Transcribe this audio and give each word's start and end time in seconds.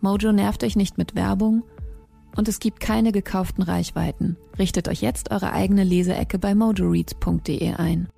Mojo 0.00 0.32
nervt 0.32 0.62
euch 0.62 0.76
nicht 0.76 0.98
mit 0.98 1.14
Werbung 1.14 1.62
und 2.36 2.48
es 2.48 2.60
gibt 2.60 2.80
keine 2.80 3.12
gekauften 3.12 3.62
Reichweiten. 3.62 4.36
Richtet 4.58 4.88
euch 4.88 5.00
jetzt 5.00 5.30
eure 5.30 5.52
eigene 5.52 5.84
Leseecke 5.84 6.38
bei 6.38 6.54
mojoreads.de 6.54 7.74
ein. 7.74 8.08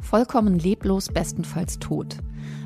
Vollkommen 0.00 0.58
leblos, 0.58 1.08
bestenfalls 1.08 1.80
tot. 1.80 2.18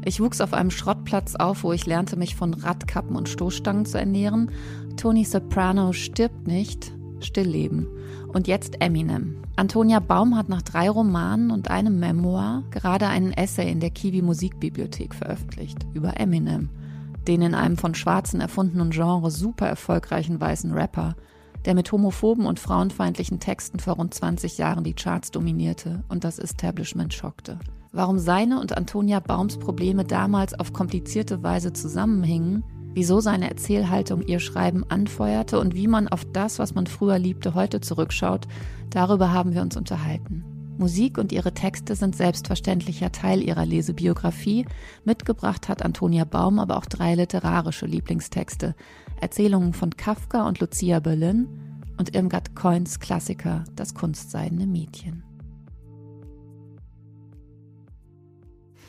Ich 0.04 0.20
wuchs 0.20 0.42
auf 0.42 0.52
einem 0.52 0.70
Schrottplatz 0.70 1.36
auf, 1.36 1.64
wo 1.64 1.72
ich 1.72 1.86
lernte, 1.86 2.16
mich 2.16 2.36
von 2.36 2.52
Radkappen 2.52 3.16
und 3.16 3.30
Stoßstangen 3.30 3.86
zu 3.86 3.98
ernähren. 3.98 4.50
Tony 4.96 5.24
Soprano 5.24 5.92
stirbt 5.92 6.46
nicht, 6.46 6.92
Stillleben. 7.20 7.86
Und 8.28 8.46
jetzt 8.46 8.80
Eminem. 8.80 9.42
Antonia 9.56 10.00
Baum 10.00 10.36
hat 10.36 10.48
nach 10.48 10.62
drei 10.62 10.88
Romanen 10.90 11.50
und 11.50 11.70
einem 11.70 11.98
Memoir 11.98 12.62
gerade 12.70 13.08
einen 13.08 13.32
Essay 13.32 13.70
in 13.70 13.80
der 13.80 13.90
Kiwi 13.90 14.22
Musikbibliothek 14.22 15.14
veröffentlicht 15.14 15.86
über 15.94 16.20
Eminem 16.20 16.68
den 17.30 17.42
in 17.42 17.54
einem 17.54 17.76
von 17.76 17.94
Schwarzen 17.94 18.40
erfundenen 18.40 18.90
Genre 18.90 19.30
super 19.30 19.68
erfolgreichen 19.68 20.40
weißen 20.40 20.72
Rapper, 20.72 21.14
der 21.64 21.74
mit 21.74 21.92
homophoben 21.92 22.44
und 22.44 22.58
frauenfeindlichen 22.58 23.38
Texten 23.38 23.78
vor 23.78 23.94
rund 23.94 24.12
20 24.12 24.58
Jahren 24.58 24.82
die 24.82 24.94
Charts 24.94 25.30
dominierte 25.30 26.02
und 26.08 26.24
das 26.24 26.40
Establishment 26.40 27.14
schockte. 27.14 27.60
Warum 27.92 28.18
seine 28.18 28.60
und 28.60 28.76
Antonia 28.76 29.20
Baums 29.20 29.58
Probleme 29.58 30.04
damals 30.04 30.58
auf 30.58 30.72
komplizierte 30.72 31.44
Weise 31.44 31.72
zusammenhingen, 31.72 32.64
wieso 32.94 33.20
seine 33.20 33.48
Erzählhaltung 33.48 34.22
ihr 34.22 34.40
Schreiben 34.40 34.84
anfeuerte 34.88 35.60
und 35.60 35.76
wie 35.76 35.86
man 35.86 36.08
auf 36.08 36.24
das, 36.32 36.58
was 36.58 36.74
man 36.74 36.88
früher 36.88 37.20
liebte, 37.20 37.54
heute 37.54 37.80
zurückschaut, 37.80 38.48
darüber 38.90 39.32
haben 39.32 39.54
wir 39.54 39.62
uns 39.62 39.76
unterhalten. 39.76 40.49
Musik 40.80 41.18
und 41.18 41.30
ihre 41.30 41.52
Texte 41.52 41.94
sind 41.94 42.16
selbstverständlicher 42.16 43.12
Teil 43.12 43.42
ihrer 43.42 43.66
Lesebiografie. 43.66 44.66
Mitgebracht 45.04 45.68
hat 45.68 45.82
Antonia 45.82 46.24
Baum 46.24 46.58
aber 46.58 46.78
auch 46.78 46.86
drei 46.86 47.14
literarische 47.14 47.86
Lieblingstexte. 47.86 48.74
Erzählungen 49.20 49.74
von 49.74 49.94
Kafka 49.96 50.48
und 50.48 50.58
Lucia 50.58 50.98
Berlin 50.98 51.48
und 51.98 52.16
Irmgard 52.16 52.56
Coins 52.56 52.98
Klassiker 52.98 53.64
Das 53.76 53.94
kunstseidene 53.94 54.66
Mädchen. 54.66 55.22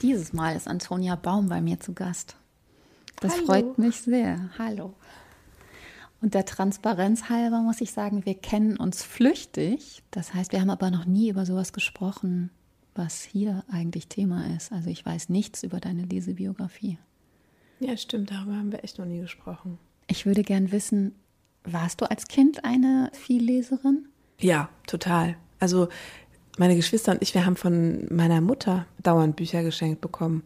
Dieses 0.02 0.32
Mal 0.34 0.56
ist 0.56 0.68
Antonia 0.68 1.16
Baum 1.16 1.50
bei 1.50 1.62
mir 1.62 1.80
zu 1.80 1.94
Gast. 1.94 2.38
Das 3.20 3.34
Hallo. 3.34 3.46
freut 3.46 3.78
mich 3.78 4.02
sehr. 4.02 4.50
Hallo. 4.58 4.96
Und 6.22 6.36
der 6.36 6.46
Transparenz 6.46 7.30
halber 7.30 7.62
muss 7.62 7.82
ich 7.82 7.92
sagen, 7.92 8.26
wir 8.26 8.36
kennen 8.36 8.78
uns 8.78 9.04
flüchtig. 9.04 10.04
Das 10.12 10.34
heißt, 10.34 10.52
wir 10.52 10.62
haben 10.62 10.70
aber 10.70 10.92
noch 10.92 11.06
nie 11.06 11.30
über 11.30 11.46
sowas 11.46 11.74
gesprochen, 11.74 12.52
was 12.94 13.24
hier 13.24 13.64
eigentlich 13.72 14.08
Thema 14.08 14.46
ist. 14.56 14.72
Also 14.72 14.90
ich 14.90 15.04
weiß 15.06 15.30
nichts 15.30 15.64
über 15.64 15.80
deine 15.80 16.04
Lesebiografie. 16.04 17.00
Ja, 17.80 17.98
stimmt, 17.98 18.30
darüber 18.30 18.56
haben 18.56 18.72
wir 18.72 18.84
echt 18.84 19.00
noch 19.00 19.06
nie 19.06 19.20
gesprochen. 19.20 19.80
Ich 20.08 20.28
würde 20.28 20.44
gern 20.44 20.72
wissen, 20.72 21.16
warst 21.64 22.02
du 22.02 22.10
als 22.10 22.28
Kind 22.28 22.64
eine 22.64 23.10
Vielleserin? 23.14 24.08
Ja, 24.40 24.70
total. 24.86 25.36
Also 25.60 25.90
meine 26.58 26.76
Geschwister 26.76 27.14
und 27.14 27.24
ich, 27.24 27.34
wir 27.34 27.46
haben 27.46 27.56
von 27.56 28.06
meiner 28.12 28.42
Mutter 28.42 28.86
dauernd 29.02 29.36
Bücher 29.36 29.64
geschenkt 29.64 30.02
bekommen 30.02 30.44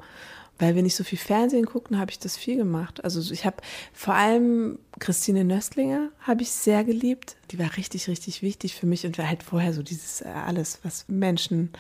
weil 0.58 0.76
wir 0.76 0.84
nicht 0.84 0.96
so 0.96 1.04
viel 1.04 1.18
Fernsehen 1.18 1.66
guckten, 1.66 2.00
habe 2.00 2.12
ich 2.12 2.20
das 2.20 2.38
viel 2.38 2.58
gemacht. 2.58 3.04
Also 3.04 3.34
ich 3.34 3.46
habe 3.46 3.58
vor 3.94 4.14
allem 4.14 4.80
Christine 5.00 5.44
Nöstlinger 5.44 6.10
habe 6.22 6.44
ich 6.44 6.52
sehr 6.52 6.84
geliebt. 6.84 7.36
Die 7.52 7.60
war 7.60 7.76
richtig, 7.78 8.08
richtig 8.08 8.42
wichtig 8.42 8.76
für 8.76 8.86
mich 8.86 9.06
und 9.06 9.18
war 9.18 9.28
halt 9.28 9.44
vorher 9.44 9.74
so 9.74 9.84
dieses 9.84 10.22
äh, 10.22 10.28
alles, 10.28 10.80
was 10.84 11.06
Menschen 11.08 11.72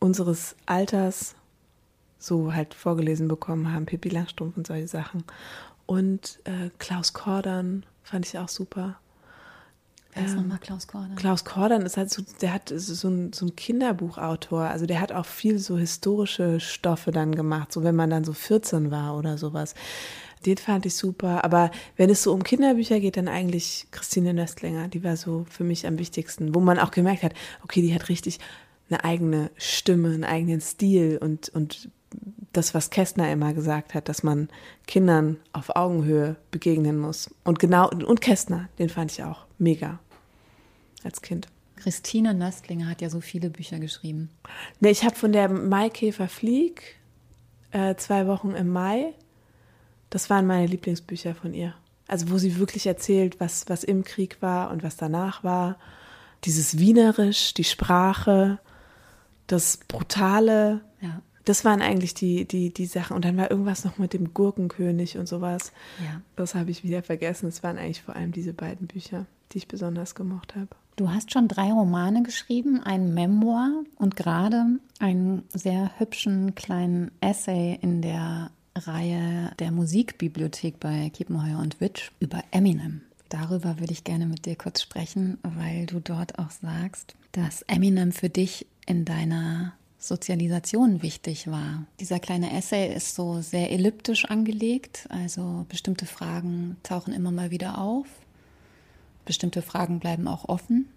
unseres 0.00 0.56
Alters 0.66 1.34
so 2.18 2.52
halt 2.52 2.74
vorgelesen 2.74 3.28
bekommen 3.28 3.72
haben, 3.72 3.86
Pippi 3.86 4.08
Langstrumpf 4.08 4.56
und 4.56 4.66
solche 4.66 4.88
Sachen. 4.88 5.24
Und 5.86 6.40
äh, 6.44 6.70
Klaus 6.78 7.12
Kordern 7.12 7.86
fand 8.02 8.26
ich 8.26 8.38
auch 8.38 8.48
super. 8.48 8.98
Wer 10.14 10.24
ist 10.24 10.32
ähm, 10.32 10.38
nochmal 10.38 10.58
Klaus 10.58 10.86
Kordern? 10.86 11.14
Klaus 11.16 11.44
Kordern 11.44 11.82
ist 11.82 11.96
halt 11.96 12.10
so, 12.10 12.22
der 12.40 12.52
hat 12.52 12.72
so 12.74 13.08
ein, 13.08 13.32
so 13.32 13.46
ein 13.46 13.56
Kinderbuchautor, 13.56 14.62
also 14.62 14.86
der 14.86 15.00
hat 15.00 15.12
auch 15.12 15.26
viel 15.26 15.58
so 15.58 15.76
historische 15.76 16.60
Stoffe 16.60 17.10
dann 17.10 17.34
gemacht, 17.34 17.72
so 17.72 17.82
wenn 17.82 17.96
man 17.96 18.10
dann 18.10 18.24
so 18.24 18.32
14 18.32 18.90
war 18.90 19.16
oder 19.16 19.38
sowas. 19.38 19.74
Den 20.46 20.56
fand 20.56 20.86
ich 20.86 20.94
super. 20.94 21.44
Aber 21.44 21.70
wenn 21.96 22.10
es 22.10 22.22
so 22.22 22.32
um 22.32 22.42
Kinderbücher 22.42 23.00
geht, 23.00 23.16
dann 23.16 23.28
eigentlich 23.28 23.88
Christine 23.90 24.34
Nöstlinger. 24.34 24.88
Die 24.88 25.02
war 25.02 25.16
so 25.16 25.46
für 25.50 25.64
mich 25.64 25.86
am 25.86 25.98
wichtigsten, 25.98 26.54
wo 26.54 26.60
man 26.60 26.78
auch 26.78 26.90
gemerkt 26.90 27.22
hat, 27.22 27.34
okay, 27.64 27.82
die 27.82 27.94
hat 27.94 28.08
richtig 28.08 28.38
eine 28.88 29.04
eigene 29.04 29.50
Stimme, 29.56 30.08
einen 30.08 30.24
eigenen 30.24 30.60
Stil 30.60 31.18
und, 31.20 31.48
und 31.50 31.90
das, 32.52 32.74
was 32.74 32.90
Kästner 32.90 33.30
immer 33.30 33.52
gesagt 33.52 33.94
hat, 33.94 34.08
dass 34.08 34.22
man 34.22 34.48
Kindern 34.86 35.36
auf 35.52 35.76
Augenhöhe 35.76 36.36
begegnen 36.50 36.98
muss. 36.98 37.30
Und 37.44 37.58
genau, 37.58 37.90
und 37.90 38.20
Kästner, 38.20 38.68
den 38.78 38.88
fand 38.88 39.12
ich 39.12 39.22
auch 39.22 39.46
mega 39.58 39.98
als 41.04 41.22
Kind. 41.22 41.48
Christine 41.76 42.34
Nöstlinger 42.34 42.88
hat 42.88 43.00
ja 43.00 43.10
so 43.10 43.20
viele 43.20 43.50
Bücher 43.50 43.78
geschrieben. 43.78 44.30
Ne, 44.80 44.90
ich 44.90 45.04
habe 45.04 45.14
von 45.14 45.32
der 45.32 45.48
Maikäfer 45.48 46.28
Flieg 46.28 46.96
äh, 47.70 47.94
zwei 47.96 48.26
Wochen 48.26 48.50
im 48.50 48.68
Mai. 48.68 49.14
Das 50.10 50.28
waren 50.30 50.46
meine 50.46 50.66
Lieblingsbücher 50.66 51.34
von 51.34 51.54
ihr. 51.54 51.74
Also 52.08 52.30
wo 52.30 52.38
sie 52.38 52.58
wirklich 52.58 52.86
erzählt, 52.86 53.38
was, 53.38 53.68
was 53.68 53.84
im 53.84 54.02
Krieg 54.02 54.38
war 54.40 54.70
und 54.70 54.82
was 54.82 54.96
danach 54.96 55.44
war. 55.44 55.76
Dieses 56.44 56.78
Wienerisch, 56.78 57.54
die 57.54 57.64
Sprache, 57.64 58.58
das 59.46 59.76
Brutale. 59.76 60.80
Ja. 61.00 61.20
Das 61.48 61.64
waren 61.64 61.80
eigentlich 61.80 62.12
die, 62.12 62.46
die, 62.46 62.74
die 62.74 62.84
Sachen. 62.84 63.16
Und 63.16 63.24
dann 63.24 63.38
war 63.38 63.50
irgendwas 63.50 63.82
noch 63.84 63.96
mit 63.96 64.12
dem 64.12 64.34
Gurkenkönig 64.34 65.16
und 65.16 65.26
sowas. 65.26 65.72
Ja. 66.04 66.20
Das 66.36 66.54
habe 66.54 66.70
ich 66.70 66.84
wieder 66.84 67.02
vergessen. 67.02 67.48
Es 67.48 67.62
waren 67.62 67.78
eigentlich 67.78 68.02
vor 68.02 68.14
allem 68.14 68.32
diese 68.32 68.52
beiden 68.52 68.86
Bücher, 68.86 69.24
die 69.52 69.58
ich 69.58 69.66
besonders 69.66 70.14
gemocht 70.14 70.54
habe. 70.56 70.68
Du 70.96 71.10
hast 71.10 71.32
schon 71.32 71.48
drei 71.48 71.72
Romane 71.72 72.22
geschrieben, 72.22 72.82
ein 72.82 73.14
Memoir 73.14 73.82
und 73.96 74.14
gerade 74.14 74.78
einen 74.98 75.44
sehr 75.48 75.98
hübschen 75.98 76.54
kleinen 76.54 77.12
Essay 77.22 77.78
in 77.80 78.02
der 78.02 78.50
Reihe 78.76 79.52
der 79.58 79.72
Musikbibliothek 79.72 80.78
bei 80.78 81.08
Kiepenheuer 81.08 81.60
und 81.60 81.80
Witsch 81.80 82.10
über 82.20 82.42
Eminem. 82.50 83.00
Darüber 83.30 83.78
würde 83.80 83.92
ich 83.92 84.04
gerne 84.04 84.26
mit 84.26 84.44
dir 84.44 84.56
kurz 84.56 84.82
sprechen, 84.82 85.38
weil 85.42 85.86
du 85.86 86.00
dort 86.00 86.38
auch 86.38 86.50
sagst, 86.50 87.14
dass 87.32 87.62
Eminem 87.62 88.12
für 88.12 88.28
dich 88.28 88.66
in 88.86 89.06
deiner 89.06 89.72
Sozialisation 89.98 91.02
wichtig 91.02 91.50
war. 91.50 91.84
Dieser 91.98 92.20
kleine 92.20 92.56
Essay 92.56 92.94
ist 92.94 93.16
so 93.16 93.40
sehr 93.40 93.72
elliptisch 93.72 94.26
angelegt, 94.26 95.06
also 95.10 95.66
bestimmte 95.68 96.06
Fragen 96.06 96.76
tauchen 96.84 97.12
immer 97.12 97.32
mal 97.32 97.50
wieder 97.50 97.78
auf, 97.78 98.06
bestimmte 99.24 99.60
Fragen 99.60 99.98
bleiben 99.98 100.28
auch 100.28 100.48
offen. 100.48 100.88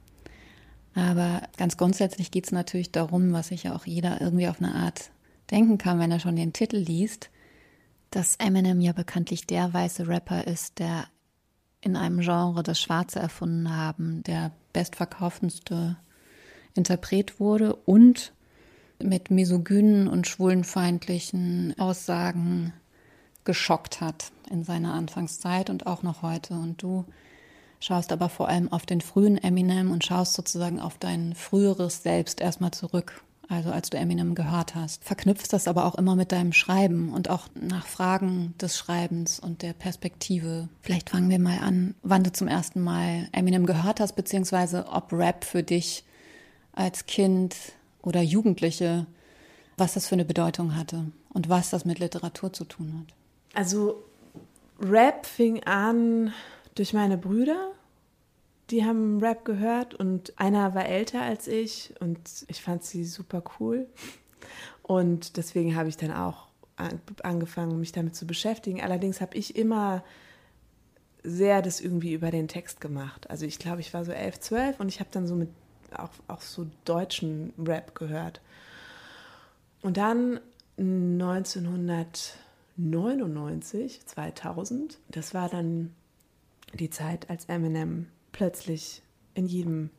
Aber 0.93 1.41
ganz 1.57 1.77
grundsätzlich 1.77 2.31
geht 2.31 2.45
es 2.45 2.51
natürlich 2.51 2.91
darum, 2.91 3.33
was 3.33 3.47
sich 3.47 3.63
ja 3.63 3.75
auch 3.75 3.85
jeder 3.85 4.21
irgendwie 4.21 4.47
auf 4.47 4.61
eine 4.61 4.75
Art 4.75 5.09
denken 5.49 5.77
kann, 5.77 5.99
wenn 5.99 6.11
er 6.11 6.19
schon 6.19 6.35
den 6.35 6.53
Titel 6.53 6.77
liest, 6.77 7.29
dass 8.11 8.35
Eminem 8.35 8.81
ja 8.81 8.91
bekanntlich 8.91 9.47
der 9.47 9.73
weiße 9.73 10.07
Rapper 10.07 10.45
ist, 10.45 10.79
der 10.79 11.05
in 11.79 11.95
einem 11.95 12.19
Genre 12.19 12.61
das 12.61 12.79
Schwarze 12.79 13.19
erfunden 13.19 13.75
haben, 13.75 14.21
der 14.23 14.51
bestverkaufendste 14.73 15.97
Interpret 16.75 17.39
wurde 17.39 17.75
und 17.75 18.33
mit 19.03 19.31
misogynen 19.31 20.07
und 20.07 20.27
schwulenfeindlichen 20.27 21.75
Aussagen 21.77 22.73
geschockt 23.43 24.01
hat 24.01 24.31
in 24.49 24.63
seiner 24.63 24.93
Anfangszeit 24.93 25.69
und 25.69 25.87
auch 25.87 26.03
noch 26.03 26.21
heute. 26.21 26.53
Und 26.53 26.81
du 26.81 27.05
schaust 27.79 28.11
aber 28.11 28.29
vor 28.29 28.47
allem 28.47 28.71
auf 28.71 28.85
den 28.85 29.01
frühen 29.01 29.37
Eminem 29.37 29.91
und 29.91 30.05
schaust 30.05 30.33
sozusagen 30.33 30.79
auf 30.79 30.97
dein 30.97 31.33
früheres 31.33 32.03
Selbst 32.03 32.41
erstmal 32.41 32.71
zurück. 32.71 33.23
Also 33.49 33.69
als 33.69 33.89
du 33.89 33.97
Eminem 33.97 34.33
gehört 34.33 34.75
hast. 34.75 35.03
Verknüpfst 35.03 35.49
das 35.51 35.67
aber 35.67 35.85
auch 35.85 35.95
immer 35.95 36.15
mit 36.15 36.31
deinem 36.31 36.53
Schreiben 36.53 37.11
und 37.11 37.29
auch 37.29 37.49
nach 37.53 37.85
Fragen 37.85 38.53
des 38.61 38.77
Schreibens 38.77 39.41
und 39.41 39.61
der 39.61 39.73
Perspektive. 39.73 40.69
Vielleicht 40.81 41.09
fangen 41.09 41.29
wir 41.29 41.39
mal 41.39 41.59
an, 41.59 41.95
wann 42.01 42.23
du 42.23 42.31
zum 42.31 42.47
ersten 42.47 42.79
Mal 42.79 43.27
Eminem 43.33 43.65
gehört 43.65 43.99
hast, 43.99 44.13
beziehungsweise 44.15 44.87
ob 44.87 45.11
Rap 45.11 45.43
für 45.43 45.63
dich 45.63 46.05
als 46.71 47.07
Kind 47.07 47.57
oder 48.01 48.21
Jugendliche, 48.21 49.05
was 49.77 49.93
das 49.93 50.07
für 50.07 50.15
eine 50.15 50.25
Bedeutung 50.25 50.75
hatte 50.75 51.05
und 51.29 51.49
was 51.49 51.69
das 51.69 51.85
mit 51.85 51.99
Literatur 51.99 52.53
zu 52.53 52.65
tun 52.65 52.99
hat. 52.99 53.15
Also 53.53 54.03
Rap 54.79 55.25
fing 55.25 55.63
an 55.63 56.33
durch 56.75 56.93
meine 56.93 57.17
Brüder. 57.17 57.71
Die 58.69 58.85
haben 58.85 59.19
Rap 59.19 59.43
gehört 59.43 59.93
und 59.93 60.37
einer 60.39 60.73
war 60.73 60.85
älter 60.85 61.21
als 61.21 61.47
ich 61.47 61.93
und 61.99 62.19
ich 62.47 62.61
fand 62.61 62.83
sie 62.83 63.03
super 63.05 63.43
cool. 63.59 63.87
Und 64.81 65.37
deswegen 65.37 65.75
habe 65.75 65.89
ich 65.89 65.97
dann 65.97 66.13
auch 66.13 66.47
angefangen, 67.21 67.79
mich 67.79 67.91
damit 67.91 68.15
zu 68.15 68.25
beschäftigen. 68.25 68.81
Allerdings 68.81 69.21
habe 69.21 69.37
ich 69.37 69.55
immer 69.55 70.03
sehr 71.23 71.61
das 71.61 71.81
irgendwie 71.81 72.13
über 72.13 72.31
den 72.31 72.47
Text 72.47 72.81
gemacht. 72.81 73.29
Also 73.29 73.45
ich 73.45 73.59
glaube, 73.59 73.81
ich 73.81 73.93
war 73.93 74.05
so 74.05 74.11
elf, 74.11 74.39
zwölf 74.39 74.79
und 74.79 74.87
ich 74.87 74.99
habe 74.99 75.09
dann 75.11 75.27
so 75.27 75.35
mit 75.35 75.49
auch, 75.97 76.11
auch 76.27 76.41
so 76.41 76.67
deutschen 76.85 77.53
Rap 77.57 77.95
gehört. 77.95 78.41
Und 79.81 79.97
dann 79.97 80.39
1900 80.77 82.37
99, 82.77 84.05
2000, 84.05 84.97
das 85.09 85.33
war 85.33 85.49
dann 85.49 85.93
die 86.73 86.89
Zeit, 86.89 87.29
als 87.29 87.45
Eminem 87.45 88.07
plötzlich 88.31 89.01
in 89.33 89.45
jedem 89.45 89.89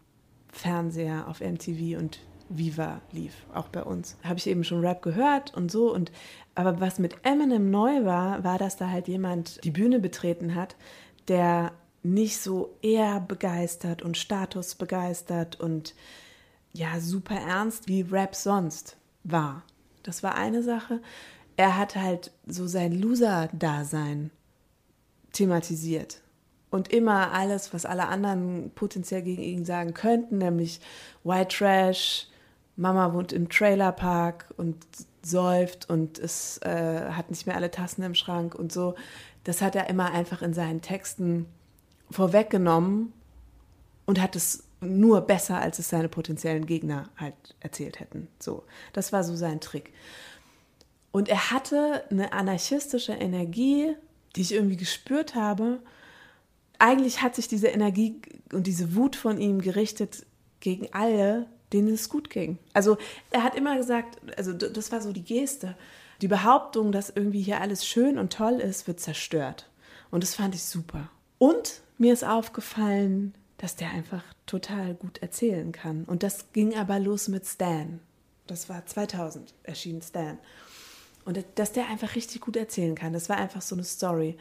Fernseher 0.51 1.29
auf 1.29 1.41
MTV 1.41 1.99
und 1.99 2.21
Viva 2.49 3.01
lief, 3.13 3.47
auch 3.55 3.69
bei 3.69 3.83
uns. 3.83 4.17
Habe 4.25 4.39
ich 4.39 4.47
eben 4.47 4.65
schon 4.65 4.85
Rap 4.85 5.03
gehört 5.03 5.55
und 5.55 5.71
so 5.71 5.93
und 5.95 6.13
aber 6.55 6.81
was 6.81 6.99
mit 6.99 7.17
Eminem 7.23 7.71
neu 7.71 8.05
war, 8.05 8.45
war, 8.45 8.59
dass 8.59 8.77
da 8.77 8.91
halt 8.91 9.09
jemand 9.09 9.63
die 9.65 9.71
Bühne 9.71 10.01
betreten 10.01 10.55
hat, 10.55 10.77
der 11.29 11.73
nicht 12.03 12.41
so 12.41 12.77
eher 12.83 13.21
begeistert 13.21 14.03
und 14.03 14.17
Status 14.17 14.75
begeistert 14.75 15.61
und 15.61 15.95
ja, 16.73 16.99
super 17.01 17.37
ernst 17.37 17.89
wie 17.89 18.03
Rap 18.03 18.35
sonst 18.35 18.97
war. 19.25 19.63
Das 20.03 20.23
war 20.23 20.35
eine 20.35 20.63
Sache 20.63 21.01
er 21.57 21.77
hat 21.77 21.97
halt 21.97 22.33
so 22.47 22.67
sein 22.67 22.93
Loser-Dasein 22.93 24.31
thematisiert. 25.33 26.21
Und 26.71 26.91
immer 26.91 27.33
alles, 27.33 27.75
was 27.75 27.85
alle 27.85 28.09
anderen 28.09 28.71
potenziell 28.75 29.23
gegen 29.23 29.43
ihn 29.43 29.65
sagen 29.65 29.93
könnten, 29.93 30.39
nämlich 30.39 30.81
White 31.23 31.57
Trash, 31.57 32.29
Mama 32.77 33.13
wohnt 33.13 33.33
im 33.33 33.51
Trailerpark 33.51 34.55
und 34.57 34.77
säuft 35.23 35.91
und 35.91 36.19
es 36.19 36.59
äh, 36.63 37.11
hat 37.11 37.29
nicht 37.29 37.47
mehr 37.47 37.57
alle 37.57 37.71
Tassen 37.71 38.03
im 38.03 38.15
Schrank 38.15 38.55
und 38.55 38.73
so. 38.73 38.95
Das 39.45 39.61
hat 39.61 39.77
er 39.77 39.91
immer 39.91 40.13
einfach 40.13 40.41
in 40.41 40.55
seinen 40.55 40.81
Texten 40.81 41.47
vorweggenommen 42.13 43.13
und 44.07 44.21
hat 44.21 44.37
es 44.37 44.65
nur 44.81 45.21
besser, 45.23 45.59
als 45.59 45.79
es 45.79 45.89
seine 45.89 46.09
potenziellen 46.09 46.67
Gegner 46.67 47.09
halt 47.17 47.35
erzählt 47.61 48.01
hätten. 48.01 48.29
So, 48.39 48.65
das 48.93 49.13
war 49.13 49.25
so 49.25 49.37
sein 49.37 49.61
Trick. 49.61 49.93
Und 51.13 51.29
er 51.29 51.51
hatte 51.51 52.05
eine 52.11 52.33
anarchistische 52.33 53.13
Energie, 53.13 53.95
die 54.35 54.41
ich 54.41 54.53
irgendwie 54.53 54.77
gespürt 54.77 55.35
habe. 55.35 55.81
Eigentlich 56.79 57.23
hat 57.23 57.37
sich 57.37 57.49
diese 57.49 57.69
Energie 57.69 58.21
und 58.53 58.67
diese 58.67 58.97
Wut 58.97 59.15
von 59.15 59.39
ihm 59.39 59.61
gerichtet 59.61 60.27
gegen 60.61 60.89
alle, 60.93 61.47
denen 61.73 61.95
es 61.95 62.09
gut 62.09 62.31
ging. 62.31 62.59
Also 62.73 62.99
er 63.31 63.45
hat 63.45 63.55
immer 63.55 63.77
gesagt, 63.77 64.19
also 64.37 64.53
das 64.53 64.91
war 64.91 65.01
so 65.01 65.13
die 65.13 65.25
Geste. 65.25 65.77
Die 66.23 66.29
Behauptung, 66.29 66.93
dass 66.93 67.11
irgendwie 67.11 67.43
hier 67.43 67.61
alles 67.61 67.87
schön 67.87 68.19
und 68.19 68.33
toll 68.33 68.55
ist, 68.55 68.87
wird 68.87 69.01
zerstört. 69.01 69.69
Und 70.11 70.23
das 70.23 70.35
fand 70.35 70.55
ich 70.55 70.63
super. 70.63 71.09
Und 71.43 71.81
mir 71.99 72.13
ist 72.13 72.23
aufgefallen, 72.23 73.35
dass 73.59 73.75
der 73.75 73.91
einfach 73.91 74.23
total 74.47 74.95
gut 74.95 75.19
erzählen 75.23 75.73
kann. 75.73 76.05
Und 76.05 76.23
das 76.23 76.53
ging 76.53 76.77
aber 76.77 77.01
los 77.01 77.27
mit 77.27 77.45
Stan. 77.45 77.99
Das 78.47 78.69
war 78.69 78.87
2000 78.87 79.53
erschien 79.65 80.01
Stan. 80.03 80.39
Und 81.25 81.45
dass 81.57 81.73
der 81.73 81.89
einfach 81.89 82.15
richtig 82.15 82.43
gut 82.43 82.55
erzählen 82.55 82.95
kann. 82.95 83.13
Das 83.13 83.29
war 83.29 83.39
einfach 83.39 83.61
so 83.61 83.75
eine 83.75 83.83
Story. 83.83 84.37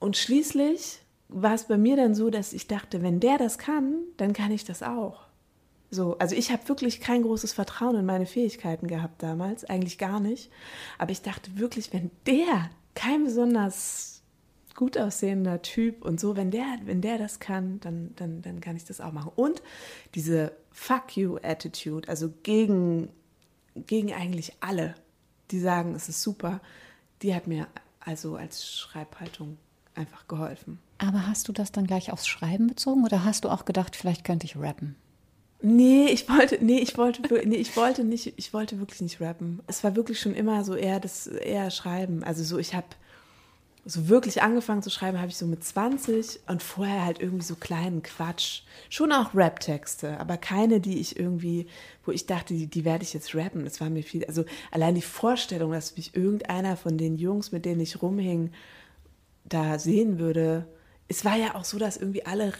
Und 0.00 0.16
schließlich 0.16 1.02
war 1.28 1.54
es 1.54 1.68
bei 1.68 1.78
mir 1.78 1.94
dann 1.94 2.16
so, 2.16 2.28
dass 2.28 2.52
ich 2.54 2.66
dachte, 2.66 3.02
wenn 3.02 3.20
der 3.20 3.38
das 3.38 3.56
kann, 3.56 4.00
dann 4.16 4.32
kann 4.32 4.50
ich 4.50 4.64
das 4.64 4.82
auch. 4.82 5.20
So, 5.92 6.18
also 6.18 6.34
ich 6.34 6.50
habe 6.50 6.68
wirklich 6.68 7.00
kein 7.00 7.22
großes 7.22 7.52
Vertrauen 7.52 7.94
in 7.94 8.04
meine 8.04 8.26
Fähigkeiten 8.26 8.88
gehabt 8.88 9.22
damals, 9.22 9.64
eigentlich 9.64 9.96
gar 9.96 10.18
nicht. 10.18 10.50
Aber 10.98 11.12
ich 11.12 11.22
dachte 11.22 11.56
wirklich, 11.60 11.92
wenn 11.92 12.10
der 12.26 12.68
kein 12.96 13.22
besonders 13.22 14.11
gut 14.74 14.98
aussehender 14.98 15.62
Typ 15.62 16.04
und 16.04 16.20
so, 16.20 16.36
wenn 16.36 16.50
der, 16.50 16.64
wenn 16.84 17.00
der 17.00 17.18
das 17.18 17.40
kann, 17.40 17.80
dann, 17.80 18.12
dann, 18.16 18.42
dann 18.42 18.60
kann 18.60 18.76
ich 18.76 18.84
das 18.84 19.00
auch 19.00 19.12
machen. 19.12 19.32
Und 19.34 19.62
diese 20.14 20.52
Fuck 20.70 21.16
you 21.16 21.38
Attitude, 21.42 22.08
also 22.08 22.32
gegen, 22.42 23.08
gegen 23.74 24.12
eigentlich 24.12 24.54
alle, 24.60 24.94
die 25.50 25.60
sagen, 25.60 25.94
es 25.94 26.08
ist 26.08 26.22
super, 26.22 26.60
die 27.22 27.34
hat 27.34 27.46
mir 27.46 27.66
also 28.00 28.36
als 28.36 28.68
Schreibhaltung 28.68 29.58
einfach 29.94 30.26
geholfen. 30.28 30.78
Aber 30.98 31.26
hast 31.26 31.48
du 31.48 31.52
das 31.52 31.72
dann 31.72 31.86
gleich 31.86 32.12
aufs 32.12 32.26
Schreiben 32.26 32.66
bezogen 32.66 33.04
oder 33.04 33.24
hast 33.24 33.44
du 33.44 33.48
auch 33.48 33.64
gedacht, 33.64 33.96
vielleicht 33.96 34.24
könnte 34.24 34.46
ich 34.46 34.56
rappen? 34.56 34.96
Nee, 35.64 36.06
ich 36.06 36.28
wollte, 36.28 36.58
nee, 36.60 36.78
ich 36.78 36.98
wollte, 36.98 37.22
nee, 37.46 37.56
ich 37.56 37.76
wollte 37.76 38.02
nicht, 38.02 38.34
ich 38.36 38.52
wollte 38.52 38.80
wirklich 38.80 39.00
nicht 39.00 39.20
rappen. 39.20 39.60
Es 39.68 39.84
war 39.84 39.94
wirklich 39.94 40.18
schon 40.18 40.34
immer 40.34 40.64
so 40.64 40.74
eher 40.74 40.98
das, 40.98 41.28
eher 41.28 41.70
Schreiben. 41.70 42.24
Also 42.24 42.42
so, 42.42 42.58
ich 42.58 42.74
habe 42.74 42.86
so 43.84 44.08
wirklich 44.08 44.42
angefangen 44.42 44.82
zu 44.82 44.90
schreiben 44.90 45.18
habe 45.18 45.28
ich 45.28 45.36
so 45.36 45.46
mit 45.46 45.64
20 45.64 46.40
und 46.46 46.62
vorher 46.62 47.04
halt 47.04 47.20
irgendwie 47.20 47.44
so 47.44 47.56
kleinen 47.56 48.02
Quatsch. 48.02 48.62
Schon 48.88 49.10
auch 49.10 49.34
Rap-Texte, 49.34 50.20
aber 50.20 50.36
keine, 50.36 50.80
die 50.80 51.00
ich 51.00 51.18
irgendwie, 51.18 51.66
wo 52.04 52.12
ich 52.12 52.26
dachte, 52.26 52.54
die, 52.54 52.68
die 52.68 52.84
werde 52.84 53.02
ich 53.02 53.12
jetzt 53.12 53.34
rappen. 53.34 53.64
Das 53.64 53.80
war 53.80 53.90
mir 53.90 54.04
viel, 54.04 54.24
also 54.26 54.44
allein 54.70 54.94
die 54.94 55.02
Vorstellung, 55.02 55.72
dass 55.72 55.96
mich 55.96 56.14
irgendeiner 56.14 56.76
von 56.76 56.96
den 56.96 57.16
Jungs, 57.16 57.50
mit 57.50 57.64
denen 57.64 57.80
ich 57.80 58.00
rumhing, 58.02 58.52
da 59.44 59.80
sehen 59.80 60.20
würde. 60.20 60.66
Es 61.08 61.24
war 61.24 61.36
ja 61.36 61.56
auch 61.56 61.64
so, 61.64 61.78
dass 61.78 61.96
irgendwie 61.96 62.24
alle 62.24 62.52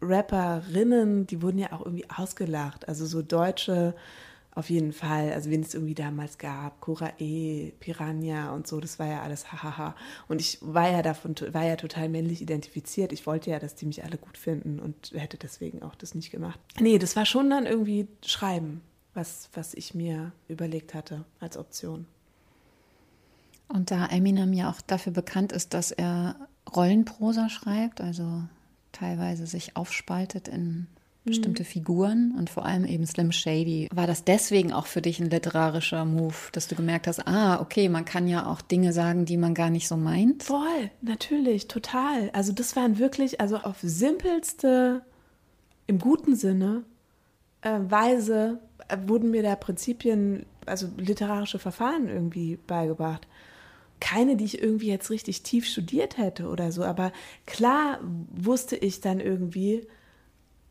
Rapperinnen, 0.00 1.26
die 1.26 1.42
wurden 1.42 1.58
ja 1.58 1.72
auch 1.72 1.84
irgendwie 1.84 2.08
ausgelacht. 2.08 2.88
Also 2.88 3.04
so 3.04 3.20
deutsche 3.20 3.94
auf 4.54 4.68
jeden 4.68 4.92
Fall, 4.92 5.32
also 5.32 5.48
wen 5.50 5.62
es 5.62 5.74
irgendwie 5.74 5.94
damals 5.94 6.38
gab, 6.38 6.80
Cora 6.80 7.12
E, 7.18 7.70
Piranha 7.78 8.52
und 8.52 8.66
so, 8.66 8.80
das 8.80 8.98
war 8.98 9.06
ja 9.06 9.22
alles 9.22 9.52
hahaha. 9.52 9.94
Und 10.28 10.40
ich 10.40 10.58
war 10.60 10.90
ja 10.90 11.02
davon, 11.02 11.36
war 11.52 11.64
ja 11.64 11.76
total 11.76 12.08
männlich 12.08 12.42
identifiziert. 12.42 13.12
Ich 13.12 13.26
wollte 13.26 13.50
ja, 13.50 13.60
dass 13.60 13.76
die 13.76 13.86
mich 13.86 14.02
alle 14.02 14.18
gut 14.18 14.36
finden 14.36 14.80
und 14.80 15.12
hätte 15.14 15.36
deswegen 15.36 15.82
auch 15.82 15.94
das 15.94 16.14
nicht 16.14 16.30
gemacht. 16.30 16.58
Nee, 16.80 16.98
das 16.98 17.14
war 17.14 17.26
schon 17.26 17.48
dann 17.48 17.64
irgendwie 17.64 18.08
Schreiben, 18.24 18.80
was, 19.14 19.48
was 19.54 19.74
ich 19.74 19.94
mir 19.94 20.32
überlegt 20.48 20.94
hatte 20.94 21.24
als 21.38 21.56
Option. 21.56 22.06
Und 23.68 23.92
da 23.92 24.06
Eminem 24.06 24.52
ja 24.52 24.68
auch 24.68 24.80
dafür 24.80 25.12
bekannt 25.12 25.52
ist, 25.52 25.74
dass 25.74 25.92
er 25.92 26.34
Rollenprosa 26.74 27.48
schreibt, 27.48 28.00
also 28.00 28.42
teilweise 28.90 29.46
sich 29.46 29.76
aufspaltet 29.76 30.48
in 30.48 30.88
bestimmte 31.24 31.62
mhm. 31.62 31.66
Figuren 31.66 32.34
und 32.38 32.50
vor 32.50 32.64
allem 32.64 32.84
eben 32.84 33.06
Slim 33.06 33.32
Shady. 33.32 33.88
War 33.92 34.06
das 34.06 34.24
deswegen 34.24 34.72
auch 34.72 34.86
für 34.86 35.02
dich 35.02 35.20
ein 35.20 35.30
literarischer 35.30 36.04
Move, 36.04 36.34
dass 36.52 36.68
du 36.68 36.74
gemerkt 36.74 37.06
hast, 37.06 37.26
ah, 37.26 37.60
okay, 37.60 37.88
man 37.88 38.04
kann 38.04 38.26
ja 38.26 38.46
auch 38.46 38.60
Dinge 38.60 38.92
sagen, 38.92 39.26
die 39.26 39.36
man 39.36 39.54
gar 39.54 39.70
nicht 39.70 39.86
so 39.86 39.96
meint? 39.96 40.44
Voll, 40.44 40.90
natürlich, 41.02 41.68
total. 41.68 42.30
Also 42.32 42.52
das 42.52 42.74
waren 42.74 42.98
wirklich, 42.98 43.40
also 43.40 43.58
auf 43.58 43.76
simpelste, 43.82 45.02
im 45.86 45.98
guten 45.98 46.36
Sinne, 46.36 46.84
äh, 47.62 47.78
Weise 47.82 48.60
äh, 48.88 48.96
wurden 49.06 49.30
mir 49.30 49.42
da 49.42 49.56
Prinzipien, 49.56 50.46
also 50.64 50.88
literarische 50.96 51.58
Verfahren 51.58 52.08
irgendwie 52.08 52.58
beigebracht 52.66 53.26
keine, 54.00 54.36
die 54.36 54.46
ich 54.46 54.62
irgendwie 54.62 54.88
jetzt 54.88 55.10
richtig 55.10 55.42
tief 55.42 55.66
studiert 55.66 56.16
hätte 56.16 56.48
oder 56.48 56.72
so, 56.72 56.84
aber 56.84 57.12
klar 57.46 58.00
wusste 58.32 58.74
ich 58.74 59.02
dann 59.02 59.20
irgendwie, 59.20 59.86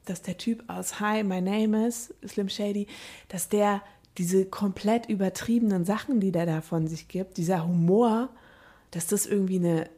dass 0.10 0.22
der 0.22 0.38
Typ 0.38 0.64
aus 0.68 1.00
Hi, 1.00 1.24
my 1.24 1.42
name 1.42 1.88
is 1.88 2.14
Slim 2.28 2.50
Shady, 2.50 2.88
dass 3.28 3.50
der 3.50 3.82
diese 4.18 4.46
komplett 4.46 5.08
übertriebenen 5.08 5.86
Sachen, 5.86 6.20
die 6.20 6.32
der 6.32 6.46
da 6.46 6.62
von 6.62 6.88
sich 6.88 7.08
gibt, 7.08 7.38
dieser 7.38 7.66
Humor, 7.66 8.30
dass 8.92 9.08
das 9.08 9.26
irgendwie 9.26 9.58
eine, 9.58 9.90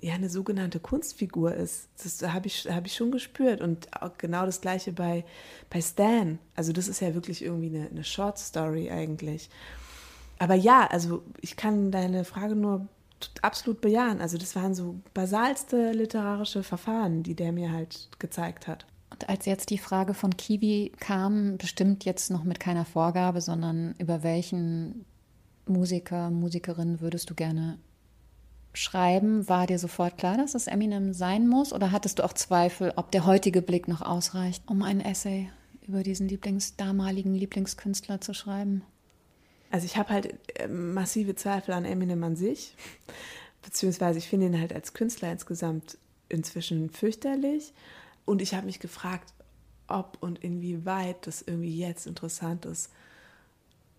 ja, 0.00 0.14
eine 0.14 0.30
sogenannte 0.30 0.80
Kunstfigur 0.80 1.54
ist. 1.54 1.88
Das 2.02 2.22
habe 2.32 2.46
ich, 2.46 2.66
hab 2.70 2.86
ich 2.86 2.94
schon 2.94 3.10
gespürt. 3.10 3.60
Und 3.60 3.88
genau 4.16 4.46
das 4.46 4.60
gleiche 4.60 4.92
bei, 4.92 5.24
bei 5.68 5.82
Stan. 5.82 6.38
Also 6.54 6.72
das 6.72 6.88
ist 6.88 7.00
ja 7.00 7.14
wirklich 7.14 7.44
irgendwie 7.44 7.76
eine, 7.76 7.88
eine 7.88 8.04
Short 8.04 8.38
Story 8.38 8.90
eigentlich. 8.90 9.50
Aber 10.38 10.54
ja, 10.54 10.86
also 10.86 11.22
ich 11.40 11.56
kann 11.56 11.90
deine 11.90 12.24
Frage 12.24 12.54
nur 12.54 12.86
absolut 13.42 13.80
bejahen. 13.80 14.20
Also 14.20 14.38
das 14.38 14.56
waren 14.56 14.74
so 14.74 15.00
basalste 15.14 15.92
literarische 15.92 16.62
Verfahren, 16.62 17.22
die 17.22 17.34
der 17.34 17.52
mir 17.52 17.72
halt 17.72 18.08
gezeigt 18.18 18.66
hat. 18.66 18.86
Als 19.28 19.46
jetzt 19.46 19.70
die 19.70 19.78
Frage 19.78 20.14
von 20.14 20.36
Kiwi 20.36 20.92
kam, 20.98 21.56
bestimmt 21.58 22.04
jetzt 22.04 22.30
noch 22.30 22.44
mit 22.44 22.60
keiner 22.60 22.84
Vorgabe, 22.84 23.40
sondern 23.40 23.94
über 23.98 24.22
welchen 24.22 25.04
Musiker, 25.66 26.30
Musikerin 26.30 27.00
würdest 27.00 27.30
du 27.30 27.34
gerne 27.34 27.78
schreiben, 28.74 29.48
war 29.48 29.66
dir 29.66 29.78
sofort 29.78 30.16
klar, 30.16 30.36
dass 30.36 30.54
es 30.54 30.66
Eminem 30.66 31.12
sein 31.12 31.46
muss? 31.46 31.72
Oder 31.72 31.92
hattest 31.92 32.18
du 32.18 32.24
auch 32.24 32.32
Zweifel, 32.32 32.92
ob 32.96 33.10
der 33.10 33.26
heutige 33.26 33.62
Blick 33.62 33.88
noch 33.88 34.02
ausreicht, 34.02 34.62
um 34.66 34.82
ein 34.82 35.00
Essay 35.00 35.50
über 35.86 36.02
diesen 36.02 36.28
Lieblings, 36.28 36.76
damaligen 36.76 37.34
Lieblingskünstler 37.34 38.20
zu 38.20 38.34
schreiben? 38.34 38.82
Also 39.70 39.86
ich 39.86 39.96
habe 39.96 40.10
halt 40.10 40.34
äh, 40.58 40.68
massive 40.68 41.34
Zweifel 41.34 41.72
an 41.72 41.84
Eminem 41.84 42.22
an 42.24 42.36
sich, 42.36 42.74
beziehungsweise 43.62 44.18
ich 44.18 44.28
finde 44.28 44.46
ihn 44.46 44.60
halt 44.60 44.72
als 44.72 44.92
Künstler 44.92 45.32
insgesamt 45.32 45.98
inzwischen 46.28 46.90
fürchterlich. 46.90 47.72
Und 48.24 48.42
ich 48.42 48.54
habe 48.54 48.66
mich 48.66 48.80
gefragt, 48.80 49.32
ob 49.88 50.16
und 50.20 50.42
inwieweit 50.42 51.26
das 51.26 51.42
irgendwie 51.42 51.76
jetzt 51.76 52.06
interessant 52.06 52.64
ist, 52.64 52.90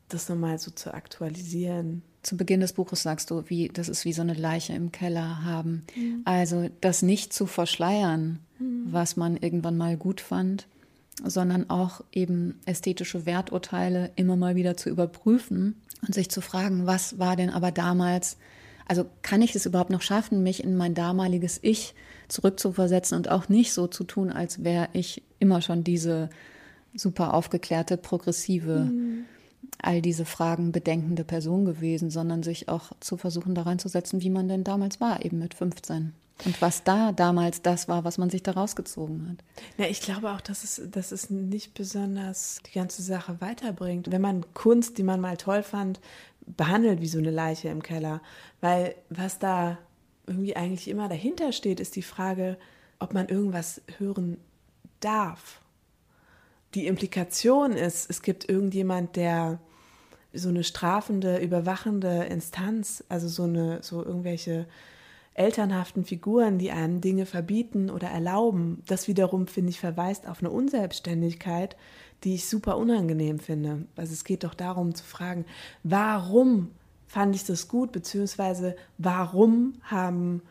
das 0.09 0.29
nochmal 0.29 0.57
so 0.59 0.71
zu 0.71 0.93
aktualisieren. 0.93 2.01
Zu 2.21 2.37
Beginn 2.37 2.61
des 2.61 2.73
Buches 2.73 3.03
sagst 3.03 3.31
du, 3.31 3.43
wie, 3.47 3.67
das 3.67 3.89
ist 3.89 4.05
wie 4.05 4.13
so 4.13 4.21
eine 4.21 4.33
Leiche 4.33 4.73
im 4.73 4.91
Keller 4.91 5.43
haben. 5.43 5.85
Mhm. 5.95 6.21
Also 6.25 6.69
das 6.81 7.01
nicht 7.01 7.33
zu 7.33 7.45
verschleiern, 7.45 8.39
mhm. 8.59 8.85
was 8.85 9.17
man 9.17 9.37
irgendwann 9.37 9.77
mal 9.77 9.97
gut 9.97 10.21
fand, 10.21 10.67
sondern 11.23 11.69
auch 11.69 12.01
eben 12.11 12.59
ästhetische 12.65 13.25
Werturteile 13.25 14.11
immer 14.15 14.35
mal 14.35 14.55
wieder 14.55 14.77
zu 14.77 14.89
überprüfen 14.89 15.75
und 16.01 16.13
sich 16.13 16.29
zu 16.29 16.41
fragen, 16.41 16.85
was 16.85 17.19
war 17.19 17.35
denn 17.35 17.49
aber 17.49 17.71
damals, 17.71 18.37
also 18.87 19.05
kann 19.21 19.41
ich 19.41 19.55
es 19.55 19.65
überhaupt 19.65 19.89
noch 19.89 20.01
schaffen, 20.01 20.43
mich 20.43 20.63
in 20.63 20.75
mein 20.75 20.93
damaliges 20.93 21.59
Ich 21.61 21.93
zurückzuversetzen 22.27 23.17
und 23.17 23.29
auch 23.29 23.49
nicht 23.49 23.73
so 23.73 23.87
zu 23.87 24.03
tun, 24.03 24.31
als 24.31 24.63
wäre 24.63 24.89
ich 24.93 25.23
immer 25.39 25.61
schon 25.61 25.83
diese 25.83 26.29
super 26.95 27.33
aufgeklärte, 27.33 27.97
progressive 27.97 28.85
mhm 28.85 29.25
all 29.81 30.01
diese 30.01 30.25
Fragen 30.25 30.71
bedenkende 30.71 31.23
Person 31.23 31.65
gewesen, 31.65 32.09
sondern 32.09 32.43
sich 32.43 32.69
auch 32.69 32.91
zu 32.99 33.17
versuchen, 33.17 33.55
da 33.55 33.63
reinzusetzen, 33.63 34.21
wie 34.21 34.29
man 34.29 34.47
denn 34.47 34.63
damals 34.63 35.01
war, 35.01 35.23
eben 35.23 35.39
mit 35.39 35.53
15. 35.53 36.13
Und 36.45 36.61
was 36.61 36.83
da 36.83 37.11
damals 37.11 37.61
das 37.61 37.87
war, 37.87 38.03
was 38.03 38.17
man 38.17 38.29
sich 38.29 38.41
da 38.41 38.51
rausgezogen 38.51 39.29
hat. 39.29 39.37
Ja, 39.77 39.85
ich 39.85 40.01
glaube 40.01 40.31
auch, 40.31 40.41
dass 40.41 40.63
es, 40.63 40.81
dass 40.89 41.11
es 41.11 41.29
nicht 41.29 41.73
besonders 41.75 42.59
die 42.65 42.73
ganze 42.73 43.03
Sache 43.03 43.39
weiterbringt. 43.39 44.11
Wenn 44.11 44.21
man 44.21 44.43
Kunst, 44.53 44.97
die 44.97 45.03
man 45.03 45.21
mal 45.21 45.37
toll 45.37 45.61
fand, 45.61 45.99
behandelt 46.45 47.01
wie 47.01 47.07
so 47.07 47.19
eine 47.19 47.31
Leiche 47.31 47.69
im 47.69 47.83
Keller. 47.83 48.21
Weil 48.61 48.95
was 49.09 49.39
da 49.39 49.77
irgendwie 50.27 50.55
eigentlich 50.55 50.87
immer 50.87 51.09
dahinter 51.09 51.51
steht, 51.51 51.79
ist 51.79 51.95
die 51.95 52.01
Frage, 52.01 52.57
ob 52.99 53.13
man 53.13 53.27
irgendwas 53.27 53.81
hören 53.97 54.37
darf 54.99 55.63
die 56.73 56.87
Implikation 56.87 57.73
ist, 57.73 58.09
es 58.09 58.21
gibt 58.21 58.49
irgendjemand, 58.49 59.15
der 59.15 59.59
so 60.33 60.49
eine 60.49 60.63
strafende, 60.63 61.37
überwachende 61.37 62.23
Instanz, 62.23 63.03
also 63.09 63.27
so 63.27 63.43
eine, 63.43 63.83
so 63.83 64.03
irgendwelche 64.03 64.65
elternhaften 65.33 66.05
Figuren, 66.05 66.59
die 66.59 66.71
einem 66.71 67.01
Dinge 67.01 67.25
verbieten 67.25 67.89
oder 67.89 68.07
erlauben, 68.07 68.83
das 68.87 69.07
wiederum, 69.07 69.47
finde 69.47 69.71
ich, 69.71 69.79
verweist 69.79 70.27
auf 70.27 70.39
eine 70.39 70.51
Unselbstständigkeit, 70.51 71.75
die 72.23 72.35
ich 72.35 72.47
super 72.47 72.77
unangenehm 72.77 73.39
finde. 73.39 73.85
Also 73.95 74.13
es 74.13 74.23
geht 74.23 74.43
doch 74.43 74.53
darum 74.53 74.95
zu 74.95 75.03
fragen, 75.03 75.45
warum 75.83 76.71
fand 77.07 77.35
ich 77.35 77.43
das 77.43 77.67
gut, 77.67 77.91
beziehungsweise 77.91 78.75
warum 78.97 79.75
haben 79.83 80.41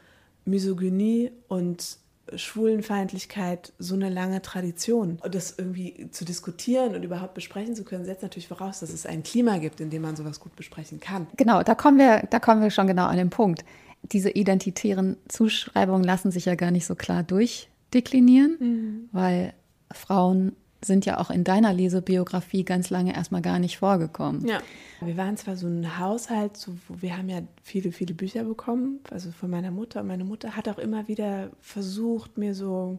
Misogynie 0.45 1.31
und 1.49 1.99
Schwulenfeindlichkeit 2.35 3.73
so 3.79 3.95
eine 3.95 4.09
lange 4.09 4.43
Tradition. 4.43 5.19
Und 5.23 5.35
das 5.35 5.55
irgendwie 5.59 6.09
zu 6.11 6.25
diskutieren 6.25 6.95
und 6.95 7.03
überhaupt 7.03 7.35
besprechen 7.35 7.75
zu 7.75 7.85
können, 7.85 8.05
setzt 8.05 8.23
natürlich 8.23 8.49
voraus, 8.49 8.81
dass 8.81 8.91
es 8.91 9.07
ein 9.07 9.23
Klima 9.23 9.59
gibt, 9.59 9.81
in 9.81 9.91
dem 9.91 10.03
man 10.03 10.17
sowas 10.17 10.41
gut 10.41 10.55
besprechen 10.57 11.01
kann. 11.01 11.27
Genau, 11.37 11.62
da 11.62 11.75
kommen 11.75 11.99
wir, 11.99 12.27
da 12.31 12.39
kommen 12.39 12.62
wir 12.62 12.71
schon 12.71 12.87
genau 12.87 13.07
an 13.07 13.17
den 13.17 13.31
Punkt. 13.31 13.65
Diese 14.02 14.30
identitären 14.30 15.16
Zuschreibungen 15.28 16.04
lassen 16.04 16.30
sich 16.30 16.47
ja 16.47 16.54
gar 16.54 16.71
nicht 16.71 16.87
so 16.87 16.94
klar 16.94 17.23
durchdeklinieren, 17.23 18.56
mhm. 18.59 19.09
weil 19.12 19.54
Frauen 19.92 20.52
sind 20.85 21.06
ja 21.06 21.18
auch 21.18 21.30
in 21.30 21.44
deiner 21.44 21.73
Lesebiografie 21.73 22.64
ganz 22.64 22.90
lange 22.90 23.14
erstmal 23.14 23.42
gar 23.42 23.59
nicht 23.59 23.78
vorgekommen. 23.78 24.47
Ja. 24.47 24.61
Wir 25.00 25.16
waren 25.16 25.37
zwar 25.37 25.56
so 25.56 25.66
ein 25.66 25.99
Haushalt, 25.99 26.56
so, 26.56 26.75
wir 26.88 27.16
haben 27.16 27.28
ja 27.28 27.42
viele, 27.62 27.92
viele 27.92 28.14
Bücher 28.14 28.44
bekommen, 28.44 29.00
also 29.11 29.30
von 29.30 29.50
meiner 29.50 29.71
Mutter. 29.71 30.00
Und 30.00 30.09
meine 30.09 30.25
Mutter 30.25 30.56
hat 30.56 30.68
auch 30.68 30.78
immer 30.78 31.09
wieder 31.09 31.50
versucht, 31.61 32.38
mir 32.38 32.54
so 32.54 32.99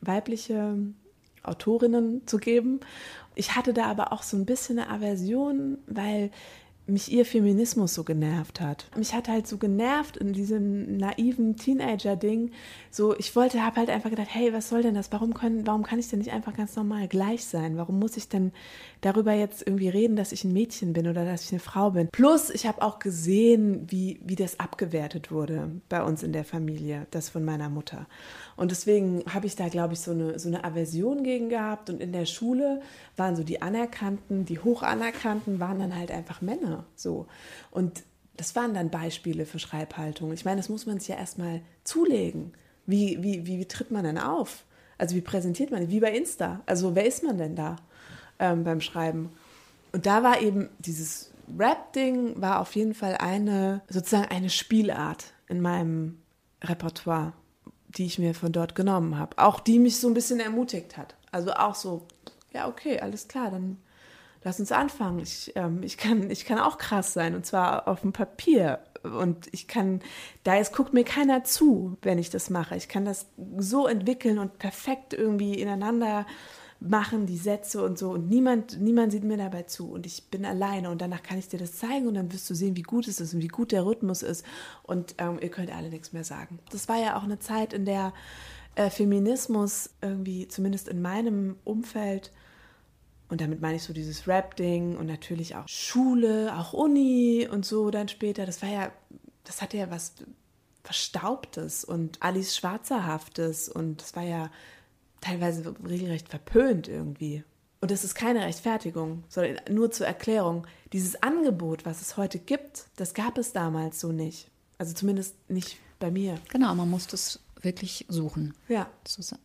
weibliche 0.00 0.76
Autorinnen 1.42 2.26
zu 2.26 2.38
geben. 2.38 2.80
Ich 3.34 3.56
hatte 3.56 3.72
da 3.72 3.86
aber 3.86 4.12
auch 4.12 4.22
so 4.22 4.36
ein 4.36 4.46
bisschen 4.46 4.78
eine 4.78 4.90
Aversion, 4.90 5.78
weil 5.86 6.30
mich 6.90 7.10
ihr 7.10 7.24
Feminismus 7.24 7.94
so 7.94 8.04
genervt 8.04 8.60
hat. 8.60 8.86
Mich 8.96 9.14
hat 9.14 9.28
halt 9.28 9.46
so 9.46 9.58
genervt 9.58 10.16
in 10.16 10.32
diesem 10.32 10.96
naiven 10.96 11.56
Teenager-Ding. 11.56 12.50
So, 12.90 13.16
ich 13.16 13.34
wollte, 13.36 13.64
habe 13.64 13.76
halt 13.76 13.90
einfach 13.90 14.10
gedacht, 14.10 14.28
hey, 14.30 14.52
was 14.52 14.68
soll 14.68 14.82
denn 14.82 14.94
das? 14.94 15.12
Warum 15.12 15.34
können, 15.34 15.66
warum 15.66 15.82
kann 15.82 15.98
ich 15.98 16.08
denn 16.08 16.18
nicht 16.18 16.32
einfach 16.32 16.54
ganz 16.54 16.76
normal 16.76 17.08
gleich 17.08 17.44
sein? 17.44 17.76
Warum 17.76 17.98
muss 17.98 18.16
ich 18.16 18.28
denn 18.28 18.52
darüber 19.00 19.32
jetzt 19.32 19.66
irgendwie 19.66 19.88
reden, 19.88 20.16
dass 20.16 20.32
ich 20.32 20.44
ein 20.44 20.52
Mädchen 20.52 20.92
bin 20.92 21.08
oder 21.08 21.24
dass 21.24 21.44
ich 21.44 21.52
eine 21.52 21.60
Frau 21.60 21.90
bin? 21.90 22.08
Plus, 22.08 22.50
ich 22.50 22.66
habe 22.66 22.82
auch 22.82 22.98
gesehen, 22.98 23.90
wie, 23.90 24.20
wie 24.24 24.36
das 24.36 24.60
abgewertet 24.60 25.30
wurde 25.30 25.70
bei 25.88 26.02
uns 26.02 26.22
in 26.22 26.32
der 26.32 26.44
Familie, 26.44 27.06
das 27.10 27.28
von 27.28 27.44
meiner 27.44 27.68
Mutter. 27.68 28.06
Und 28.56 28.70
deswegen 28.70 29.22
habe 29.32 29.46
ich 29.46 29.56
da, 29.56 29.68
glaube 29.68 29.94
ich, 29.94 30.00
so 30.00 30.10
eine, 30.10 30.38
so 30.38 30.48
eine 30.48 30.64
Aversion 30.64 31.22
gegen 31.22 31.48
gehabt. 31.48 31.90
Und 31.90 32.00
in 32.00 32.12
der 32.12 32.26
Schule 32.26 32.80
waren 33.16 33.36
so 33.36 33.42
die 33.42 33.62
Anerkannten, 33.62 34.44
die 34.44 34.58
Hochanerkannten, 34.58 35.60
waren 35.60 35.78
dann 35.78 35.96
halt 35.96 36.10
einfach 36.10 36.42
Männer. 36.42 36.84
So. 36.94 37.26
Und 37.70 38.02
das 38.36 38.56
waren 38.56 38.74
dann 38.74 38.90
Beispiele 38.90 39.46
für 39.46 39.58
Schreibhaltung. 39.58 40.32
Ich 40.32 40.44
meine, 40.44 40.58
das 40.58 40.68
muss 40.68 40.86
man 40.86 40.98
sich 40.98 41.08
ja 41.08 41.16
erstmal 41.16 41.62
zulegen. 41.84 42.52
Wie, 42.86 43.18
wie, 43.22 43.46
wie, 43.46 43.58
wie 43.58 43.68
tritt 43.68 43.90
man 43.90 44.04
denn 44.04 44.18
auf? 44.18 44.64
Also 44.98 45.16
wie 45.16 45.20
präsentiert 45.20 45.70
man? 45.70 45.90
Wie 45.90 46.00
bei 46.00 46.12
Insta. 46.12 46.60
Also 46.66 46.94
wer 46.94 47.06
ist 47.06 47.22
man 47.22 47.38
denn 47.38 47.56
da 47.56 47.76
ähm, 48.40 48.64
beim 48.64 48.80
Schreiben? 48.80 49.30
Und 49.92 50.06
da 50.06 50.22
war 50.22 50.40
eben 50.40 50.68
dieses 50.78 51.30
Rap-Ding 51.58 52.40
war 52.40 52.60
auf 52.60 52.74
jeden 52.74 52.94
Fall 52.94 53.16
eine, 53.16 53.82
sozusagen 53.88 54.28
eine 54.28 54.50
Spielart 54.50 55.32
in 55.48 55.60
meinem 55.60 56.18
Repertoire 56.62 57.32
die 57.96 58.06
ich 58.06 58.18
mir 58.18 58.34
von 58.34 58.52
dort 58.52 58.74
genommen 58.74 59.18
habe. 59.18 59.38
Auch 59.38 59.60
die 59.60 59.78
mich 59.78 59.98
so 59.98 60.08
ein 60.08 60.14
bisschen 60.14 60.40
ermutigt 60.40 60.96
hat. 60.96 61.14
Also 61.32 61.52
auch 61.52 61.74
so, 61.74 62.06
ja, 62.52 62.68
okay, 62.68 63.00
alles 63.00 63.28
klar, 63.28 63.50
dann 63.50 63.78
lass 64.42 64.60
uns 64.60 64.72
anfangen. 64.72 65.20
Ich, 65.20 65.52
ähm, 65.56 65.82
ich, 65.82 65.96
kann, 65.96 66.30
ich 66.30 66.44
kann 66.44 66.58
auch 66.58 66.78
krass 66.78 67.12
sein 67.12 67.34
und 67.34 67.46
zwar 67.46 67.88
auf 67.88 68.00
dem 68.00 68.12
Papier. 68.12 68.80
Und 69.02 69.48
ich 69.52 69.66
kann, 69.66 70.00
da 70.44 70.58
ist, 70.58 70.74
guckt 70.74 70.92
mir 70.92 71.04
keiner 71.04 71.42
zu, 71.44 71.96
wenn 72.02 72.18
ich 72.18 72.30
das 72.30 72.50
mache. 72.50 72.76
Ich 72.76 72.88
kann 72.88 73.04
das 73.04 73.26
so 73.56 73.86
entwickeln 73.86 74.38
und 74.38 74.58
perfekt 74.58 75.14
irgendwie 75.14 75.54
ineinander 75.54 76.26
machen, 76.80 77.26
die 77.26 77.36
Sätze 77.36 77.84
und 77.84 77.98
so. 77.98 78.10
Und 78.10 78.28
niemand, 78.28 78.80
niemand 78.80 79.12
sieht 79.12 79.24
mir 79.24 79.36
dabei 79.36 79.64
zu. 79.64 79.90
Und 79.90 80.06
ich 80.06 80.30
bin 80.30 80.44
alleine. 80.44 80.90
Und 80.90 81.00
danach 81.00 81.22
kann 81.22 81.38
ich 81.38 81.48
dir 81.48 81.58
das 81.58 81.76
zeigen 81.76 82.06
und 82.06 82.14
dann 82.14 82.32
wirst 82.32 82.48
du 82.48 82.54
sehen, 82.54 82.76
wie 82.76 82.82
gut 82.82 83.06
es 83.06 83.20
ist 83.20 83.34
und 83.34 83.42
wie 83.42 83.48
gut 83.48 83.72
der 83.72 83.84
Rhythmus 83.84 84.22
ist. 84.22 84.44
Und 84.82 85.14
ähm, 85.18 85.38
ihr 85.40 85.50
könnt 85.50 85.74
alle 85.74 85.90
nichts 85.90 86.12
mehr 86.12 86.24
sagen. 86.24 86.58
Das 86.70 86.88
war 86.88 86.98
ja 86.98 87.16
auch 87.16 87.24
eine 87.24 87.38
Zeit, 87.38 87.72
in 87.72 87.84
der 87.84 88.12
äh, 88.74 88.90
Feminismus 88.90 89.90
irgendwie, 90.00 90.48
zumindest 90.48 90.88
in 90.88 91.02
meinem 91.02 91.56
Umfeld, 91.64 92.32
und 93.30 93.40
damit 93.40 93.60
meine 93.60 93.76
ich 93.76 93.84
so 93.84 93.92
dieses 93.92 94.26
Rap-Ding 94.26 94.96
und 94.96 95.06
natürlich 95.06 95.54
auch 95.54 95.68
Schule, 95.68 96.52
auch 96.58 96.72
Uni 96.72 97.48
und 97.48 97.64
so 97.64 97.90
dann 97.90 98.08
später. 98.08 98.44
Das 98.44 98.60
war 98.60 98.68
ja, 98.68 98.90
das 99.44 99.62
hatte 99.62 99.76
ja 99.76 99.88
was 99.88 100.14
Verstaubtes 100.82 101.84
und 101.84 102.20
Alice 102.20 102.56
Schwarzerhaftes 102.56 103.68
und 103.68 104.02
das 104.02 104.16
war 104.16 104.24
ja 104.24 104.50
teilweise 105.20 105.74
regelrecht 105.86 106.28
verpönt 106.28 106.88
irgendwie. 106.88 107.44
Und 107.80 107.90
das 107.90 108.04
ist 108.04 108.14
keine 108.14 108.44
Rechtfertigung, 108.44 109.24
sondern 109.28 109.58
nur 109.70 109.90
zur 109.90 110.06
Erklärung. 110.06 110.66
Dieses 110.92 111.22
Angebot, 111.22 111.86
was 111.86 112.02
es 112.02 112.16
heute 112.16 112.38
gibt, 112.38 112.86
das 112.96 113.14
gab 113.14 113.38
es 113.38 113.52
damals 113.52 114.00
so 114.00 114.12
nicht. 114.12 114.48
Also 114.76 114.92
zumindest 114.92 115.34
nicht 115.48 115.78
bei 115.98 116.10
mir. 116.10 116.38
Genau, 116.50 116.74
man 116.74 116.90
musste 116.90 117.16
es 117.16 117.40
wirklich 117.62 118.06
suchen. 118.08 118.54
Ja. 118.68 118.88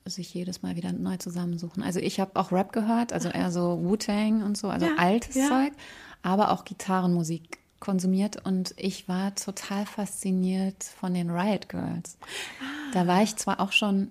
sich 0.05 0.33
jedes 0.33 0.61
Mal 0.61 0.75
wieder 0.75 0.91
neu 0.91 1.17
zusammensuchen. 1.17 1.83
Also 1.83 1.99
ich 1.99 2.19
habe 2.19 2.39
auch 2.39 2.51
Rap 2.51 2.71
gehört, 2.71 3.13
also 3.13 3.29
eher 3.29 3.51
so 3.51 3.83
Wu-Tang 3.83 4.43
und 4.43 4.57
so, 4.57 4.69
also 4.69 4.85
ja, 4.85 4.95
altes 4.97 5.35
ja. 5.35 5.47
Zeug, 5.47 5.73
aber 6.21 6.51
auch 6.51 6.65
Gitarrenmusik 6.65 7.59
konsumiert 7.79 8.45
und 8.45 8.73
ich 8.77 9.07
war 9.07 9.35
total 9.35 9.85
fasziniert 9.85 10.83
von 10.83 11.13
den 11.13 11.29
Riot 11.29 11.69
Girls. 11.69 12.17
Ah. 12.61 12.91
Da 12.93 13.07
war 13.07 13.21
ich 13.21 13.35
zwar 13.35 13.59
auch 13.59 13.73
schon 13.73 14.09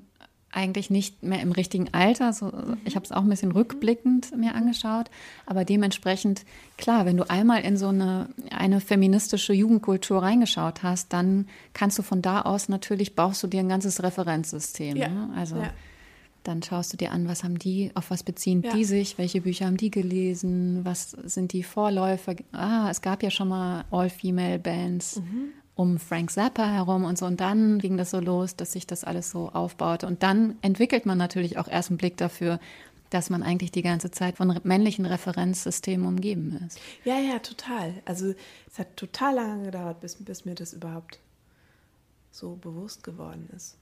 eigentlich 0.54 0.88
nicht 0.88 1.22
mehr 1.22 1.40
im 1.40 1.52
richtigen 1.52 1.92
Alter. 1.92 2.32
So, 2.32 2.52
ich 2.84 2.94
habe 2.94 3.04
es 3.04 3.12
auch 3.12 3.22
ein 3.22 3.28
bisschen 3.28 3.52
rückblickend 3.52 4.36
mir 4.36 4.54
angeschaut. 4.54 5.10
Aber 5.46 5.64
dementsprechend, 5.64 6.44
klar, 6.78 7.06
wenn 7.06 7.16
du 7.16 7.28
einmal 7.28 7.62
in 7.62 7.76
so 7.76 7.88
eine, 7.88 8.28
eine 8.50 8.80
feministische 8.80 9.52
Jugendkultur 9.52 10.22
reingeschaut 10.22 10.82
hast, 10.82 11.12
dann 11.12 11.48
kannst 11.72 11.98
du 11.98 12.02
von 12.02 12.22
da 12.22 12.42
aus 12.42 12.68
natürlich, 12.68 13.14
baust 13.14 13.42
du 13.42 13.46
dir 13.46 13.60
ein 13.60 13.68
ganzes 13.68 14.02
Referenzsystem. 14.02 14.96
Ja. 14.96 15.08
Ne? 15.08 15.30
Also 15.36 15.56
ja. 15.56 15.70
dann 16.44 16.62
schaust 16.62 16.92
du 16.92 16.96
dir 16.96 17.10
an, 17.10 17.28
was 17.28 17.42
haben 17.42 17.58
die, 17.58 17.90
auf 17.94 18.10
was 18.10 18.22
beziehen 18.22 18.62
ja. 18.62 18.72
die 18.74 18.84
sich, 18.84 19.18
welche 19.18 19.40
Bücher 19.40 19.66
haben 19.66 19.76
die 19.76 19.90
gelesen, 19.90 20.84
was 20.84 21.10
sind 21.10 21.52
die 21.52 21.64
Vorläufer. 21.64 22.36
Ah, 22.52 22.88
es 22.90 23.02
gab 23.02 23.22
ja 23.22 23.30
schon 23.30 23.48
mal 23.48 23.84
All-Female-Bands. 23.90 25.16
Mhm 25.16 25.63
um 25.74 25.98
Frank 25.98 26.30
Zappa 26.30 26.66
herum 26.66 27.04
und 27.04 27.18
so. 27.18 27.26
Und 27.26 27.40
dann 27.40 27.78
ging 27.78 27.96
das 27.96 28.10
so 28.10 28.20
los, 28.20 28.56
dass 28.56 28.72
sich 28.72 28.86
das 28.86 29.04
alles 29.04 29.30
so 29.30 29.50
aufbaute. 29.50 30.06
Und 30.06 30.22
dann 30.22 30.56
entwickelt 30.62 31.06
man 31.06 31.18
natürlich 31.18 31.58
auch 31.58 31.68
erst 31.68 31.90
einen 31.90 31.98
Blick 31.98 32.16
dafür, 32.16 32.60
dass 33.10 33.30
man 33.30 33.42
eigentlich 33.42 33.70
die 33.70 33.82
ganze 33.82 34.10
Zeit 34.10 34.36
von 34.36 34.58
männlichen 34.64 35.06
Referenzsystemen 35.06 36.06
umgeben 36.06 36.60
ist. 36.66 36.80
Ja, 37.04 37.18
ja, 37.18 37.38
total. 37.38 37.94
Also 38.04 38.34
es 38.70 38.78
hat 38.78 38.96
total 38.96 39.36
lange 39.36 39.64
gedauert, 39.64 40.00
bis, 40.00 40.16
bis 40.16 40.44
mir 40.44 40.54
das 40.54 40.72
überhaupt 40.72 41.20
so 42.30 42.56
bewusst 42.56 43.04
geworden 43.04 43.48
ist. 43.54 43.76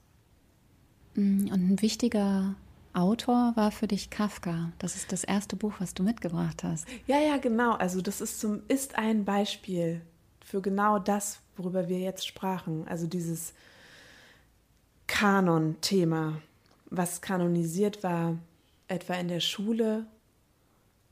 Mm, 1.15 1.47
und 1.47 1.71
ein 1.71 1.81
wichtiger 1.81 2.55
Autor 2.93 3.53
war 3.55 3.71
für 3.71 3.87
dich 3.87 4.11
Kafka. 4.11 4.71
Das 4.77 4.95
ist 4.95 5.11
das 5.11 5.23
erste 5.23 5.55
Buch, 5.55 5.73
was 5.79 5.95
du 5.95 6.03
mitgebracht 6.03 6.63
hast. 6.63 6.87
Ja, 7.07 7.19
ja, 7.19 7.37
genau. 7.37 7.73
Also 7.73 8.01
das 8.01 8.21
ist, 8.21 8.39
zum, 8.39 8.61
ist 8.67 8.97
ein 8.97 9.25
Beispiel 9.25 10.01
für 10.41 10.61
genau 10.61 10.99
das, 10.99 11.39
worüber 11.57 11.89
wir 11.89 11.99
jetzt 11.99 12.27
sprachen. 12.27 12.87
Also 12.87 13.07
dieses 13.07 13.53
Kanon-Thema, 15.07 16.41
was 16.89 17.21
kanonisiert 17.21 18.03
war, 18.03 18.37
etwa 18.87 19.15
in 19.15 19.27
der 19.27 19.39
Schule, 19.39 20.05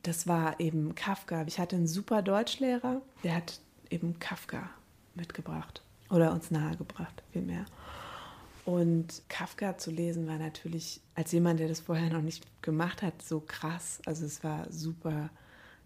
das 0.04 0.28
war 0.28 0.60
eben 0.60 0.96
Kafka. 0.96 1.44
Ich 1.48 1.60
hatte 1.60 1.76
einen 1.76 1.88
super 1.88 2.22
Deutschlehrer, 2.22 3.02
der 3.24 3.36
hat 3.36 3.60
eben 3.90 4.20
Kafka 4.20 4.70
mitgebracht 5.16 5.84
oder 6.10 6.32
uns 6.32 6.52
nahegebracht, 6.52 7.24
vielmehr. 7.32 7.66
Und 8.66 9.24
Kafka 9.28 9.78
zu 9.78 9.92
lesen 9.92 10.28
war 10.28 10.38
natürlich 10.38 11.02
als 11.16 11.32
jemand, 11.32 11.60
der 11.60 11.68
das 11.68 11.80
vorher 11.80 12.12
noch 12.12 12.22
nicht 12.22 12.46
gemacht 12.62 13.02
hat, 13.02 13.22
so 13.22 13.40
krass. 13.40 14.00
Also 14.06 14.26
es 14.26 14.44
war 14.44 14.72
super 14.72 15.30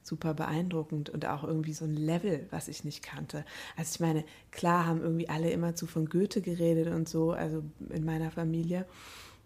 super 0.06 0.36
beeindruckend 0.36 1.10
und 1.10 1.26
auch 1.26 1.44
irgendwie 1.44 1.74
so 1.74 1.84
ein 1.86 1.96
Level, 1.96 2.46
was 2.52 2.68
ich 2.68 2.84
nicht 2.84 3.04
kannte. 3.04 3.44
Also 3.76 3.96
ich 3.96 4.00
meine, 4.00 4.24
klar 4.52 4.86
haben 4.86 5.02
irgendwie 5.02 5.30
alle 5.30 5.50
immer 5.50 5.76
zu 5.76 5.88
von 5.88 6.08
Goethe 6.08 6.42
geredet 6.42 6.88
und 6.94 7.10
so, 7.10 7.32
also 7.32 7.64
in 7.90 8.06
meiner 8.06 8.30
Familie, 8.30 8.86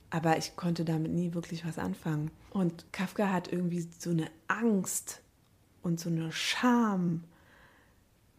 aber 0.10 0.38
ich 0.38 0.56
konnte 0.58 0.84
damit 0.84 1.14
nie 1.14 1.34
wirklich 1.34 1.66
was 1.66 1.80
anfangen. 1.80 2.30
Und 2.52 2.92
Kafka 2.92 3.32
hat 3.32 3.52
irgendwie 3.52 3.88
so 3.98 4.10
eine 4.10 4.28
Angst 4.48 5.22
und 5.82 6.00
so 6.00 6.10
eine 6.10 6.32
Scham 6.32 7.24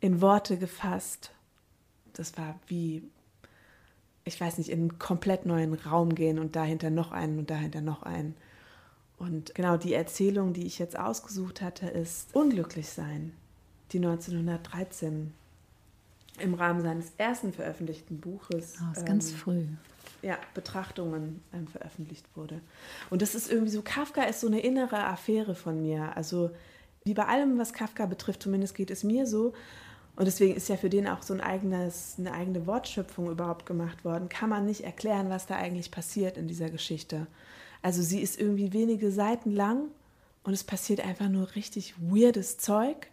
in 0.00 0.21
Worte 0.21 0.59
gefasst. 0.59 1.33
Das 2.12 2.37
war 2.37 2.59
wie, 2.67 3.03
ich 4.25 4.39
weiß 4.39 4.59
nicht, 4.59 4.69
in 4.69 4.81
einen 4.81 4.99
komplett 4.99 5.47
neuen 5.47 5.73
Raum 5.73 6.15
gehen 6.15 6.39
und 6.39 6.55
dahinter 6.55 6.91
noch 6.91 7.12
einen 7.12 7.39
und 7.39 7.50
dahinter 7.50 7.81
noch 7.81 8.03
einen. 8.03 8.35
Und 9.21 9.55
genau 9.55 9.77
die 9.77 9.93
Erzählung, 9.93 10.55
die 10.55 10.67
ich 10.67 10.79
jetzt 10.79 10.99
ausgesucht 10.99 11.61
hatte, 11.61 11.87
ist 11.87 12.35
Unglücklich 12.35 12.89
sein, 12.89 13.35
die 13.93 13.99
1913 13.99 15.35
im 16.39 16.55
Rahmen 16.55 16.81
seines 16.81 17.12
ersten 17.19 17.53
veröffentlichten 17.53 18.19
Buches. 18.19 18.77
Oh, 18.81 18.93
ist 18.93 19.00
ähm, 19.00 19.05
ganz 19.05 19.31
früh. 19.31 19.65
Ja, 20.23 20.39
Betrachtungen 20.55 21.43
ähm, 21.53 21.67
veröffentlicht 21.67 22.25
wurde. 22.35 22.62
Und 23.11 23.21
das 23.21 23.35
ist 23.35 23.53
irgendwie 23.53 23.71
so, 23.71 23.83
Kafka 23.83 24.23
ist 24.23 24.41
so 24.41 24.47
eine 24.47 24.61
innere 24.61 25.05
Affäre 25.05 25.55
von 25.55 25.83
mir. 25.83 26.17
Also 26.17 26.50
wie 27.05 27.12
bei 27.12 27.27
allem, 27.27 27.59
was 27.59 27.75
Kafka 27.75 28.07
betrifft, 28.07 28.43
zumindest 28.43 28.75
geht 28.75 28.91
es 28.91 29.05
mir 29.05 29.27
so. 29.27 29.53
Und 30.17 30.25
deswegen 30.25 30.57
ist 30.57 30.71
ja 30.71 30.79
für 30.79 30.89
den 30.89 31.07
auch 31.07 31.21
so 31.21 31.35
ein 31.35 31.43
eigenes, 31.43 32.15
eine 32.19 32.33
eigene 32.33 32.67
Wortschöpfung 32.67 33.31
überhaupt 33.31 33.67
gemacht 33.67 34.03
worden. 34.03 34.31
Kann 34.31 34.49
man 34.49 34.65
nicht 34.65 34.83
erklären, 34.85 35.29
was 35.29 35.47
da 35.47 35.57
eigentlich 35.57 35.91
passiert 35.91 36.39
in 36.39 36.49
dieser 36.49 36.71
Geschichte. 36.71 37.26
Also 37.82 38.02
sie 38.02 38.21
ist 38.21 38.38
irgendwie 38.38 38.73
wenige 38.73 39.10
Seiten 39.10 39.52
lang 39.52 39.88
und 40.43 40.52
es 40.52 40.64
passiert 40.64 41.00
einfach 41.00 41.28
nur 41.28 41.54
richtig 41.54 41.95
weirdes 41.99 42.58
Zeug, 42.58 43.08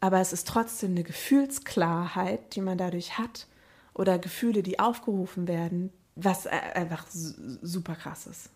aber 0.00 0.20
es 0.20 0.32
ist 0.32 0.48
trotzdem 0.48 0.92
eine 0.92 1.04
Gefühlsklarheit, 1.04 2.54
die 2.54 2.60
man 2.60 2.78
dadurch 2.78 3.18
hat 3.18 3.46
oder 3.94 4.18
Gefühle, 4.18 4.62
die 4.62 4.78
aufgerufen 4.78 5.48
werden, 5.48 5.92
was 6.16 6.46
einfach 6.46 7.06
super 7.10 7.94
krass 7.94 8.26
ist. 8.26 8.50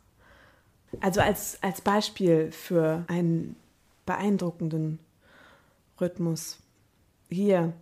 Also 1.01 1.21
als, 1.21 1.62
als 1.62 1.81
Beispiel 1.81 2.53
für 2.53 3.05
einen 3.09 3.57
beeindruckenden 4.07 4.99
Rhythmus. 6.01 6.59
Hier 7.29 7.73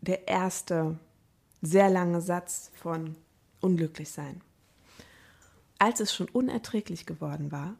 der 0.00 0.28
erste 0.28 0.98
sehr 1.62 1.90
lange 1.90 2.20
Satz 2.20 2.70
von 2.80 3.16
Unglücklich 3.60 4.10
sein. 4.10 4.42
Als 5.78 6.00
es 6.00 6.14
schon 6.14 6.28
unerträglich 6.28 7.04
geworden 7.04 7.52
war, 7.52 7.76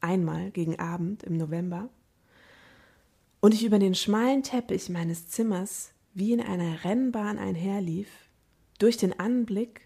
einmal 0.00 0.50
gegen 0.50 0.78
Abend 0.78 1.22
im 1.22 1.36
November, 1.36 1.88
und 3.40 3.54
ich 3.54 3.64
über 3.64 3.78
den 3.78 3.94
schmalen 3.94 4.42
Teppich 4.42 4.88
meines 4.88 5.28
Zimmers 5.28 5.92
wie 6.14 6.32
in 6.32 6.40
einer 6.40 6.84
Rennbahn 6.84 7.38
einherlief, 7.38 8.08
durch 8.78 8.96
den 8.96 9.18
Anblick 9.18 9.80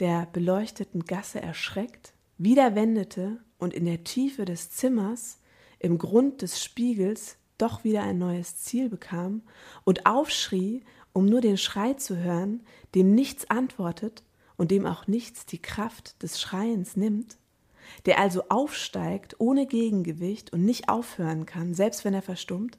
der 0.00 0.26
beleuchteten 0.26 1.04
Gasse 1.04 1.40
erschreckt, 1.40 2.12
wieder 2.36 2.74
wendete 2.74 3.38
und 3.58 3.72
in 3.72 3.84
der 3.84 4.04
Tiefe 4.04 4.44
des 4.44 4.70
Zimmers, 4.70 5.38
im 5.78 5.98
Grund 5.98 6.42
des 6.42 6.62
Spiegels, 6.62 7.36
doch 7.56 7.84
wieder 7.84 8.02
ein 8.02 8.18
neues 8.18 8.58
Ziel 8.58 8.88
bekam 8.88 9.42
und 9.84 10.06
aufschrie, 10.06 10.82
um 11.12 11.26
nur 11.26 11.40
den 11.40 11.56
Schrei 11.56 11.94
zu 11.94 12.16
hören, 12.16 12.62
dem 12.94 13.14
nichts 13.14 13.48
antwortet 13.50 14.22
und 14.58 14.70
dem 14.70 14.84
auch 14.84 15.06
nichts 15.06 15.46
die 15.46 15.62
Kraft 15.62 16.22
des 16.22 16.38
Schreiens 16.38 16.96
nimmt, 16.96 17.38
der 18.04 18.18
also 18.18 18.42
aufsteigt 18.50 19.36
ohne 19.38 19.66
Gegengewicht 19.66 20.52
und 20.52 20.64
nicht 20.64 20.90
aufhören 20.90 21.46
kann, 21.46 21.72
selbst 21.72 22.04
wenn 22.04 22.12
er 22.12 22.20
verstummt, 22.20 22.76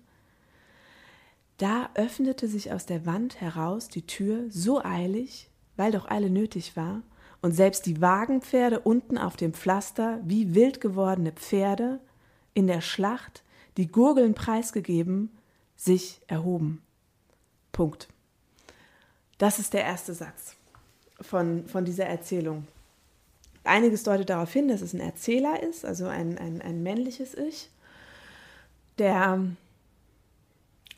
da 1.57 1.89
öffnete 1.95 2.47
sich 2.47 2.71
aus 2.71 2.85
der 2.85 3.05
Wand 3.05 3.41
heraus 3.41 3.87
die 3.87 4.05
Tür 4.05 4.45
so 4.49 4.83
eilig, 4.83 5.49
weil 5.75 5.91
doch 5.91 6.09
Eile 6.09 6.29
nötig 6.29 6.77
war, 6.77 7.01
und 7.41 7.53
selbst 7.53 7.85
die 7.85 8.01
Wagenpferde 8.01 8.81
unten 8.81 9.17
auf 9.17 9.37
dem 9.37 9.53
Pflaster, 9.53 10.19
wie 10.25 10.53
wild 10.53 10.81
gewordene 10.81 11.31
Pferde, 11.31 12.01
in 12.53 12.67
der 12.67 12.81
Schlacht, 12.81 13.43
die 13.77 13.87
Gurgeln 13.87 14.33
preisgegeben, 14.33 15.31
sich 15.77 16.21
erhoben. 16.27 16.81
Punkt. 17.71 18.09
Das 19.37 19.57
ist 19.57 19.73
der 19.73 19.85
erste 19.85 20.13
Satz 20.13 20.58
von, 21.21 21.67
von 21.67 21.85
dieser 21.85 22.05
Erzählung. 22.05 22.67
Einiges 23.63 24.03
deutet 24.03 24.29
darauf 24.29 24.51
hin, 24.51 24.67
dass 24.67 24.81
es 24.81 24.93
ein 24.93 24.99
Erzähler 24.99 25.61
ist, 25.61 25.85
also 25.85 26.07
ein, 26.07 26.37
ein, 26.37 26.61
ein 26.61 26.81
männliches 26.81 27.35
Ich, 27.35 27.69
der, 28.97 29.39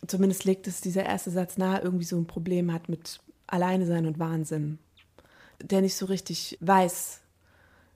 zumindest 0.08 0.46
legt 0.46 0.68
es 0.68 0.82
dieser 0.82 1.06
erste 1.06 1.32
Satz 1.32 1.58
nahe, 1.58 1.82
irgendwie 1.82 2.06
so 2.06 2.18
ein 2.18 2.28
Problem 2.28 2.72
hat 2.72 2.90
mit 2.90 3.20
Alleine 3.48 3.86
sein 3.86 4.06
und 4.06 4.20
Wahnsinn. 4.20 4.80
Der 5.62 5.82
nicht 5.82 5.96
so 5.96 6.06
richtig 6.06 6.58
weiß, 6.62 7.20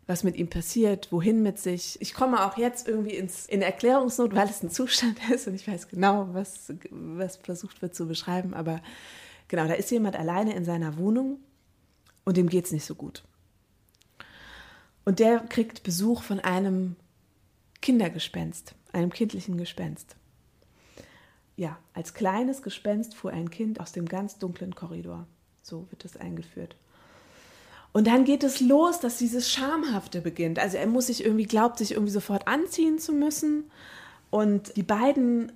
was 0.07 0.23
mit 0.23 0.35
ihm 0.35 0.49
passiert, 0.49 1.11
wohin 1.11 1.41
mit 1.41 1.57
sich. 1.57 1.99
Ich 1.99 2.13
komme 2.13 2.45
auch 2.45 2.57
jetzt 2.57 2.87
irgendwie 2.87 3.15
ins, 3.15 3.47
in 3.47 3.61
Erklärungsnot, 3.61 4.35
weil 4.35 4.47
es 4.47 4.61
ein 4.61 4.69
Zustand 4.69 5.17
ist 5.33 5.47
und 5.47 5.55
ich 5.55 5.67
weiß 5.67 5.87
genau, 5.87 6.29
was, 6.33 6.73
was 6.91 7.37
versucht 7.37 7.81
wird 7.81 7.95
zu 7.95 8.07
beschreiben. 8.07 8.53
Aber 8.53 8.81
genau, 9.47 9.67
da 9.67 9.73
ist 9.73 9.89
jemand 9.89 10.15
alleine 10.15 10.53
in 10.55 10.65
seiner 10.65 10.97
Wohnung 10.97 11.39
und 12.25 12.37
dem 12.37 12.49
geht 12.49 12.65
es 12.65 12.71
nicht 12.71 12.85
so 12.85 12.95
gut. 12.95 13.23
Und 15.05 15.19
der 15.19 15.39
kriegt 15.39 15.83
Besuch 15.83 16.23
von 16.23 16.39
einem 16.39 16.95
Kindergespenst, 17.81 18.73
einem 18.91 19.11
kindlichen 19.11 19.57
Gespenst. 19.57 20.15
Ja, 21.55 21.77
als 21.93 22.13
kleines 22.13 22.63
Gespenst 22.63 23.15
fuhr 23.15 23.31
ein 23.31 23.49
Kind 23.49 23.79
aus 23.79 23.91
dem 23.91 24.07
ganz 24.07 24.39
dunklen 24.39 24.75
Korridor. 24.75 25.27
So 25.61 25.87
wird 25.91 26.03
es 26.03 26.17
eingeführt. 26.17 26.75
Und 27.93 28.07
dann 28.07 28.25
geht 28.25 28.43
es 28.43 28.59
los, 28.59 28.99
dass 28.99 29.19
dieses 29.19 29.49
Schamhafte 29.49 30.19
beginnt. 30.19 30.59
Also 30.59 30.75
er 30.75 30.87
muss 30.87 31.07
sich 31.07 31.23
irgendwie, 31.23 31.45
glaubt 31.45 31.77
sich 31.77 31.91
irgendwie 31.93 32.11
sofort 32.11 32.45
anziehen 32.47 32.99
zu 32.99 33.13
müssen. 33.13 33.71
Und 34.31 34.75
die 34.75 34.83
beiden 34.83 35.53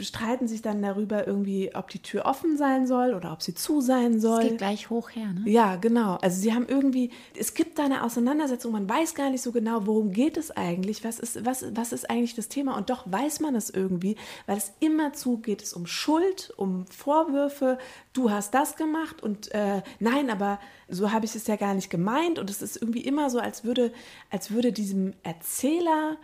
streiten 0.00 0.46
sich 0.46 0.62
dann 0.62 0.80
darüber 0.82 1.26
irgendwie, 1.26 1.74
ob 1.74 1.88
die 1.88 2.00
Tür 2.00 2.26
offen 2.26 2.56
sein 2.56 2.86
soll 2.86 3.14
oder 3.14 3.32
ob 3.32 3.42
sie 3.42 3.54
zu 3.54 3.80
sein 3.80 4.20
soll. 4.20 4.42
Es 4.42 4.48
geht 4.50 4.58
gleich 4.58 4.90
hoch 4.90 5.10
her, 5.10 5.32
ne? 5.32 5.50
Ja, 5.50 5.76
genau. 5.76 6.16
Also 6.22 6.40
sie 6.40 6.54
haben 6.54 6.66
irgendwie, 6.68 7.10
es 7.36 7.54
gibt 7.54 7.78
da 7.78 7.84
eine 7.84 8.04
Auseinandersetzung, 8.04 8.72
man 8.72 8.88
weiß 8.88 9.14
gar 9.14 9.30
nicht 9.30 9.42
so 9.42 9.52
genau, 9.52 9.86
worum 9.86 10.12
geht 10.12 10.36
es 10.36 10.50
eigentlich, 10.50 11.04
was 11.04 11.18
ist, 11.18 11.44
was, 11.44 11.64
was 11.74 11.92
ist 11.92 12.08
eigentlich 12.08 12.34
das 12.34 12.48
Thema 12.48 12.76
und 12.76 12.90
doch 12.90 13.10
weiß 13.10 13.40
man 13.40 13.54
es 13.54 13.70
irgendwie, 13.70 14.16
weil 14.46 14.58
es 14.58 14.72
immerzu 14.80 15.38
geht 15.38 15.62
es 15.62 15.72
um 15.72 15.86
Schuld, 15.86 16.52
um 16.56 16.86
Vorwürfe, 16.86 17.78
du 18.12 18.30
hast 18.30 18.54
das 18.54 18.76
gemacht 18.76 19.22
und 19.22 19.52
äh, 19.52 19.82
nein, 19.98 20.30
aber 20.30 20.60
so 20.88 21.12
habe 21.12 21.24
ich 21.24 21.34
es 21.34 21.46
ja 21.46 21.56
gar 21.56 21.74
nicht 21.74 21.90
gemeint 21.90 22.38
und 22.38 22.48
es 22.48 22.62
ist 22.62 22.76
irgendwie 22.76 23.02
immer 23.02 23.28
so, 23.30 23.40
als 23.40 23.64
würde, 23.64 23.92
als 24.30 24.50
würde 24.50 24.72
diesem 24.72 25.14
Erzähler 25.22 26.16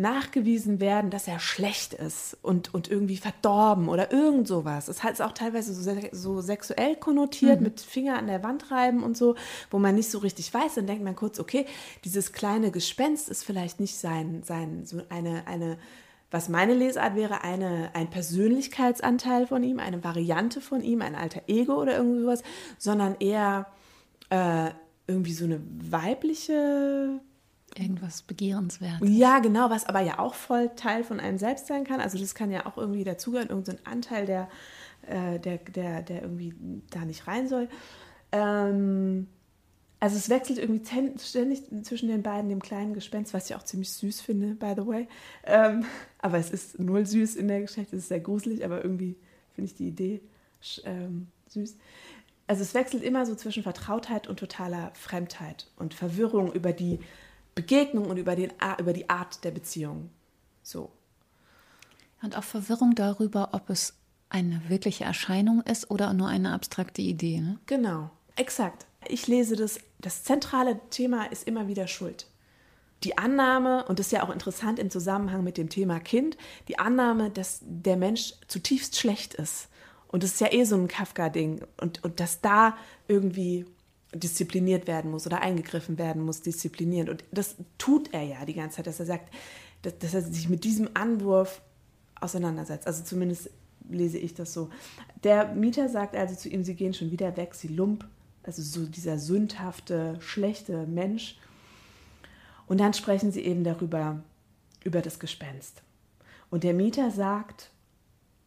nachgewiesen 0.00 0.80
werden, 0.80 1.10
dass 1.10 1.28
er 1.28 1.38
schlecht 1.38 1.94
ist 1.94 2.36
und, 2.42 2.74
und 2.74 2.90
irgendwie 2.90 3.16
verdorben 3.16 3.88
oder 3.88 4.12
irgend 4.12 4.48
sowas. 4.48 4.88
Es 4.88 5.04
ist 5.04 5.22
auch 5.22 5.32
teilweise 5.32 5.74
so, 5.74 5.92
so 6.12 6.40
sexuell 6.40 6.96
konnotiert 6.96 7.60
mhm. 7.60 7.64
mit 7.64 7.80
Finger 7.80 8.18
an 8.18 8.26
der 8.26 8.42
Wand 8.42 8.70
reiben 8.70 9.02
und 9.02 9.16
so, 9.16 9.36
wo 9.70 9.78
man 9.78 9.94
nicht 9.94 10.10
so 10.10 10.18
richtig 10.18 10.52
weiß. 10.52 10.74
Dann 10.74 10.86
denkt 10.86 11.04
man 11.04 11.16
kurz, 11.16 11.38
okay, 11.38 11.66
dieses 12.04 12.32
kleine 12.32 12.70
Gespenst 12.70 13.28
ist 13.28 13.44
vielleicht 13.44 13.80
nicht 13.80 13.96
sein, 13.96 14.42
sein 14.44 14.84
so 14.86 15.02
eine, 15.08 15.46
eine 15.46 15.78
was 16.30 16.48
meine 16.48 16.74
Lesart 16.74 17.16
wäre, 17.16 17.42
eine, 17.42 17.90
ein 17.94 18.08
Persönlichkeitsanteil 18.08 19.46
von 19.48 19.64
ihm, 19.64 19.80
eine 19.80 20.04
Variante 20.04 20.60
von 20.60 20.80
ihm, 20.82 21.02
ein 21.02 21.16
alter 21.16 21.42
Ego 21.48 21.74
oder 21.74 21.96
irgend 21.96 22.20
sowas, 22.20 22.42
sondern 22.78 23.16
eher 23.18 23.66
äh, 24.30 24.70
irgendwie 25.08 25.32
so 25.32 25.44
eine 25.44 25.60
weibliche 25.90 27.20
Irgendwas 27.76 28.22
Begehrenswertes. 28.22 29.08
Ja, 29.08 29.38
genau, 29.38 29.70
was 29.70 29.86
aber 29.86 30.00
ja 30.00 30.18
auch 30.18 30.34
voll 30.34 30.70
Teil 30.76 31.04
von 31.04 31.20
einem 31.20 31.38
selbst 31.38 31.66
sein 31.66 31.84
kann. 31.84 32.00
Also 32.00 32.18
das 32.18 32.34
kann 32.34 32.50
ja 32.50 32.66
auch 32.66 32.76
irgendwie 32.76 33.04
dazugehören, 33.04 33.48
irgendein 33.48 33.78
Anteil, 33.84 34.26
der, 34.26 34.48
äh, 35.06 35.38
der, 35.38 35.58
der, 35.58 36.02
der 36.02 36.22
irgendwie 36.22 36.54
da 36.90 37.04
nicht 37.04 37.26
rein 37.26 37.48
soll. 37.48 37.68
Ähm, 38.32 39.28
also 40.00 40.16
es 40.16 40.30
wechselt 40.30 40.58
irgendwie 40.58 40.82
ständig 41.18 41.62
zwischen 41.82 42.08
den 42.08 42.22
beiden, 42.22 42.48
dem 42.48 42.62
kleinen 42.62 42.94
Gespenst, 42.94 43.34
was 43.34 43.50
ich 43.50 43.54
auch 43.54 43.62
ziemlich 43.62 43.92
süß 43.92 44.22
finde, 44.22 44.54
by 44.54 44.72
the 44.74 44.86
way. 44.86 45.08
Ähm, 45.44 45.84
aber 46.18 46.38
es 46.38 46.50
ist 46.50 46.78
null 46.78 47.06
süß 47.06 47.36
in 47.36 47.48
der 47.48 47.60
Geschichte, 47.60 47.96
es 47.96 48.04
ist 48.04 48.08
sehr 48.08 48.20
gruselig, 48.20 48.64
aber 48.64 48.82
irgendwie 48.82 49.16
finde 49.54 49.70
ich 49.70 49.76
die 49.76 49.88
Idee 49.88 50.22
ähm, 50.84 51.28
süß. 51.48 51.76
Also 52.46 52.62
es 52.62 52.74
wechselt 52.74 53.04
immer 53.04 53.26
so 53.26 53.34
zwischen 53.34 53.62
Vertrautheit 53.62 54.26
und 54.26 54.40
totaler 54.40 54.90
Fremdheit 54.94 55.70
und 55.76 55.94
Verwirrung 55.94 56.52
über 56.52 56.72
die 56.72 56.98
Begegnung 57.60 58.06
und 58.06 58.16
über, 58.16 58.36
den, 58.36 58.52
über 58.78 58.92
die 58.92 59.08
Art 59.10 59.44
der 59.44 59.50
Beziehung. 59.50 60.10
So. 60.62 60.90
Und 62.22 62.36
auch 62.36 62.44
Verwirrung 62.44 62.94
darüber, 62.94 63.50
ob 63.52 63.68
es 63.70 63.94
eine 64.30 64.62
wirkliche 64.68 65.04
Erscheinung 65.04 65.60
ist 65.62 65.90
oder 65.90 66.12
nur 66.14 66.28
eine 66.28 66.52
abstrakte 66.52 67.02
Idee. 67.02 67.40
Ne? 67.40 67.58
Genau, 67.66 68.10
exakt. 68.36 68.86
Ich 69.08 69.26
lese 69.26 69.56
das, 69.56 69.78
das 69.98 70.24
zentrale 70.24 70.80
Thema 70.90 71.24
ist 71.24 71.46
immer 71.46 71.68
wieder 71.68 71.86
Schuld. 71.86 72.26
Die 73.02 73.18
Annahme, 73.18 73.84
und 73.86 73.98
das 73.98 74.06
ist 74.06 74.12
ja 74.12 74.22
auch 74.22 74.30
interessant 74.30 74.78
im 74.78 74.90
Zusammenhang 74.90 75.42
mit 75.42 75.56
dem 75.56 75.68
Thema 75.68 76.00
Kind, 76.00 76.36
die 76.68 76.78
Annahme, 76.78 77.30
dass 77.30 77.60
der 77.62 77.96
Mensch 77.96 78.34
zutiefst 78.46 78.98
schlecht 78.98 79.34
ist. 79.34 79.68
Und 80.08 80.22
das 80.22 80.32
ist 80.32 80.40
ja 80.40 80.52
eh 80.52 80.64
so 80.64 80.76
ein 80.76 80.88
Kafka-Ding. 80.88 81.64
Und, 81.80 82.04
und 82.04 82.20
dass 82.20 82.40
da 82.40 82.76
irgendwie 83.08 83.66
diszipliniert 84.14 84.86
werden 84.86 85.10
muss 85.10 85.26
oder 85.26 85.40
eingegriffen 85.42 85.98
werden 85.98 86.22
muss, 86.22 86.40
disziplinierend. 86.40 87.10
Und 87.10 87.24
das 87.30 87.56
tut 87.78 88.12
er 88.12 88.22
ja 88.22 88.44
die 88.44 88.54
ganze 88.54 88.76
Zeit, 88.76 88.86
dass 88.86 89.00
er 89.00 89.06
sagt, 89.06 89.32
dass, 89.82 89.98
dass 89.98 90.14
er 90.14 90.22
sich 90.22 90.48
mit 90.48 90.64
diesem 90.64 90.90
Anwurf 90.94 91.62
auseinandersetzt. 92.20 92.86
Also 92.86 93.04
zumindest 93.04 93.50
lese 93.88 94.18
ich 94.18 94.34
das 94.34 94.52
so. 94.52 94.70
Der 95.24 95.54
Mieter 95.54 95.88
sagt 95.88 96.16
also 96.16 96.34
zu 96.34 96.48
ihm, 96.48 96.64
sie 96.64 96.74
gehen 96.74 96.94
schon 96.94 97.10
wieder 97.10 97.36
weg, 97.36 97.54
sie 97.54 97.68
lump, 97.68 98.06
also 98.42 98.62
so 98.62 98.84
dieser 98.86 99.18
sündhafte, 99.18 100.16
schlechte 100.20 100.86
Mensch. 100.86 101.38
Und 102.66 102.78
dann 102.78 102.94
sprechen 102.94 103.32
sie 103.32 103.44
eben 103.44 103.64
darüber, 103.64 104.22
über 104.84 105.02
das 105.02 105.18
Gespenst. 105.18 105.82
Und 106.50 106.64
der 106.64 106.74
Mieter 106.74 107.10
sagt 107.10 107.70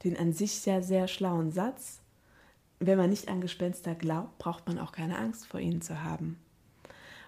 den 0.04 0.18
an 0.18 0.34
sich 0.34 0.60
sehr, 0.60 0.84
sehr 0.84 1.08
schlauen 1.08 1.52
Satz, 1.52 2.00
wenn 2.88 2.98
man 2.98 3.10
nicht 3.10 3.28
an 3.28 3.42
Gespenster 3.42 3.96
glaubt, 3.96 4.38
braucht 4.38 4.68
man 4.68 4.80
auch 4.80 4.92
keine 4.92 5.18
Angst 5.18 5.46
vor 5.46 5.60
ihnen 5.60 5.82
zu 5.82 6.04
haben. 6.04 6.40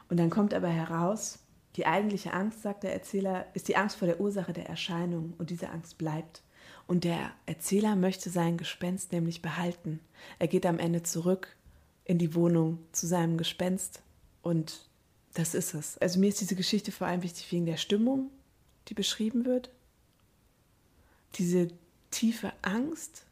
Und 0.09 0.17
dann 0.17 0.29
kommt 0.29 0.53
aber 0.53 0.69
heraus, 0.69 1.39
die 1.75 1.85
eigentliche 1.85 2.33
Angst, 2.33 2.61
sagt 2.61 2.83
der 2.83 2.93
Erzähler, 2.93 3.47
ist 3.53 3.67
die 3.67 3.75
Angst 3.75 3.97
vor 3.97 4.07
der 4.07 4.21
Ursache 4.21 4.53
der 4.53 4.69
Erscheinung 4.69 5.33
und 5.37 5.49
diese 5.49 5.69
Angst 5.69 5.97
bleibt. 5.97 6.41
Und 6.87 7.03
der 7.03 7.31
Erzähler 7.45 7.95
möchte 7.95 8.29
sein 8.29 8.57
Gespenst 8.57 9.11
nämlich 9.11 9.41
behalten. 9.41 9.99
Er 10.39 10.47
geht 10.47 10.65
am 10.65 10.79
Ende 10.79 11.03
zurück 11.03 11.55
in 12.05 12.17
die 12.17 12.35
Wohnung 12.35 12.79
zu 12.91 13.07
seinem 13.07 13.37
Gespenst 13.37 14.01
und 14.41 14.87
das 15.33 15.53
ist 15.53 15.73
es. 15.73 15.97
Also 15.97 16.19
mir 16.19 16.29
ist 16.29 16.39
diese 16.39 16.55
Geschichte 16.55 16.91
vor 16.91 17.07
allem 17.07 17.23
wichtig 17.23 17.51
wegen 17.51 17.65
der 17.65 17.77
Stimmung, 17.77 18.29
die 18.87 18.93
beschrieben 18.93 19.43
wird. 19.43 19.69
Diese 21.35 21.69
tiefe 22.11 22.53
Angst, 22.61 23.25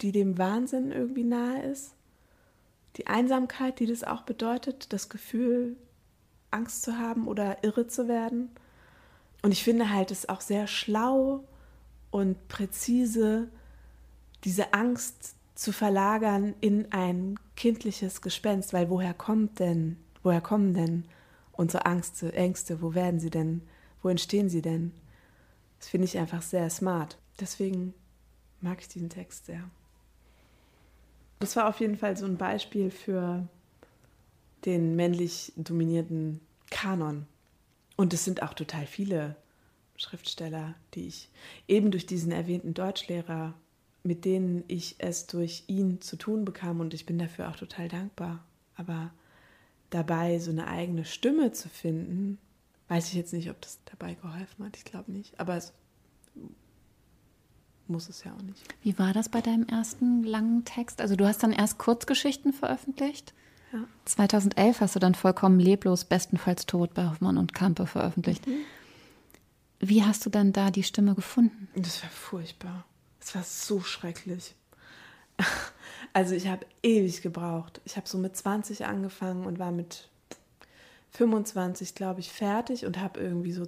die 0.00 0.12
dem 0.12 0.38
Wahnsinn 0.38 0.92
irgendwie 0.92 1.24
nahe 1.24 1.62
ist. 1.62 1.94
Die 2.96 3.06
Einsamkeit, 3.06 3.78
die 3.78 3.86
das 3.86 4.04
auch 4.04 4.22
bedeutet, 4.22 4.92
das 4.92 5.08
Gefühl, 5.08 5.76
Angst 6.50 6.82
zu 6.82 6.98
haben 6.98 7.28
oder 7.28 7.62
irre 7.62 7.86
zu 7.86 8.08
werden. 8.08 8.50
Und 9.42 9.52
ich 9.52 9.62
finde 9.62 9.92
halt 9.92 10.10
es 10.10 10.28
auch 10.28 10.40
sehr 10.40 10.66
schlau 10.66 11.44
und 12.10 12.48
präzise, 12.48 13.48
diese 14.44 14.72
Angst 14.72 15.34
zu 15.54 15.72
verlagern 15.72 16.54
in 16.60 16.92
ein 16.92 17.38
kindliches 17.56 18.22
Gespenst, 18.22 18.72
weil 18.72 18.90
woher 18.90 19.14
kommt 19.14 19.58
denn, 19.58 19.96
woher 20.22 20.40
kommen 20.40 20.74
denn 20.74 21.04
unsere 21.52 21.86
Angste, 21.86 22.32
Ängste, 22.32 22.82
wo 22.82 22.94
werden 22.94 23.20
sie 23.20 23.30
denn, 23.30 23.62
wo 24.02 24.08
entstehen 24.08 24.48
sie 24.48 24.62
denn? 24.62 24.92
Das 25.78 25.88
finde 25.88 26.06
ich 26.06 26.18
einfach 26.18 26.42
sehr 26.42 26.68
smart. 26.70 27.18
Deswegen 27.40 27.94
mag 28.60 28.80
ich 28.80 28.88
diesen 28.88 29.10
Text 29.10 29.46
sehr. 29.46 29.62
Das 31.38 31.56
war 31.56 31.68
auf 31.68 31.80
jeden 31.80 31.96
Fall 31.96 32.16
so 32.16 32.24
ein 32.24 32.36
Beispiel 32.36 32.90
für 32.90 33.46
den 34.64 34.96
männlich 34.96 35.52
dominierten 35.56 36.40
Kanon. 36.70 37.26
Und 37.96 38.12
es 38.12 38.24
sind 38.24 38.42
auch 38.42 38.54
total 38.54 38.86
viele 38.86 39.36
Schriftsteller, 39.96 40.74
die 40.94 41.06
ich 41.06 41.30
eben 41.68 41.90
durch 41.90 42.06
diesen 42.06 42.32
erwähnten 42.32 42.74
Deutschlehrer, 42.74 43.54
mit 44.02 44.24
denen 44.24 44.64
ich 44.68 44.96
es 44.98 45.26
durch 45.26 45.64
ihn 45.66 46.00
zu 46.00 46.16
tun 46.16 46.44
bekam 46.44 46.80
und 46.80 46.94
ich 46.94 47.06
bin 47.06 47.18
dafür 47.18 47.48
auch 47.48 47.56
total 47.56 47.88
dankbar. 47.88 48.44
Aber 48.76 49.10
dabei 49.90 50.38
so 50.38 50.50
eine 50.50 50.68
eigene 50.68 51.04
Stimme 51.04 51.52
zu 51.52 51.68
finden, 51.68 52.38
weiß 52.88 53.08
ich 53.08 53.14
jetzt 53.14 53.32
nicht, 53.32 53.50
ob 53.50 53.60
das 53.60 53.78
dabei 53.86 54.14
geholfen 54.14 54.64
hat. 54.64 54.76
Ich 54.76 54.84
glaube 54.84 55.10
nicht. 55.12 55.38
Aber 55.40 55.56
es 55.56 55.72
muss 57.88 58.08
es 58.08 58.24
ja 58.24 58.32
auch 58.32 58.42
nicht. 58.42 58.62
Wie 58.82 58.98
war 58.98 59.12
das 59.12 59.28
bei 59.28 59.40
deinem 59.40 59.66
ersten 59.66 60.24
langen 60.24 60.64
Text? 60.64 61.00
Also 61.00 61.16
du 61.16 61.26
hast 61.26 61.42
dann 61.42 61.52
erst 61.52 61.78
Kurzgeschichten 61.78 62.52
veröffentlicht. 62.52 63.34
Ja. 63.72 63.80
2011 64.04 64.80
hast 64.80 64.94
du 64.94 64.98
dann 64.98 65.14
vollkommen 65.14 65.58
leblos, 65.58 66.04
bestenfalls 66.04 66.66
tot 66.66 66.94
bei 66.94 67.08
Hoffmann 67.08 67.38
und 67.38 67.54
Kampe 67.54 67.86
veröffentlicht. 67.86 68.46
Mhm. 68.46 68.58
Wie 69.78 70.04
hast 70.04 70.24
du 70.24 70.30
dann 70.30 70.52
da 70.52 70.70
die 70.70 70.82
Stimme 70.82 71.14
gefunden? 71.14 71.68
Das 71.74 72.02
war 72.02 72.10
furchtbar. 72.10 72.84
Es 73.20 73.34
war 73.34 73.42
so 73.42 73.80
schrecklich. 73.80 74.54
Also 76.12 76.34
ich 76.34 76.48
habe 76.48 76.64
ewig 76.82 77.20
gebraucht. 77.20 77.82
Ich 77.84 77.96
habe 77.98 78.08
so 78.08 78.16
mit 78.16 78.34
20 78.34 78.86
angefangen 78.86 79.44
und 79.44 79.58
war 79.58 79.70
mit 79.70 80.08
25, 81.16 81.94
glaube 81.94 82.20
ich, 82.20 82.30
fertig 82.30 82.84
und 82.84 83.00
habe 83.00 83.20
irgendwie 83.20 83.52
so 83.52 83.66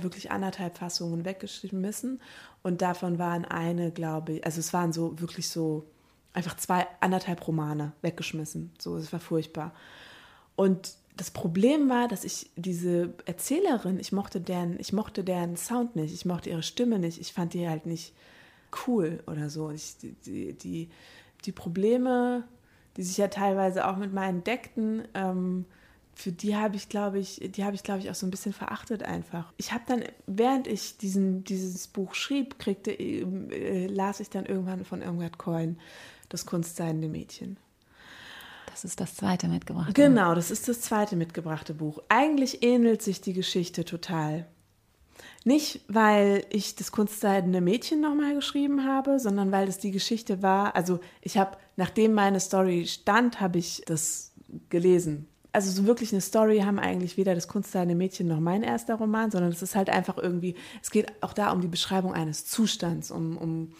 wirklich 0.00 0.32
anderthalb 0.32 0.76
Fassungen 0.76 1.24
weggeschmissen. 1.24 2.20
Und 2.62 2.82
davon 2.82 3.18
waren 3.18 3.44
eine, 3.44 3.92
glaube 3.92 4.34
ich, 4.34 4.44
also 4.44 4.58
es 4.58 4.72
waren 4.72 4.92
so 4.92 5.18
wirklich 5.20 5.48
so 5.48 5.86
einfach 6.32 6.56
zwei, 6.56 6.86
anderthalb 7.00 7.46
Romane 7.46 7.92
weggeschmissen. 8.02 8.72
So, 8.78 8.96
es 8.96 9.12
war 9.12 9.20
furchtbar. 9.20 9.72
Und 10.56 10.94
das 11.16 11.30
Problem 11.30 11.88
war, 11.88 12.08
dass 12.08 12.24
ich 12.24 12.50
diese 12.56 13.14
Erzählerin, 13.24 14.00
ich 14.00 14.10
mochte 14.10 14.40
deren, 14.40 14.78
ich 14.80 14.92
mochte 14.92 15.22
deren 15.22 15.56
Sound 15.56 15.94
nicht, 15.94 16.12
ich 16.12 16.24
mochte 16.24 16.50
ihre 16.50 16.62
Stimme 16.62 16.98
nicht, 16.98 17.20
ich 17.20 17.32
fand 17.32 17.54
die 17.54 17.68
halt 17.68 17.86
nicht 17.86 18.14
cool 18.86 19.22
oder 19.28 19.48
so. 19.48 19.70
Ich, 19.70 19.96
die, 19.98 20.54
die, 20.54 20.90
die 21.44 21.52
Probleme, 21.52 22.44
die 22.96 23.04
sich 23.04 23.16
ja 23.16 23.28
teilweise 23.28 23.86
auch 23.86 23.96
mit 23.96 24.12
meinen 24.12 24.42
deckten, 24.42 25.06
ähm, 25.14 25.66
für 26.14 26.32
die 26.32 26.56
habe 26.56 26.76
ich, 26.76 26.88
glaube 26.88 27.18
ich, 27.18 27.40
die 27.42 27.64
habe 27.64 27.74
ich, 27.74 27.82
glaube 27.82 28.00
ich, 28.00 28.10
auch 28.10 28.14
so 28.14 28.26
ein 28.26 28.30
bisschen 28.30 28.52
verachtet 28.52 29.02
einfach. 29.02 29.52
Ich 29.56 29.72
habe 29.72 29.84
dann, 29.86 30.02
während 30.26 30.66
ich 30.66 30.98
diesen, 30.98 31.44
dieses 31.44 31.88
Buch 31.88 32.14
schrieb, 32.14 32.58
kriegte, 32.58 32.92
äh, 32.92 33.86
las 33.86 34.20
ich 34.20 34.30
dann 34.30 34.46
irgendwann 34.46 34.84
von 34.84 35.02
Irmgard 35.02 35.38
Coyne 35.38 35.76
das 36.28 36.46
Kunstseidende 36.46 37.08
Mädchen. 37.08 37.56
Das 38.66 38.84
ist 38.84 39.00
das 39.00 39.16
zweite 39.16 39.48
mitgebrachte 39.48 39.92
Genau, 39.92 40.34
das 40.34 40.50
ist 40.50 40.68
das 40.68 40.80
zweite 40.80 41.16
mitgebrachte 41.16 41.74
Buch. 41.74 42.00
Eigentlich 42.08 42.62
ähnelt 42.62 43.02
sich 43.02 43.20
die 43.20 43.32
Geschichte 43.32 43.84
total. 43.84 44.46
Nicht, 45.44 45.80
weil 45.88 46.44
ich 46.50 46.76
das 46.76 46.92
kunstseidene 46.92 47.60
Mädchen 47.60 48.00
nochmal 48.00 48.34
geschrieben 48.34 48.84
habe, 48.84 49.18
sondern 49.18 49.52
weil 49.52 49.68
es 49.68 49.78
die 49.78 49.90
Geschichte 49.90 50.42
war. 50.42 50.76
Also 50.76 51.00
ich 51.22 51.38
habe, 51.38 51.56
nachdem 51.76 52.12
meine 52.12 52.40
Story 52.40 52.86
stand, 52.86 53.40
habe 53.40 53.58
ich 53.58 53.82
das 53.86 54.32
gelesen. 54.68 55.28
Also 55.52 55.70
so 55.70 55.86
wirklich 55.86 56.12
eine 56.12 56.20
Story 56.20 56.60
haben 56.60 56.78
eigentlich 56.78 57.16
weder 57.16 57.34
das 57.34 57.48
kunstseidene 57.48 57.96
Mädchen 57.96 58.28
noch 58.28 58.40
mein 58.40 58.62
erster 58.62 58.94
Roman, 58.94 59.30
sondern 59.30 59.50
es 59.50 59.62
ist 59.62 59.74
halt 59.74 59.90
einfach 59.90 60.16
irgendwie, 60.16 60.54
es 60.82 60.90
geht 60.90 61.12
auch 61.22 61.32
da 61.32 61.50
um 61.50 61.60
die 61.60 61.68
Beschreibung 61.68 62.14
eines 62.14 62.46
Zustands, 62.46 63.10
um, 63.10 63.36
um 63.36 63.72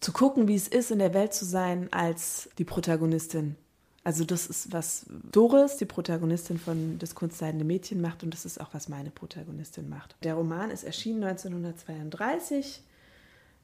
zu 0.00 0.12
gucken, 0.12 0.48
wie 0.48 0.54
es 0.54 0.68
ist, 0.68 0.90
in 0.90 0.98
der 0.98 1.14
Welt 1.14 1.32
zu 1.32 1.44
sein 1.44 1.88
als 1.92 2.50
die 2.58 2.64
Protagonistin. 2.64 3.56
Also 4.04 4.24
das 4.24 4.48
ist, 4.48 4.72
was 4.72 5.06
Doris, 5.30 5.76
die 5.76 5.84
Protagonistin 5.84 6.58
von 6.58 6.98
Das 6.98 7.14
kunstseidende 7.14 7.64
Mädchen, 7.64 8.00
macht 8.00 8.24
und 8.24 8.34
das 8.34 8.44
ist 8.44 8.60
auch, 8.60 8.68
was 8.72 8.88
meine 8.88 9.10
Protagonistin 9.10 9.88
macht. 9.88 10.16
Der 10.24 10.34
Roman 10.34 10.70
ist 10.70 10.82
erschienen 10.82 11.22
1932. 11.22 12.82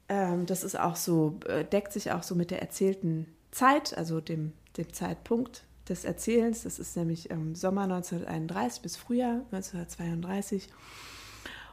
Ähm, 0.07 0.45
das 0.45 0.63
ist 0.63 0.79
auch 0.79 0.95
so, 0.95 1.39
äh, 1.45 1.65
deckt 1.65 1.91
sich 1.91 2.11
auch 2.11 2.23
so 2.23 2.35
mit 2.35 2.51
der 2.51 2.61
erzählten 2.61 3.27
Zeit, 3.51 3.97
also 3.97 4.21
dem, 4.21 4.53
dem 4.77 4.93
Zeitpunkt 4.93 5.63
des 5.89 6.05
Erzählens. 6.05 6.63
Das 6.63 6.79
ist 6.79 6.95
nämlich 6.95 7.29
im 7.29 7.55
Sommer 7.55 7.83
1931 7.83 8.81
bis 8.81 8.95
Frühjahr 8.95 9.41
1932. 9.51 10.69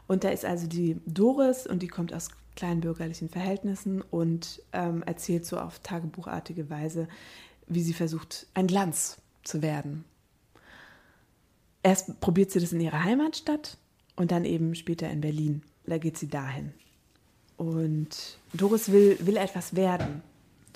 Und 0.06 0.24
da 0.24 0.30
ist 0.30 0.44
also 0.44 0.66
die 0.66 1.00
Doris 1.06 1.66
und 1.66 1.82
die 1.82 1.88
kommt 1.88 2.12
aus 2.12 2.30
kleinbürgerlichen 2.54 3.28
Verhältnissen 3.28 4.02
und 4.02 4.62
ähm, 4.72 5.02
erzählt 5.02 5.44
so 5.44 5.58
auf 5.58 5.78
tagebuchartige 5.80 6.70
Weise, 6.70 7.06
wie 7.66 7.82
sie 7.82 7.92
versucht, 7.92 8.46
ein 8.54 8.66
Glanz 8.66 9.18
zu 9.44 9.62
werden. 9.62 10.04
Erst 11.82 12.20
probiert 12.20 12.50
sie 12.50 12.60
das 12.60 12.72
in 12.72 12.80
ihrer 12.80 13.04
Heimatstadt 13.04 13.76
und 14.16 14.30
dann 14.32 14.44
eben 14.44 14.74
später 14.74 15.08
in 15.10 15.20
Berlin. 15.20 15.62
Da 15.86 15.98
geht 15.98 16.18
sie 16.18 16.28
dahin. 16.28 16.72
Und 17.56 18.38
Doris 18.54 18.90
will, 18.90 19.18
will 19.20 19.36
etwas 19.36 19.76
werden. 19.76 20.22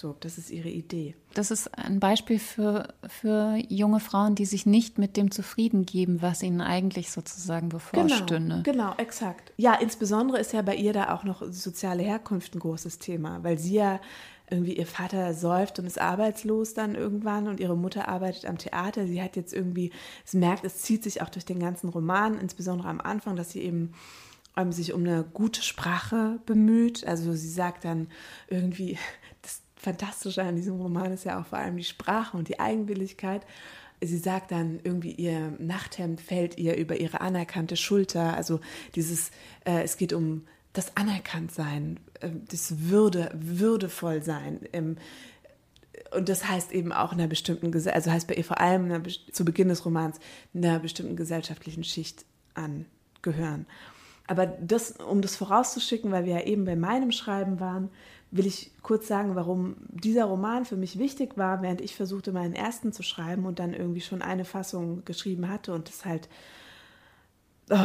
So, 0.01 0.17
das 0.21 0.39
ist 0.39 0.51
ihre 0.51 0.71
Idee. 0.71 1.15
Das 1.35 1.51
ist 1.51 1.77
ein 1.77 2.01
Beispiel 2.01 2.39
für, 2.39 2.95
für 3.07 3.59
junge 3.69 4.01
Frauen, 4.01 4.35
die 4.35 4.47
sich 4.47 4.65
nicht 4.65 4.97
mit 4.97 5.19
dem 5.19 5.31
zufrieden 5.31 5.85
geben, 5.85 6.23
was 6.23 6.43
ihnen 6.43 6.63
eigentlich 6.63 7.11
sozusagen 7.11 7.69
bevorstünde. 7.69 8.63
Genau, 8.65 8.87
genau, 8.87 8.95
exakt. 8.97 9.53
Ja, 9.59 9.75
insbesondere 9.75 10.39
ist 10.39 10.55
ja 10.55 10.63
bei 10.63 10.75
ihr 10.75 10.95
da 10.95 11.15
auch 11.15 11.25
noch 11.25 11.43
soziale 11.51 12.03
Herkunft 12.03 12.55
ein 12.55 12.61
großes 12.61 12.99
Thema, 12.99 13.45
weil 13.45 13.59
sie 13.59 13.75
ja 13.75 14.01
irgendwie 14.49 14.79
ihr 14.79 14.87
Vater 14.87 15.35
säuft 15.35 15.79
und 15.79 15.85
ist 15.85 16.01
arbeitslos 16.01 16.73
dann 16.73 16.95
irgendwann 16.95 17.47
und 17.47 17.61
ihre 17.61 17.77
Mutter 17.77 18.09
arbeitet 18.09 18.47
am 18.47 18.57
Theater. 18.57 19.07
Sie 19.07 19.23
hat 19.23 19.37
jetzt 19.37 19.53
irgendwie, 19.53 19.93
sie 20.25 20.39
merkt, 20.39 20.65
es 20.65 20.79
zieht 20.79 21.05
sich 21.05 21.21
auch 21.21 21.29
durch 21.29 21.45
den 21.45 21.61
ganzen 21.61 21.91
Roman, 21.91 22.39
insbesondere 22.39 22.89
am 22.89 23.03
Anfang, 23.03 23.37
dass 23.37 23.51
sie 23.51 23.61
eben 23.61 23.93
ähm, 24.57 24.73
sich 24.73 24.93
um 24.93 25.03
eine 25.03 25.25
gute 25.25 25.63
Sprache 25.63 26.41
bemüht. 26.47 27.07
Also 27.07 27.35
sie 27.35 27.51
sagt 27.51 27.85
dann 27.85 28.09
irgendwie, 28.49 28.99
Fantastische 29.81 30.43
an 30.43 30.57
diesem 30.57 30.81
Roman 30.81 31.13
ist 31.13 31.25
ja 31.25 31.41
auch 31.41 31.47
vor 31.47 31.59
allem 31.59 31.77
die 31.77 31.85
Sprache 31.85 32.37
und 32.37 32.49
die 32.49 32.61
Eigenwilligkeit. 32.61 33.47
Sie 34.03 34.19
sagt 34.19 34.51
dann 34.51 34.81
irgendwie, 34.83 35.13
ihr 35.13 35.55
Nachthemd 35.59 36.21
fällt 36.21 36.59
ihr 36.59 36.77
über 36.77 37.01
ihre 37.01 37.21
anerkannte 37.21 37.77
Schulter. 37.77 38.35
Also 38.35 38.61
dieses, 38.95 39.31
äh, 39.65 39.83
es 39.83 39.97
geht 39.97 40.13
um 40.13 40.47
das 40.73 40.97
Anerkanntsein, 40.97 41.99
äh, 42.21 42.31
das 42.51 42.89
Würde, 42.89 43.31
würdevoll 43.35 44.23
sein. 44.23 44.61
Ähm, 44.73 44.97
und 46.13 46.29
das 46.29 46.49
heißt 46.49 46.73
eben 46.73 46.93
auch 46.93 47.13
einer 47.13 47.27
bestimmten, 47.27 47.73
also 47.75 48.11
heißt 48.11 48.27
bei 48.27 48.35
ihr 48.35 48.45
vor 48.45 48.61
allem 48.61 48.87
einer, 48.87 49.03
zu 49.33 49.45
Beginn 49.45 49.69
des 49.69 49.85
Romans 49.85 50.19
einer 50.55 50.79
bestimmten 50.79 51.17
gesellschaftlichen 51.17 51.85
Schicht 51.85 52.25
angehören. 52.55 53.67
Aber 54.27 54.47
das, 54.47 54.93
um 54.93 55.23
das 55.23 55.37
vorauszuschicken, 55.37 56.13
weil 56.13 56.25
wir 56.25 56.35
ja 56.35 56.45
eben 56.47 56.65
bei 56.65 56.77
meinem 56.77 57.13
Schreiben 57.13 57.61
waren, 57.61 57.91
will 58.31 58.47
ich 58.47 58.71
kurz 58.83 59.09
sagen, 59.09 59.35
warum 59.35 59.77
dieser 59.89 60.25
Roman 60.25 60.65
für 60.65 60.77
mich 60.77 60.99
wichtig 60.99 61.37
war, 61.37 61.63
während 61.63 61.81
ich 61.81 61.97
versuchte, 61.97 62.33
meinen 62.33 62.55
ersten 62.55 62.93
zu 62.93 63.03
schreiben 63.03 63.45
und 63.45 63.59
dann 63.59 63.75
irgendwie 63.75 64.01
schon 64.01 64.23
eine 64.23 64.45
Fassung 64.45 65.05
geschrieben 65.05 65.49
hatte 65.49 65.73
und 65.73 65.89
das 65.89 66.05
halt 66.05 66.29
oh, 67.71 67.77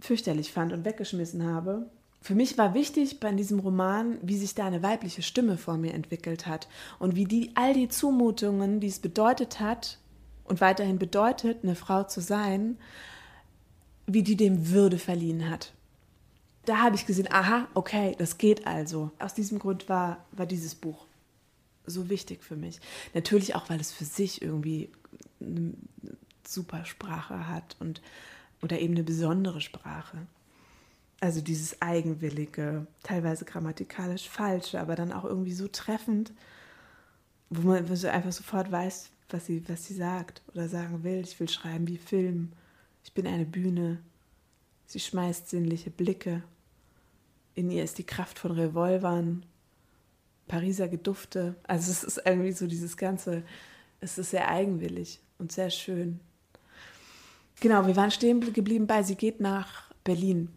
fürchterlich 0.00 0.52
fand 0.52 0.72
und 0.72 0.84
weggeschmissen 0.84 1.44
habe. 1.44 1.88
Für 2.20 2.34
mich 2.34 2.58
war 2.58 2.74
wichtig 2.74 3.20
bei 3.20 3.32
diesem 3.32 3.60
Roman, 3.60 4.18
wie 4.22 4.36
sich 4.36 4.54
da 4.54 4.66
eine 4.66 4.82
weibliche 4.82 5.22
Stimme 5.22 5.56
vor 5.56 5.76
mir 5.76 5.94
entwickelt 5.94 6.46
hat 6.46 6.68
und 6.98 7.16
wie 7.16 7.24
die 7.24 7.50
all 7.54 7.74
die 7.74 7.88
Zumutungen, 7.88 8.80
die 8.80 8.88
es 8.88 9.00
bedeutet 9.00 9.60
hat 9.60 9.98
und 10.44 10.60
weiterhin 10.60 10.98
bedeutet, 10.98 11.62
eine 11.62 11.74
Frau 11.74 12.04
zu 12.04 12.20
sein, 12.20 12.76
wie 14.06 14.22
die 14.22 14.36
dem 14.36 14.70
Würde 14.70 14.98
verliehen 14.98 15.48
hat 15.48 15.72
da 16.64 16.78
habe 16.78 16.96
ich 16.96 17.06
gesehen, 17.06 17.28
aha, 17.30 17.68
okay, 17.74 18.14
das 18.18 18.38
geht 18.38 18.66
also. 18.66 19.10
Aus 19.18 19.34
diesem 19.34 19.58
Grund 19.58 19.88
war, 19.88 20.24
war 20.32 20.46
dieses 20.46 20.74
Buch 20.74 21.06
so 21.86 22.08
wichtig 22.08 22.44
für 22.44 22.56
mich. 22.56 22.78
Natürlich 23.14 23.54
auch, 23.54 23.68
weil 23.68 23.80
es 23.80 23.92
für 23.92 24.04
sich 24.04 24.42
irgendwie 24.42 24.90
eine 25.40 25.74
super 26.46 26.84
Sprache 26.84 27.48
hat 27.48 27.76
und 27.80 28.00
oder 28.62 28.78
eben 28.78 28.94
eine 28.94 29.02
besondere 29.02 29.60
Sprache. 29.60 30.18
Also 31.20 31.40
dieses 31.40 31.82
eigenwillige, 31.82 32.86
teilweise 33.02 33.44
grammatikalisch 33.44 34.28
falsche, 34.28 34.80
aber 34.80 34.94
dann 34.94 35.12
auch 35.12 35.24
irgendwie 35.24 35.52
so 35.52 35.68
treffend, 35.68 36.32
wo 37.50 37.68
man 37.68 37.88
einfach 37.88 38.32
sofort 38.32 38.70
weiß, 38.70 39.10
was 39.30 39.46
sie, 39.46 39.68
was 39.68 39.84
sie 39.84 39.94
sagt 39.94 40.42
oder 40.52 40.68
sagen 40.68 41.02
will. 41.02 41.20
Ich 41.20 41.38
will 41.38 41.48
schreiben 41.48 41.86
wie 41.88 41.98
Film. 41.98 42.52
Ich 43.04 43.12
bin 43.12 43.26
eine 43.26 43.44
Bühne. 43.44 43.98
Sie 44.92 45.00
schmeißt 45.00 45.48
sinnliche 45.48 45.88
Blicke. 45.88 46.42
In 47.54 47.70
ihr 47.70 47.82
ist 47.82 47.96
die 47.96 48.04
Kraft 48.04 48.38
von 48.38 48.50
Revolvern, 48.50 49.46
Pariser 50.48 50.86
Gedufte. 50.86 51.54
Also 51.62 51.90
es 51.90 52.04
ist 52.04 52.20
irgendwie 52.26 52.52
so 52.52 52.66
dieses 52.66 52.98
Ganze, 52.98 53.42
es 54.00 54.18
ist 54.18 54.32
sehr 54.32 54.50
eigenwillig 54.50 55.18
und 55.38 55.50
sehr 55.50 55.70
schön. 55.70 56.20
Genau, 57.60 57.86
wir 57.86 57.96
waren 57.96 58.10
stehen 58.10 58.52
geblieben 58.52 58.86
bei, 58.86 59.02
sie 59.02 59.14
geht 59.14 59.40
nach 59.40 59.90
Berlin. 60.04 60.50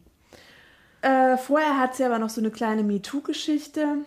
Äh, 1.01 1.37
vorher 1.37 1.79
hat 1.79 1.95
sie 1.95 2.03
aber 2.03 2.19
noch 2.19 2.29
so 2.29 2.41
eine 2.41 2.51
kleine 2.51 2.83
MeToo-Geschichte. 2.83 3.99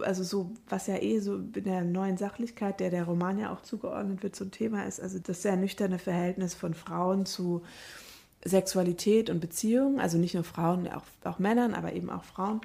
Also 0.00 0.24
so, 0.24 0.50
was 0.66 0.86
ja 0.86 0.96
eh 0.96 1.18
so 1.18 1.36
in 1.36 1.64
der 1.64 1.82
neuen 1.82 2.16
Sachlichkeit, 2.16 2.80
der 2.80 2.88
der 2.88 3.04
Roman 3.04 3.38
ja 3.38 3.52
auch 3.52 3.60
zugeordnet 3.60 4.22
wird, 4.22 4.34
so 4.34 4.46
ein 4.46 4.50
Thema 4.50 4.86
ist. 4.86 4.98
Also 4.98 5.18
das 5.18 5.42
sehr 5.42 5.56
nüchterne 5.56 5.98
Verhältnis 5.98 6.54
von 6.54 6.72
Frauen 6.72 7.26
zu 7.26 7.62
Sexualität 8.44 9.30
und 9.30 9.40
Beziehungen, 9.40 10.00
also 10.00 10.18
nicht 10.18 10.34
nur 10.34 10.44
Frauen, 10.44 10.88
auch, 10.88 11.04
auch 11.24 11.38
Männern, 11.38 11.74
aber 11.74 11.92
eben 11.92 12.10
auch 12.10 12.24
Frauen. 12.24 12.60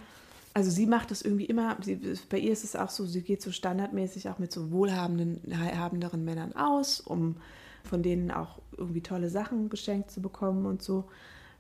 Also 0.54 0.72
sie 0.72 0.88
macht 0.88 1.12
das 1.12 1.22
irgendwie 1.22 1.46
immer, 1.46 1.78
sie, 1.82 2.00
bei 2.30 2.38
ihr 2.38 2.52
ist 2.52 2.63
es 2.63 2.76
auch 2.76 2.89
so, 2.89 3.06
sie 3.06 3.22
geht 3.22 3.42
so 3.42 3.52
standardmäßig 3.52 4.30
auch 4.30 4.39
mit 4.39 4.52
so 4.52 4.72
wohlhabenden, 4.72 5.42
habenderen 5.58 6.26
Männern 6.26 6.54
aus, 6.54 7.00
um 7.00 7.38
von 7.84 8.04
denen 8.04 8.32
auch 8.32 8.60
irgendwie 8.78 9.02
tolle 9.02 9.30
Sachen 9.30 9.70
geschenkt 9.70 10.12
zu 10.12 10.22
bekommen 10.22 10.65
und 10.65 10.82
so. 10.82 11.06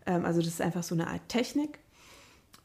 Ähm, 0.05 0.25
also 0.25 0.41
das 0.41 0.49
ist 0.49 0.61
einfach 0.61 0.83
so 0.83 0.95
eine 0.95 1.07
Art 1.07 1.27
Technik. 1.27 1.79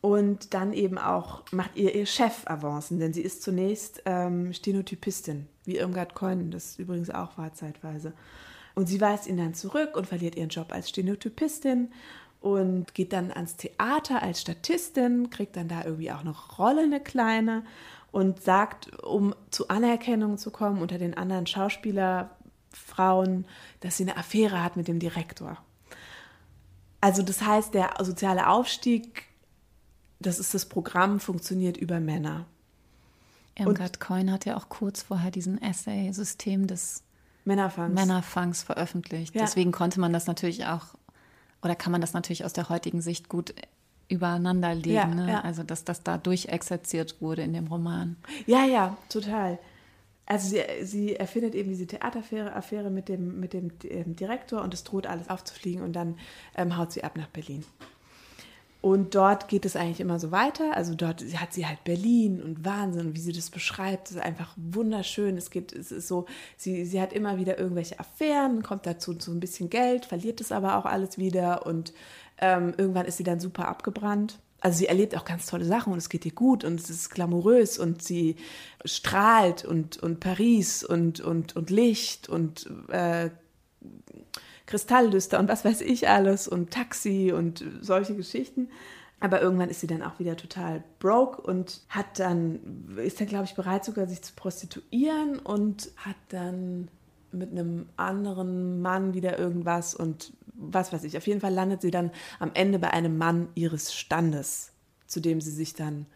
Und 0.01 0.53
dann 0.53 0.75
eben 0.75 0.99
auch 0.99 1.45
macht 1.51 1.77
ihr 1.77 1.95
ihr 1.95 2.05
Chef 2.05 2.47
Avancen, 2.47 2.99
denn 2.99 3.15
sie 3.15 3.23
ist 3.23 3.43
zunächst 3.43 4.03
ähm, 4.05 4.53
Stenotypistin, 4.53 5.47
wie 5.65 5.77
Irmgard 5.77 6.15
Coyne 6.15 6.51
das 6.51 6.79
übrigens 6.79 7.09
auch 7.09 7.39
war 7.39 7.55
zeitweise. 7.55 8.13
Und 8.75 8.89
sie 8.89 9.01
weist 9.01 9.27
ihn 9.27 9.37
dann 9.37 9.55
zurück 9.55 9.97
und 9.97 10.07
verliert 10.07 10.35
ihren 10.35 10.49
Job 10.49 10.73
als 10.73 10.89
Stenotypistin 10.89 11.93
und 12.41 12.93
geht 12.95 13.13
dann 13.13 13.31
ans 13.31 13.57
Theater 13.57 14.23
als 14.23 14.41
Statistin, 14.41 15.31
kriegt 15.31 15.57
dann 15.57 15.69
da 15.69 15.85
irgendwie 15.85 16.13
auch 16.13 16.21
eine 16.21 16.35
Rolle, 16.59 16.83
eine 16.83 17.01
kleine, 17.01 17.65
und 18.15 18.43
sagt, 18.43 19.03
um 19.03 19.35
zu 19.51 19.69
Anerkennung 19.69 20.39
zu 20.39 20.53
kommen 20.53 20.81
unter 20.81 20.99
den 20.99 21.17
anderen 21.17 21.49
Schauspielerfrauen, 21.49 23.45
dass 23.81 23.97
sie 23.97 24.05
eine 24.05 24.17
Affäre 24.17 24.63
hat 24.63 24.77
mit 24.77 24.87
dem 24.87 25.01
Direktor. 25.01 25.57
Also 27.01 27.23
das 27.23 27.43
heißt, 27.43 27.75
der 27.75 27.95
soziale 28.03 28.49
Aufstieg, 28.49 29.25
das 30.21 30.39
ist 30.39 30.55
das 30.55 30.67
Programm, 30.67 31.19
funktioniert 31.19 31.77
über 31.77 31.99
Männer. 31.99 32.47
Irmgard 33.57 33.99
Coyne 33.99 34.31
hat 34.31 34.45
ja 34.45 34.57
auch 34.57 34.69
kurz 34.69 35.03
vorher 35.03 35.31
diesen 35.31 35.61
Essay-System 35.61 36.67
des 36.69 37.03
Männerfangs. 37.45 37.95
Männerfangs 37.95 38.63
veröffentlicht. 38.63 39.35
Ja. 39.35 39.43
Deswegen 39.43 39.73
konnte 39.73 40.01
man 40.01 40.13
das 40.13 40.27
natürlich 40.27 40.67
auch, 40.67 40.95
oder 41.63 41.75
kann 41.75 41.93
man 41.93 42.01
das 42.01 42.13
natürlich 42.13 42.45
aus 42.45 42.53
der 42.53 42.69
heutigen 42.69 43.01
Sicht 43.01 43.29
gut 43.29 43.55
übereinander 44.09 44.75
legen. 44.75 44.95
Ja, 44.95 45.07
ne? 45.07 45.31
ja. 45.31 45.41
Also, 45.41 45.63
dass 45.63 45.85
das 45.85 46.03
da 46.03 46.19
durchexerziert 46.19 47.21
wurde 47.21 47.43
in 47.43 47.53
dem 47.53 47.67
Roman. 47.67 48.17
Ja, 48.47 48.65
ja, 48.65 48.97
total. 49.09 49.59
Also 50.27 50.49
sie, 50.49 50.63
sie 50.83 51.17
erfindet 51.17 51.55
eben 51.55 51.69
diese 51.69 51.87
Theateraffäre 51.87 52.55
Affäre 52.55 52.91
mit 52.91 53.09
dem, 53.09 53.41
mit 53.41 53.53
dem 53.53 53.71
ähm, 53.85 54.17
Direktor 54.17 54.63
und 54.63 54.73
es 54.73 54.83
droht 54.83 55.07
alles 55.07 55.29
aufzufliegen 55.29 55.83
und 55.83 55.93
dann 55.93 56.19
ähm, 56.57 56.79
haut 56.79 56.93
sie 56.93 57.05
ab 57.05 57.17
nach 57.17 57.29
Berlin. 57.29 57.65
Und 58.85 59.15
dort 59.15 59.49
geht 59.49 59.65
es 59.65 59.77
eigentlich 59.77 60.01
immer 60.01 60.19
so 60.19 60.31
weiter. 60.31 60.77
Also 60.77 60.95
dort 60.95 61.25
hat 61.37 61.55
sie 61.55 61.67
halt 61.67 61.83
Berlin 61.85 62.43
und 62.43 62.67
Wahnsinn, 62.67 63.17
wie 63.17 63.21
sie 63.21 63.33
das 63.33 63.49
beschreibt, 63.49 64.11
ist 64.11 64.19
einfach 64.19 64.53
wunderschön. 64.57 65.39
Es 65.39 65.49
geht, 65.49 65.73
es 65.73 65.91
ist 65.91 66.07
so, 66.07 66.27
sie, 66.59 66.85
sie 66.85 67.01
hat 67.01 67.15
immer 67.15 67.39
wieder 67.39 67.59
irgendwelche 67.59 67.99
Affären, 67.99 68.63
kommt 68.63 68.85
dazu 68.85 69.17
so 69.19 69.33
ein 69.33 69.41
bisschen 69.41 69.71
Geld, 69.71 70.05
verliert 70.05 70.43
es 70.43 70.53
aber 70.53 70.77
auch 70.77 70.85
alles 70.85 71.17
wieder 71.17 71.65
und 71.67 71.95
Ähm, 72.39 72.75
irgendwann 72.77 73.07
ist 73.07 73.17
sie 73.17 73.23
dann 73.23 73.39
super 73.41 73.69
abgebrannt. 73.69 74.41
Also 74.61 74.79
sie 74.79 74.87
erlebt 74.87 75.17
auch 75.17 75.25
ganz 75.25 75.47
tolle 75.47 75.65
Sachen 75.65 75.93
und 75.93 75.99
es 75.99 76.09
geht 76.09 76.27
ihr 76.27 76.33
gut 76.33 76.65
und 76.65 76.81
es 76.81 76.91
ist 76.91 77.11
glamourös 77.11 77.79
und 77.79 78.03
sie 78.03 78.37
strahlt 78.85 79.65
und, 79.65 80.03
und 80.03 80.21
Paris 80.21 80.83
und, 80.83 81.21
und, 81.21 81.55
und 81.55 81.71
Licht 81.71 82.29
und 82.29 82.69
äh, 82.89 83.31
Kristalllüster 84.67 85.39
und 85.39 85.49
was 85.49 85.65
weiß 85.65 85.81
ich 85.83 86.09
alles 86.09 86.49
und 86.49 86.71
Taxi 86.71 87.33
und 87.33 87.65
solche 87.81 88.15
Geschichten. 88.15 88.69
Aber 89.21 89.41
irgendwann 89.41 89.71
ist 89.71 89.81
sie 89.81 89.87
dann 89.87 90.03
auch 90.03 90.19
wieder 90.19 90.37
total 90.37 90.83
broke 90.99 91.41
und 91.41 91.81
hat 91.89 92.19
dann, 92.19 92.95
ist 92.97 93.21
dann, 93.21 93.29
glaube 93.29 93.45
ich, 93.45 93.55
bereit 93.55 93.85
sogar 93.85 94.07
sich 94.07 94.23
zu 94.23 94.35
prostituieren 94.35 95.39
und 95.39 95.91
hat 95.97 96.17
dann 96.29 96.89
mit 97.33 97.51
einem 97.51 97.87
anderen 97.97 98.81
Mann 98.81 99.15
wieder 99.15 99.39
irgendwas 99.39 99.95
und 99.95 100.33
was 100.55 100.93
weiß 100.93 101.05
ich. 101.05 101.17
Auf 101.17 101.27
jeden 101.27 101.41
Fall 101.41 101.53
landet 101.53 101.83
sie 101.83 101.91
dann 101.91 102.11
am 102.39 102.51
Ende 102.55 102.79
bei 102.79 102.91
einem 102.91 103.19
Mann 103.19 103.49
ihres 103.55 103.95
Standes, 103.95 104.73
zu 105.07 105.21
dem 105.21 105.41
sie 105.41 105.51
sich 105.51 105.75
dann 105.75 106.07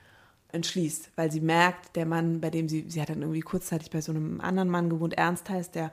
entschließt, 0.53 1.11
weil 1.17 1.31
sie 1.31 1.41
merkt, 1.41 1.97
der 1.97 2.07
Mann, 2.07 2.41
bei 2.41 2.51
dem 2.51 2.69
sie, 2.69 2.87
sie 2.89 3.01
hat 3.03 3.11
dann 3.11 3.21
irgendwie 3.21 3.41
kurzzeitig 3.41 3.91
bei 3.91 4.01
so 4.01 4.13
einem 4.13 4.41
anderen 4.41 4.71
Mann 4.71 4.89
gewohnt, 4.89 5.15
Ernst 5.15 5.51
heißt 5.51 5.75
der, 5.75 5.91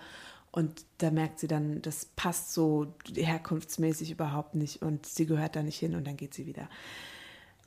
und 0.56 0.86
da 1.00 1.12
merkt 1.12 1.40
sie 1.40 1.48
dann, 1.48 1.82
das 1.82 2.06
passt 2.06 2.54
so 2.54 2.96
herkunftsmäßig 3.14 4.10
überhaupt 4.10 4.56
nicht 4.56 4.82
und 4.82 5.06
sie 5.06 5.26
gehört 5.26 5.58
da 5.58 5.64
nicht 5.64 5.78
hin 5.78 5.96
und 5.96 6.08
dann 6.08 6.16
geht 6.16 6.34
sie 6.34 6.46
wieder. 6.46 6.70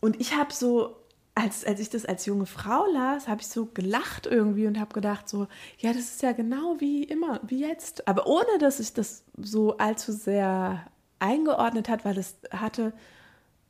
Und 0.00 0.18
ich 0.18 0.34
habe 0.34 0.54
so 0.54 0.96
als, 1.34 1.66
als 1.66 1.80
ich 1.80 1.90
das 1.90 2.06
als 2.06 2.24
junge 2.24 2.46
Frau 2.46 2.86
las, 2.90 3.28
habe 3.28 3.42
ich 3.42 3.46
so 3.48 3.66
gelacht 3.66 4.26
irgendwie 4.26 4.66
und 4.66 4.80
habe 4.80 4.94
gedacht, 4.94 5.28
so, 5.28 5.48
ja, 5.78 5.92
das 5.92 6.02
ist 6.02 6.22
ja 6.22 6.32
genau 6.32 6.76
wie 6.78 7.04
immer, 7.04 7.40
wie 7.46 7.60
jetzt. 7.60 8.08
Aber 8.08 8.26
ohne, 8.26 8.58
dass 8.58 8.80
ich 8.80 8.94
das 8.94 9.22
so 9.36 9.76
allzu 9.76 10.10
sehr 10.12 10.86
eingeordnet 11.18 11.90
hat, 11.90 12.06
weil 12.06 12.16
es 12.16 12.36
hatte, 12.50 12.94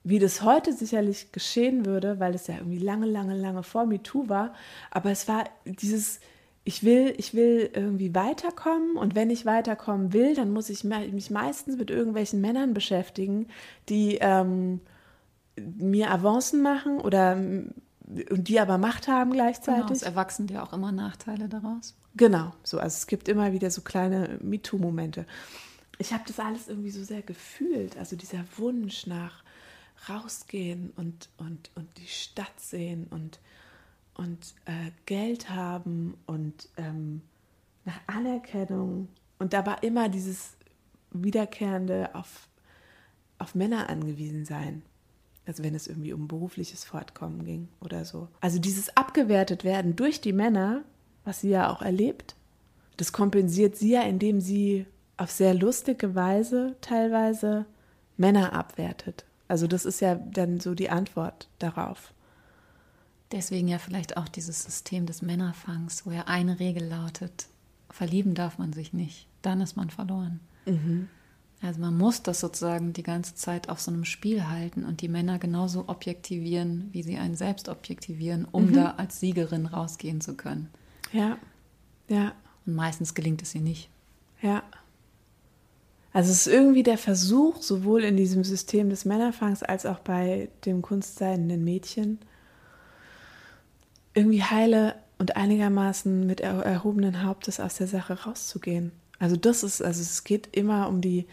wie 0.04 0.20
das 0.20 0.42
heute 0.42 0.72
sicherlich 0.72 1.32
geschehen 1.32 1.84
würde, 1.84 2.20
weil 2.20 2.36
es 2.36 2.46
ja 2.46 2.54
irgendwie 2.56 2.78
lange, 2.78 3.06
lange, 3.06 3.34
lange 3.34 3.64
vor 3.64 3.84
MeToo 3.84 4.28
war. 4.28 4.54
Aber 4.92 5.10
es 5.10 5.26
war 5.26 5.44
dieses, 5.64 6.20
ich 6.68 6.82
will, 6.82 7.14
ich 7.16 7.32
will 7.32 7.70
irgendwie 7.72 8.14
weiterkommen 8.14 8.98
und 8.98 9.14
wenn 9.14 9.30
ich 9.30 9.46
weiterkommen 9.46 10.12
will, 10.12 10.34
dann 10.34 10.52
muss 10.52 10.68
ich 10.68 10.84
mich 10.84 11.30
meistens 11.30 11.78
mit 11.78 11.88
irgendwelchen 11.88 12.42
Männern 12.42 12.74
beschäftigen, 12.74 13.46
die 13.88 14.18
ähm, 14.20 14.82
mir 15.56 16.10
Avancen 16.10 16.60
machen 16.60 17.00
oder 17.00 17.36
und 17.36 18.48
die 18.48 18.60
aber 18.60 18.76
Macht 18.76 19.08
haben 19.08 19.30
gleichzeitig. 19.30 19.86
Genau, 19.86 19.92
es 19.94 20.02
erwachsen 20.02 20.46
dir 20.46 20.62
auch 20.62 20.74
immer 20.74 20.92
Nachteile 20.92 21.48
daraus. 21.48 21.96
Genau, 22.16 22.52
so 22.64 22.78
also 22.78 22.96
es 22.96 23.06
gibt 23.06 23.28
immer 23.28 23.54
wieder 23.54 23.70
so 23.70 23.80
kleine 23.80 24.38
MeToo-Momente. 24.42 25.24
Ich 25.96 26.12
habe 26.12 26.24
das 26.26 26.38
alles 26.38 26.68
irgendwie 26.68 26.90
so 26.90 27.02
sehr 27.02 27.22
gefühlt, 27.22 27.96
also 27.96 28.14
dieser 28.14 28.44
Wunsch 28.58 29.06
nach 29.06 29.42
rausgehen 30.10 30.92
und, 30.96 31.30
und, 31.38 31.70
und 31.76 31.88
die 31.96 32.08
Stadt 32.08 32.60
sehen 32.60 33.06
und, 33.08 33.40
und 34.18 34.54
äh, 34.66 34.90
Geld 35.06 35.48
haben 35.48 36.18
und 36.26 36.68
ähm, 36.76 37.22
nach 37.84 38.00
Anerkennung 38.06 39.08
und 39.38 39.54
dabei 39.54 39.76
immer 39.80 40.10
dieses 40.10 40.56
wiederkehrende 41.12 42.14
auf, 42.14 42.48
auf 43.38 43.54
Männer 43.54 43.88
angewiesen 43.88 44.44
sein. 44.44 44.82
Also 45.46 45.62
wenn 45.62 45.74
es 45.74 45.86
irgendwie 45.86 46.12
um 46.12 46.28
berufliches 46.28 46.84
Fortkommen 46.84 47.44
ging 47.44 47.68
oder 47.80 48.04
so. 48.04 48.28
Also 48.42 48.58
dieses 48.58 48.94
abgewertet 48.96 49.64
werden 49.64 49.96
durch 49.96 50.20
die 50.20 50.34
Männer, 50.34 50.84
was 51.24 51.40
sie 51.40 51.50
ja 51.50 51.70
auch 51.70 51.80
erlebt, 51.80 52.34
das 52.98 53.12
kompensiert 53.12 53.76
sie 53.76 53.92
ja, 53.92 54.02
indem 54.02 54.40
sie 54.40 54.84
auf 55.16 55.30
sehr 55.30 55.54
lustige 55.54 56.14
Weise 56.14 56.76
teilweise 56.80 57.66
Männer 58.16 58.52
abwertet. 58.52 59.24
Also 59.46 59.66
das 59.66 59.86
ist 59.86 60.00
ja 60.00 60.16
dann 60.16 60.60
so 60.60 60.74
die 60.74 60.90
Antwort 60.90 61.48
darauf. 61.60 62.12
Deswegen 63.32 63.68
ja 63.68 63.78
vielleicht 63.78 64.16
auch 64.16 64.28
dieses 64.28 64.62
System 64.62 65.06
des 65.06 65.22
Männerfangs, 65.22 66.06
wo 66.06 66.10
ja 66.10 66.24
eine 66.26 66.60
Regel 66.60 66.86
lautet, 66.88 67.46
verlieben 67.90 68.34
darf 68.34 68.58
man 68.58 68.72
sich 68.72 68.92
nicht, 68.92 69.26
dann 69.42 69.60
ist 69.60 69.76
man 69.76 69.90
verloren. 69.90 70.40
Mhm. 70.66 71.08
Also 71.60 71.80
man 71.80 71.96
muss 71.96 72.22
das 72.22 72.40
sozusagen 72.40 72.92
die 72.92 73.02
ganze 73.02 73.34
Zeit 73.34 73.68
auf 73.68 73.80
so 73.80 73.90
einem 73.90 74.04
Spiel 74.04 74.48
halten 74.48 74.84
und 74.84 75.00
die 75.00 75.08
Männer 75.08 75.38
genauso 75.38 75.88
objektivieren, 75.88 76.88
wie 76.92 77.02
sie 77.02 77.18
einen 77.18 77.34
selbst 77.34 77.68
objektivieren, 77.68 78.46
um 78.50 78.66
mhm. 78.66 78.74
da 78.74 78.90
als 78.92 79.18
Siegerin 79.18 79.66
rausgehen 79.66 80.20
zu 80.20 80.36
können. 80.36 80.70
Ja, 81.12 81.36
ja. 82.08 82.32
Und 82.64 82.76
meistens 82.76 83.14
gelingt 83.14 83.42
es 83.42 83.54
ihr 83.54 83.60
nicht. 83.60 83.90
Ja. 84.40 84.62
Also 86.12 86.30
es 86.30 86.46
ist 86.46 86.52
irgendwie 86.52 86.84
der 86.84 86.98
Versuch, 86.98 87.60
sowohl 87.60 88.04
in 88.04 88.16
diesem 88.16 88.44
System 88.44 88.88
des 88.88 89.04
Männerfangs 89.04 89.62
als 89.62 89.84
auch 89.84 89.98
bei 89.98 90.48
dem 90.64 90.80
kunstseinenden 90.80 91.64
Mädchen, 91.64 92.18
irgendwie 94.18 94.42
heile 94.42 94.96
und 95.18 95.36
einigermaßen 95.36 96.26
mit 96.26 96.40
erhobenen 96.40 97.24
Hauptes 97.24 97.60
aus 97.60 97.76
der 97.76 97.86
Sache 97.86 98.24
rauszugehen. 98.24 98.92
Also 99.18 99.36
das 99.36 99.62
ist, 99.62 99.82
also 99.82 100.00
es 100.00 100.24
geht 100.24 100.48
immer 100.56 100.88
um 100.88 101.00
die 101.00 101.26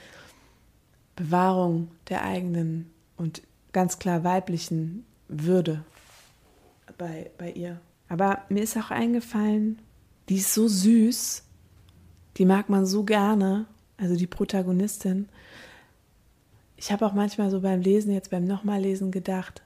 Bewahrung 1.16 1.90
der 2.10 2.24
eigenen 2.24 2.92
und 3.18 3.42
ganz 3.74 4.00
klar 4.00 4.24
weiblichen 4.24 5.06
Würde 5.28 5.84
bei, 6.98 7.32
bei 7.38 7.52
ihr. 7.52 7.80
Aber 8.10 8.44
mir 8.50 8.64
ist 8.64 8.78
auch 8.78 8.92
eingefallen, 8.92 9.80
die 10.30 10.38
ist 10.38 10.54
so 10.54 10.68
süß, 10.68 11.44
die 12.38 12.46
mag 12.46 12.70
man 12.70 12.86
so 12.86 13.04
gerne, 13.04 13.66
also 13.98 14.16
die 14.16 14.28
Protagonistin. 14.28 15.30
Ich 16.78 16.92
habe 16.92 17.06
auch 17.06 17.14
manchmal 17.14 17.50
so 17.50 17.62
beim 17.62 17.82
Lesen, 17.82 18.14
jetzt 18.14 18.32
beim 18.32 18.46
Nochmallesen 18.46 19.12
gedacht, 19.12 19.62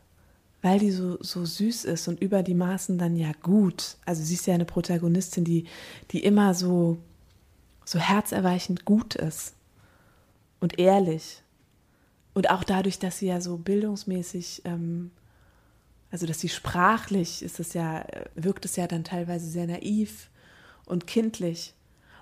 weil 0.62 0.80
die 0.80 0.91
so, 0.91 1.17
so 1.22 1.45
süß 1.45 1.86
ist 1.86 2.08
und 2.08 2.22
über 2.22 2.43
die 2.43 2.54
Maßen 2.54 2.98
dann 2.98 3.15
ja 3.15 3.32
gut. 3.41 3.98
Also 4.06 4.24
sie 4.24 4.34
ist 4.34 4.48
ja 4.48 4.54
eine 4.54 4.65
Protagonistin, 4.65 5.43
die, 5.43 5.65
die 6.12 6.24
immer 6.24 6.54
so 6.54 7.00
so 7.89 7.98
herzerweichend 7.98 8.86
gut 8.86 9.15
ist 9.15 9.56
und 10.60 10.78
ehrlich. 10.78 11.41
Und 12.36 12.52
auch 12.52 12.63
dadurch, 12.63 13.00
dass 13.00 13.17
sie 13.17 13.26
ja 13.26 13.41
so 13.41 13.58
bildungsmäßig, 13.58 14.62
ähm, 14.65 15.10
also 16.12 16.28
dass 16.28 16.39
sie 16.39 16.50
sprachlich 16.50 17.41
ist 17.41 17.60
es 17.60 17.74
ja, 17.74 18.06
wirkt 18.36 18.65
es 18.65 18.76
ja 18.76 18.86
dann 18.86 19.04
teilweise 19.04 19.48
sehr 19.48 19.65
naiv 19.65 20.30
und 20.86 21.08
kindlich. 21.08 21.74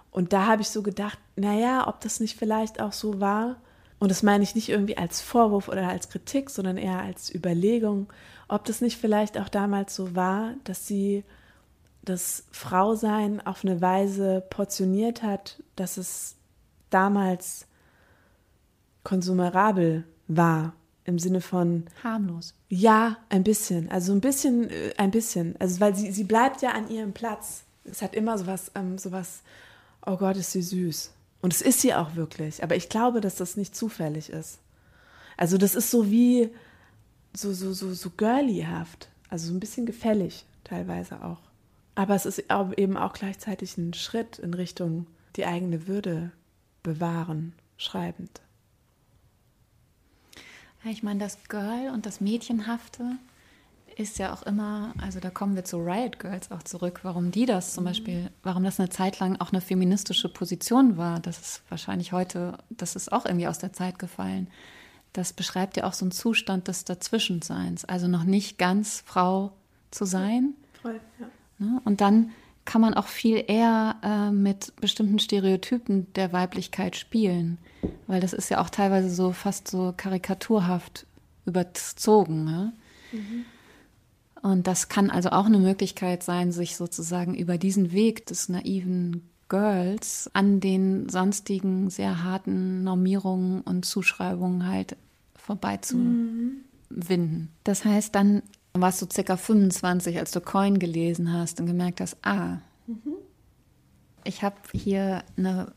Und 0.10 0.32
da 0.32 0.46
habe 0.46 0.62
ich 0.62 0.70
so 0.70 0.84
gedacht, 0.84 1.20
naja, 1.36 1.86
ob 1.86 2.00
das 2.00 2.22
nicht 2.22 2.38
vielleicht 2.38 2.80
auch 2.80 2.94
so 2.94 3.20
war, 3.20 3.58
und 4.00 4.10
das 4.10 4.24
meine 4.24 4.44
ich 4.44 4.56
nicht 4.56 4.70
irgendwie 4.70 4.98
als 4.98 5.22
Vorwurf 5.22 5.68
oder 5.70 5.88
als 5.88 6.10
Kritik, 6.10 6.50
sondern 6.50 6.78
eher 6.78 7.00
als 7.00 7.34
Überlegung, 7.34 8.08
ob 8.48 8.66
das 8.66 8.82
nicht 8.82 8.98
vielleicht 8.98 9.38
auch 9.38 9.50
damals 9.50 9.96
so 9.96 10.16
war, 10.16 10.54
dass 10.64 10.88
sie 10.88 11.24
das 12.04 12.46
Frausein 12.52 13.46
auf 13.46 13.66
eine 13.66 13.82
Weise 13.82 14.44
portioniert 14.50 15.24
hat, 15.24 15.62
dass 15.76 15.98
es 15.98 16.36
damals 16.90 17.66
konsumerabel 19.04 20.06
war. 20.28 20.74
Im 21.04 21.20
Sinne 21.20 21.40
von. 21.40 21.86
Harmlos. 22.04 22.54
Ja, 22.68 23.16
ein 23.30 23.46
bisschen. 23.46 23.90
Also 23.90 24.12
ein 24.12 24.20
bisschen, 24.20 24.70
äh, 24.70 24.94
ein 24.98 25.12
bisschen. 25.12 25.56
Also, 25.58 25.80
weil 25.80 25.96
sie, 25.96 26.12
sie 26.12 26.26
bleibt 26.26 26.62
ja 26.62 26.72
an 26.72 26.90
ihrem 26.90 27.14
Platz. 27.14 27.64
Es 27.86 28.02
hat 28.02 28.14
immer 28.14 28.38
sowas, 28.38 28.72
ähm, 28.76 28.98
sowas, 28.98 29.42
oh 30.06 30.18
Gott, 30.18 30.36
ist 30.36 30.52
sie 30.52 30.62
süß. 30.62 31.14
Und 31.42 31.54
es 31.54 31.62
ist 31.62 31.82
sie 31.82 31.94
auch 31.94 32.16
wirklich. 32.16 32.64
Aber 32.64 32.76
ich 32.76 32.90
glaube, 32.90 33.22
dass 33.22 33.36
das 33.36 33.58
nicht 33.58 33.76
zufällig 33.76 34.30
ist. 34.30 34.60
Also, 35.38 35.58
das 35.58 35.76
ist 35.76 35.92
so 35.92 36.10
wie, 36.10 36.50
so, 37.36 37.54
so, 37.54 37.74
so, 37.74 37.94
so 37.94 38.10
girlyhaft. 38.10 39.10
Also, 39.30 39.48
so 39.48 39.54
ein 39.54 39.60
bisschen 39.60 39.86
gefällig 39.86 40.46
teilweise 40.64 41.24
auch. 41.24 41.40
Aber 41.96 42.16
es 42.16 42.26
ist 42.26 42.44
eben 42.78 42.98
auch 42.98 43.14
gleichzeitig 43.14 43.78
ein 43.78 43.94
Schritt 43.94 44.40
in 44.40 44.54
Richtung 44.54 45.08
die 45.36 45.46
eigene 45.46 45.88
Würde 45.88 46.32
bewahren, 46.84 47.54
schreibend. 47.78 48.42
Ich 50.86 51.04
meine, 51.04 51.20
das 51.20 51.44
Girl 51.50 51.92
und 51.94 52.06
das 52.06 52.22
Mädchenhafte 52.22 53.18
ist 53.98 54.20
ja 54.20 54.34
auch 54.34 54.44
immer, 54.44 54.94
also 55.02 55.20
da 55.20 55.30
kommen 55.30 55.56
wir 55.56 55.66
zu 55.66 55.78
Riot 55.78 56.20
Girls 56.20 56.52
auch 56.52 56.64
zurück, 56.64 57.00
warum 57.04 57.32
die 57.32 57.46
das 57.46 57.74
zum 57.74 57.84
mhm. 57.84 57.88
Beispiel, 57.88 58.32
warum 58.44 58.64
das 58.64 58.80
eine 58.80 58.90
Zeit 58.90 59.20
lang 59.20 59.38
auch 59.40 59.52
eine 59.52 59.62
feministische 59.62 60.30
Position 60.30 60.98
war. 60.98 61.20
Das 61.20 61.40
ist 61.40 61.64
wahrscheinlich 61.70 62.12
heute, 62.12 62.58
das 62.70 62.96
ist 62.96 63.12
auch 63.12 63.26
irgendwie 63.26 63.48
aus 63.48 63.60
der 63.60 63.74
Zeit 63.74 64.00
gefallen. 64.00 64.48
Das 65.14 65.34
beschreibt 65.34 65.78
ja 65.78 65.86
auch 65.86 65.94
so 65.94 66.06
einen 66.06 66.12
Zustand 66.12 66.68
des 66.68 66.86
Dazwischenseins, 66.86 67.86
also 67.86 68.08
noch 68.08 68.24
nicht 68.24 68.58
ganz 68.58 69.04
Frau 69.06 69.54
zu 69.90 70.06
sein. 70.06 70.54
Voll, 70.82 71.00
ja 71.20 71.28
Ne? 71.60 71.82
Und 71.86 72.02
dann 72.02 72.32
kann 72.66 72.82
man 72.82 72.94
auch 72.94 73.08
viel 73.08 73.44
eher 73.48 73.96
äh, 74.04 74.32
mit 74.32 74.74
bestimmten 74.82 75.20
Stereotypen 75.20 76.12
der 76.14 76.34
Weiblichkeit 76.34 76.96
spielen, 76.96 77.58
weil 78.08 78.20
das 78.20 78.34
ist 78.34 78.50
ja 78.50 78.62
auch 78.62 78.70
teilweise 78.70 79.10
so 79.10 79.32
fast 79.32 79.70
so 79.70 79.94
karikaturhaft 79.96 81.06
überzogen. 81.46 82.44
Ne? 82.44 82.74
Mhm. 83.14 83.46
Und 84.42 84.68
das 84.68 84.90
kann 84.90 85.10
also 85.10 85.30
auch 85.30 85.46
eine 85.46 85.60
Möglichkeit 85.60 86.24
sein, 86.24 86.52
sich 86.52 86.76
sozusagen 86.76 87.36
über 87.36 87.58
diesen 87.58 87.92
Weg 87.92 88.26
des 88.26 88.50
naiven 88.50 89.30
Girls 89.50 90.30
an 90.34 90.60
den 90.60 91.10
sonstigen 91.10 91.90
sehr 91.90 92.24
harten 92.24 92.84
Normierungen 92.84 93.62
und 93.62 93.86
Zuschreibungen 93.86 94.68
halt 94.68 94.98
vorbeizuwinden. 95.36 96.66
Mhm. 96.90 97.48
Das 97.64 97.86
heißt, 97.86 98.14
dann 98.14 98.44
warst 98.74 99.02
du 99.02 99.08
circa 99.12 99.38
25, 99.38 100.18
als 100.20 100.32
du 100.32 100.42
Coin 100.42 100.80
gelesen 100.80 101.32
hast 101.32 101.60
und 101.60 101.68
gemerkt 101.68 102.02
hast, 102.02 102.18
ah, 102.24 102.58
mhm. 102.86 103.14
ich 104.24 104.44
habe 104.44 104.58
hier 104.74 105.24
eine, 105.38 105.72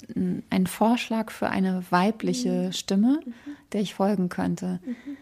einen 0.50 0.66
Vorschlag 0.66 1.30
für 1.30 1.48
eine 1.48 1.84
weibliche 1.90 2.66
mhm. 2.66 2.72
Stimme, 2.72 3.20
mhm. 3.24 3.32
der 3.72 3.80
ich 3.80 3.94
folgen 3.94 4.28
könnte. 4.28 4.80
Mhm. 4.84 5.16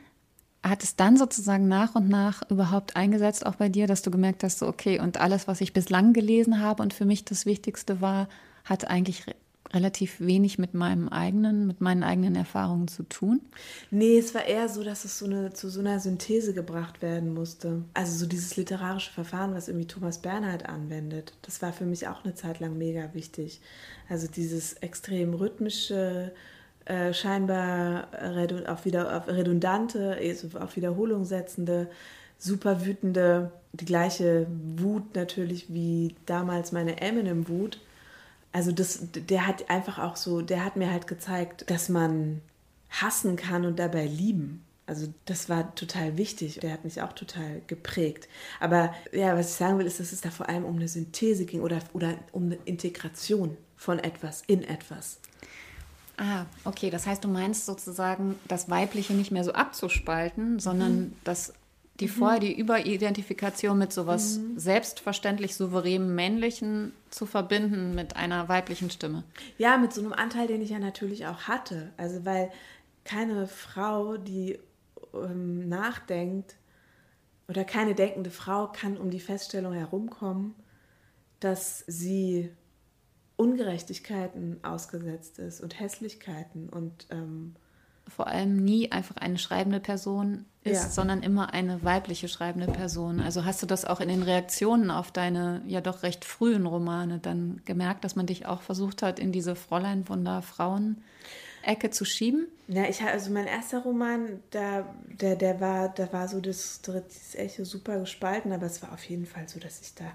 Hat 0.68 0.82
es 0.82 0.96
dann 0.96 1.16
sozusagen 1.16 1.68
nach 1.68 1.94
und 1.94 2.08
nach 2.08 2.42
überhaupt 2.50 2.96
eingesetzt, 2.96 3.46
auch 3.46 3.56
bei 3.56 3.68
dir, 3.68 3.86
dass 3.86 4.02
du 4.02 4.10
gemerkt 4.10 4.44
hast, 4.44 4.58
so, 4.58 4.66
okay, 4.66 5.00
und 5.00 5.20
alles, 5.20 5.48
was 5.48 5.60
ich 5.60 5.72
bislang 5.72 6.12
gelesen 6.12 6.60
habe 6.60 6.82
und 6.82 6.92
für 6.92 7.04
mich 7.04 7.24
das 7.24 7.46
Wichtigste 7.46 8.00
war, 8.00 8.28
hat 8.64 8.88
eigentlich 8.88 9.24
relativ 9.74 10.20
wenig 10.20 10.58
mit 10.58 10.74
meinem 10.74 11.08
eigenen, 11.08 11.66
mit 11.66 11.80
meinen 11.80 12.02
eigenen 12.02 12.36
Erfahrungen 12.36 12.88
zu 12.88 13.02
tun? 13.02 13.40
Nee, 13.90 14.18
es 14.18 14.34
war 14.34 14.44
eher 14.44 14.68
so, 14.68 14.82
dass 14.82 15.04
es 15.04 15.18
so 15.18 15.26
eine, 15.26 15.52
zu 15.52 15.68
so 15.68 15.80
einer 15.80 16.00
Synthese 16.00 16.54
gebracht 16.54 17.02
werden 17.02 17.34
musste. 17.34 17.82
Also 17.94 18.16
so 18.16 18.26
dieses 18.26 18.56
literarische 18.56 19.12
Verfahren, 19.12 19.54
was 19.54 19.68
irgendwie 19.68 19.86
Thomas 19.86 20.18
Bernhard 20.18 20.68
anwendet, 20.68 21.34
das 21.42 21.60
war 21.60 21.72
für 21.72 21.86
mich 21.86 22.08
auch 22.08 22.24
eine 22.24 22.34
Zeit 22.34 22.60
lang 22.60 22.78
mega 22.78 23.12
wichtig. 23.14 23.60
Also 24.08 24.26
dieses 24.26 24.74
extrem 24.74 25.34
rhythmische, 25.34 26.32
äh, 26.88 27.12
scheinbar 27.12 28.08
auf, 28.66 28.84
wieder, 28.84 29.16
auf 29.16 29.28
redundante, 29.28 30.18
auf 30.60 30.76
Wiederholung 30.76 31.24
setzende, 31.24 31.88
super 32.38 32.84
wütende, 32.84 33.52
die 33.72 33.84
gleiche 33.84 34.46
Wut 34.76 35.14
natürlich 35.14 35.72
wie 35.72 36.14
damals 36.26 36.72
meine 36.72 37.00
Eminem-Wut 37.00 37.78
also 38.52 38.72
das, 38.72 39.00
der 39.12 39.46
hat 39.46 39.68
einfach 39.70 39.98
auch 39.98 40.16
so, 40.16 40.40
der 40.40 40.64
hat 40.64 40.76
mir 40.76 40.90
halt 40.90 41.06
gezeigt, 41.06 41.70
dass 41.70 41.88
man 41.88 42.40
hassen 42.90 43.36
kann 43.36 43.66
und 43.66 43.78
dabei 43.78 44.06
lieben. 44.06 44.64
Also 44.86 45.12
das 45.26 45.50
war 45.50 45.74
total 45.74 46.16
wichtig. 46.16 46.60
Der 46.60 46.72
hat 46.72 46.84
mich 46.84 47.02
auch 47.02 47.12
total 47.12 47.60
geprägt. 47.66 48.26
Aber 48.58 48.94
ja, 49.12 49.36
was 49.36 49.50
ich 49.50 49.56
sagen 49.56 49.78
will, 49.78 49.86
ist, 49.86 50.00
dass 50.00 50.12
es 50.12 50.22
da 50.22 50.30
vor 50.30 50.48
allem 50.48 50.64
um 50.64 50.76
eine 50.76 50.88
Synthese 50.88 51.44
ging 51.44 51.60
oder, 51.60 51.78
oder 51.92 52.14
um 52.32 52.44
eine 52.44 52.58
Integration 52.64 53.56
von 53.76 53.98
etwas 53.98 54.42
in 54.46 54.64
etwas. 54.64 55.20
Ah, 56.18 56.46
okay. 56.64 56.90
Das 56.90 57.06
heißt, 57.06 57.24
du 57.24 57.28
meinst 57.28 57.64
sozusagen, 57.64 58.34
das 58.46 58.68
Weibliche 58.68 59.14
nicht 59.14 59.30
mehr 59.30 59.44
so 59.44 59.52
abzuspalten, 59.52 60.58
sondern 60.58 61.00
mhm. 61.00 61.12
das 61.24 61.54
die 62.00 62.06
mhm. 62.06 62.10
vorher 62.10 62.40
die 62.40 62.56
Überidentifikation 62.56 63.78
mit 63.78 63.92
sowas 63.92 64.38
mhm. 64.38 64.58
selbstverständlich 64.58 65.54
souveränen 65.54 66.14
männlichen 66.14 66.92
zu 67.10 67.26
verbinden 67.26 67.94
mit 67.94 68.16
einer 68.16 68.48
weiblichen 68.48 68.90
Stimme. 68.90 69.24
Ja, 69.56 69.76
mit 69.78 69.92
so 69.92 70.00
einem 70.00 70.12
Anteil, 70.12 70.46
den 70.46 70.62
ich 70.62 70.70
ja 70.70 70.78
natürlich 70.78 71.26
auch 71.26 71.42
hatte. 71.42 71.92
Also 71.96 72.24
weil 72.24 72.50
keine 73.04 73.46
Frau, 73.46 74.16
die 74.16 74.58
ähm, 75.14 75.68
nachdenkt 75.68 76.56
oder 77.48 77.64
keine 77.64 77.94
denkende 77.94 78.30
Frau 78.30 78.68
kann 78.68 78.96
um 78.96 79.10
die 79.10 79.20
Feststellung 79.20 79.72
herumkommen, 79.72 80.54
dass 81.40 81.84
sie 81.86 82.50
Ungerechtigkeiten 83.38 84.62
ausgesetzt 84.62 85.38
ist 85.38 85.62
und 85.62 85.78
Hässlichkeiten 85.78 86.68
und 86.68 87.06
ähm, 87.10 87.54
vor 88.08 88.26
allem 88.26 88.56
nie 88.56 88.90
einfach 88.90 89.16
eine 89.16 89.38
schreibende 89.38 89.80
Person 89.80 90.44
ist, 90.64 90.82
ja. 90.82 90.88
sondern 90.88 91.22
immer 91.22 91.52
eine 91.54 91.84
weibliche 91.84 92.26
schreibende 92.26 92.66
Person. 92.66 93.20
Also 93.20 93.44
hast 93.44 93.62
du 93.62 93.66
das 93.66 93.84
auch 93.84 94.00
in 94.00 94.08
den 94.08 94.22
Reaktionen 94.22 94.90
auf 94.90 95.12
deine 95.12 95.62
ja 95.66 95.80
doch 95.80 96.02
recht 96.02 96.24
frühen 96.24 96.66
Romane 96.66 97.20
dann 97.20 97.60
gemerkt, 97.64 98.04
dass 98.04 98.16
man 98.16 98.26
dich 98.26 98.46
auch 98.46 98.62
versucht 98.62 99.02
hat, 99.02 99.18
in 99.18 99.30
diese 99.30 99.54
Fräulein 99.54 100.08
Wunder 100.08 100.42
Frauen 100.42 101.02
Ecke 101.62 101.90
zu 101.90 102.04
schieben? 102.04 102.48
Ja, 102.66 102.84
ich 102.84 103.02
also 103.02 103.30
mein 103.30 103.46
erster 103.46 103.80
Roman, 103.80 104.40
da, 104.50 104.92
der, 105.20 105.36
der 105.36 105.60
war, 105.60 105.88
da 105.90 106.12
war 106.12 106.26
so 106.26 106.40
das, 106.40 106.80
das 106.82 107.34
Echo 107.34 107.64
super 107.64 108.00
gespalten, 108.00 108.52
aber 108.52 108.66
es 108.66 108.82
war 108.82 108.92
auf 108.92 109.04
jeden 109.04 109.26
Fall 109.26 109.48
so, 109.48 109.60
dass 109.60 109.80
ich 109.80 109.94
da, 109.94 110.06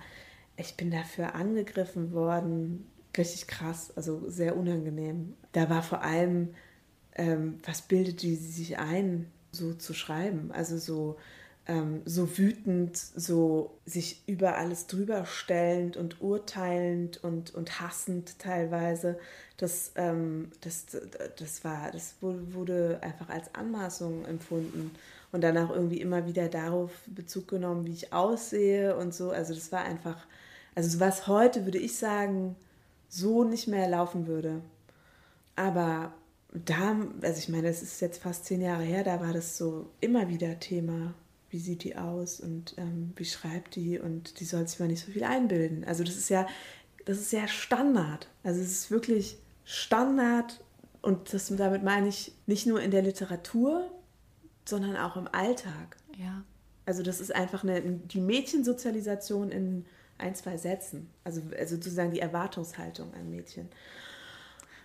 ich 0.57 0.75
bin 0.75 0.91
dafür 0.91 1.35
angegriffen 1.35 2.11
worden, 2.11 2.85
richtig 3.17 3.47
krass, 3.47 3.91
also 3.95 4.29
sehr 4.29 4.55
unangenehm. 4.57 5.33
Da 5.51 5.69
war 5.69 5.83
vor 5.83 6.01
allem 6.01 6.49
ähm, 7.15 7.59
was 7.65 7.81
bildet 7.81 8.21
die 8.21 8.35
sich 8.35 8.77
ein, 8.77 9.31
so 9.51 9.73
zu 9.73 9.93
schreiben? 9.93 10.51
Also 10.51 10.77
so, 10.77 11.17
ähm, 11.67 12.01
so 12.05 12.37
wütend, 12.37 12.97
so 12.97 13.77
sich 13.85 14.23
über 14.27 14.57
alles 14.57 14.87
drüber 14.87 15.25
stellend 15.25 15.95
und 15.95 16.21
urteilend 16.21 17.23
und, 17.23 17.53
und 17.53 17.79
hassend 17.79 18.39
teilweise. 18.39 19.17
Das, 19.57 19.91
ähm, 19.95 20.51
das, 20.61 20.85
das, 21.37 21.63
war, 21.63 21.91
das 21.91 22.15
wurde 22.21 22.99
einfach 23.01 23.29
als 23.29 23.53
Anmaßung 23.53 24.25
empfunden 24.25 24.91
und 25.31 25.41
danach 25.41 25.69
irgendwie 25.69 26.01
immer 26.01 26.27
wieder 26.27 26.49
darauf 26.49 26.91
Bezug 27.05 27.47
genommen, 27.47 27.85
wie 27.85 27.93
ich 27.93 28.11
aussehe 28.11 28.95
und 28.97 29.13
so. 29.13 29.29
Also 29.31 29.53
das 29.53 29.71
war 29.71 29.83
einfach, 29.83 30.25
also 30.75 30.99
was 30.99 31.27
heute 31.27 31.65
würde 31.65 31.77
ich 31.77 31.95
sagen, 31.95 32.55
so 33.13 33.43
nicht 33.43 33.67
mehr 33.67 33.87
laufen 33.87 34.25
würde. 34.25 34.61
Aber 35.55 36.13
da, 36.51 36.97
also 37.21 37.37
ich 37.37 37.49
meine, 37.49 37.67
es 37.67 37.83
ist 37.83 38.01
jetzt 38.01 38.21
fast 38.21 38.45
zehn 38.45 38.61
Jahre 38.61 38.83
her, 38.83 39.03
da 39.03 39.21
war 39.21 39.33
das 39.33 39.57
so 39.57 39.89
immer 40.01 40.29
wieder 40.29 40.59
Thema. 40.59 41.13
Wie 41.49 41.59
sieht 41.59 41.83
die 41.83 41.95
aus 41.95 42.39
und 42.39 42.73
ähm, 42.77 43.13
wie 43.15 43.25
schreibt 43.25 43.75
die 43.75 43.99
und 43.99 44.39
die 44.39 44.45
soll 44.45 44.67
sich 44.67 44.79
mal 44.79 44.87
nicht 44.87 45.05
so 45.05 45.11
viel 45.11 45.23
einbilden. 45.23 45.83
Also 45.83 46.03
das 46.03 46.15
ist 46.17 46.29
ja, 46.29 46.47
das 47.05 47.19
ist 47.19 47.31
ja 47.31 47.47
Standard. 47.47 48.27
Also 48.41 48.59
es 48.61 48.71
ist 48.71 48.91
wirklich 48.91 49.37
Standard 49.63 50.63
und 51.03 51.31
das, 51.31 51.53
damit 51.55 51.83
meine 51.83 52.07
ich 52.07 52.33
nicht 52.47 52.65
nur 52.65 52.81
in 52.81 52.89
der 52.89 53.03
Literatur, 53.03 53.91
sondern 54.65 54.97
auch 54.97 55.15
im 55.15 55.27
Alltag. 55.27 55.97
Ja. 56.17 56.43
Also 56.87 57.03
das 57.03 57.21
ist 57.21 57.35
einfach 57.35 57.63
eine, 57.63 57.81
die 57.81 58.21
Mädchensozialisation 58.21 59.51
in 59.51 59.85
ein, 60.23 60.35
zwei 60.35 60.57
Sätzen. 60.57 61.09
Also, 61.23 61.41
also 61.57 61.75
sozusagen 61.75 62.11
die 62.11 62.19
Erwartungshaltung 62.19 63.13
an 63.13 63.29
Mädchen. 63.29 63.69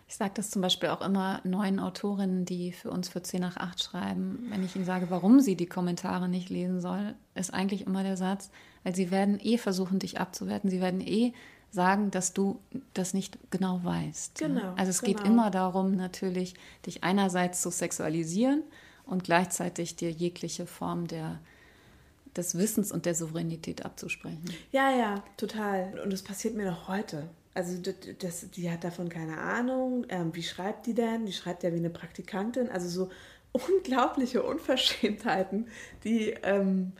Ich 0.09 0.17
sage 0.17 0.33
das 0.35 0.51
zum 0.51 0.63
Beispiel 0.63 0.89
auch 0.89 1.03
immer 1.03 1.41
neuen 1.45 1.79
Autorinnen, 1.79 2.47
die 2.47 2.73
für 2.73 2.91
uns 2.91 3.11
für 3.11 3.23
10 3.23 3.41
nach 3.41 3.59
8 3.59 3.83
schreiben. 3.83 4.47
Wenn 4.49 4.65
ich 4.65 4.75
ihnen 4.75 4.87
sage, 4.87 5.11
warum 5.11 5.41
sie 5.41 5.55
die 5.55 5.67
Kommentare 5.67 6.31
nicht 6.31 6.49
lesen 6.49 6.81
soll, 6.81 7.15
ist 7.35 7.53
eigentlich 7.53 7.87
immer 7.87 8.03
der 8.03 8.17
Satz, 8.17 8.51
weil 8.85 8.95
sie 8.95 9.11
werden 9.11 9.39
eh 9.39 9.59
versuchen, 9.59 9.99
dich 9.99 10.19
abzuwerten. 10.19 10.71
Sie 10.71 10.81
werden 10.81 11.03
eh 11.03 11.35
sagen, 11.71 12.11
dass 12.11 12.33
du 12.33 12.59
das 12.95 13.13
nicht 13.13 13.39
genau 13.51 13.85
weißt. 13.85 14.39
Genau. 14.39 14.73
Also 14.77 14.91
es 14.91 15.03
genau. 15.03 15.19
geht 15.19 15.27
immer 15.27 15.51
darum, 15.51 15.95
natürlich, 15.95 16.55
dich 16.87 17.05
einerseits 17.05 17.61
zu 17.61 17.71
sexualisieren 17.71 18.63
und 19.05 19.25
gleichzeitig 19.25 19.97
dir 19.97 20.11
jegliche 20.11 20.65
Form 20.65 21.07
der 21.07 21.39
des 22.39 22.57
Wissens 22.57 22.93
und 22.93 23.05
der 23.05 23.15
Souveränität 23.15 23.85
abzusprechen. 23.85 24.45
Ja, 24.73 24.97
ja, 24.97 25.25
total. 25.37 26.01
Und 26.03 26.13
es 26.13 26.23
passiert 26.23 26.55
mir 26.55 26.71
noch 26.71 26.89
heute. 26.89 27.29
Also 27.55 27.77
das, 28.21 28.51
die 28.51 28.71
hat 28.71 28.85
davon 28.85 29.09
keine 29.09 29.39
Ahnung. 29.39 30.07
Ähm, 30.09 30.35
wie 30.35 30.45
schreibt 30.45 30.87
die 30.87 30.95
denn? 30.95 31.27
Die 31.27 31.33
schreibt 31.33 31.65
ja 31.65 31.73
wie 31.73 31.79
eine 31.79 31.91
Praktikantin. 31.91 32.71
Also 32.71 32.89
so 32.89 33.11
unglaubliche 33.53 34.43
Unverschämtheiten, 34.43 35.67
die, 36.05 36.31
ähm, 36.45 36.93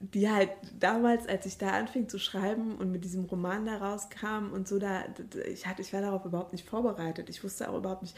die 0.00 0.30
halt 0.30 0.50
damals, 0.78 1.26
als 1.26 1.44
ich 1.46 1.58
da 1.58 1.70
anfing 1.70 2.08
zu 2.08 2.20
schreiben 2.20 2.76
und 2.76 2.92
mit 2.92 3.04
diesem 3.04 3.24
Roman 3.24 3.66
da 3.66 3.78
rauskam 3.78 4.52
und 4.52 4.68
so, 4.68 4.78
da, 4.78 5.04
ich, 5.50 5.66
hatte, 5.66 5.82
ich 5.82 5.92
war 5.92 6.02
darauf 6.02 6.24
überhaupt 6.24 6.52
nicht 6.52 6.68
vorbereitet. 6.68 7.28
Ich 7.28 7.42
wusste 7.42 7.68
auch 7.68 7.78
überhaupt 7.78 8.02
nicht. 8.02 8.16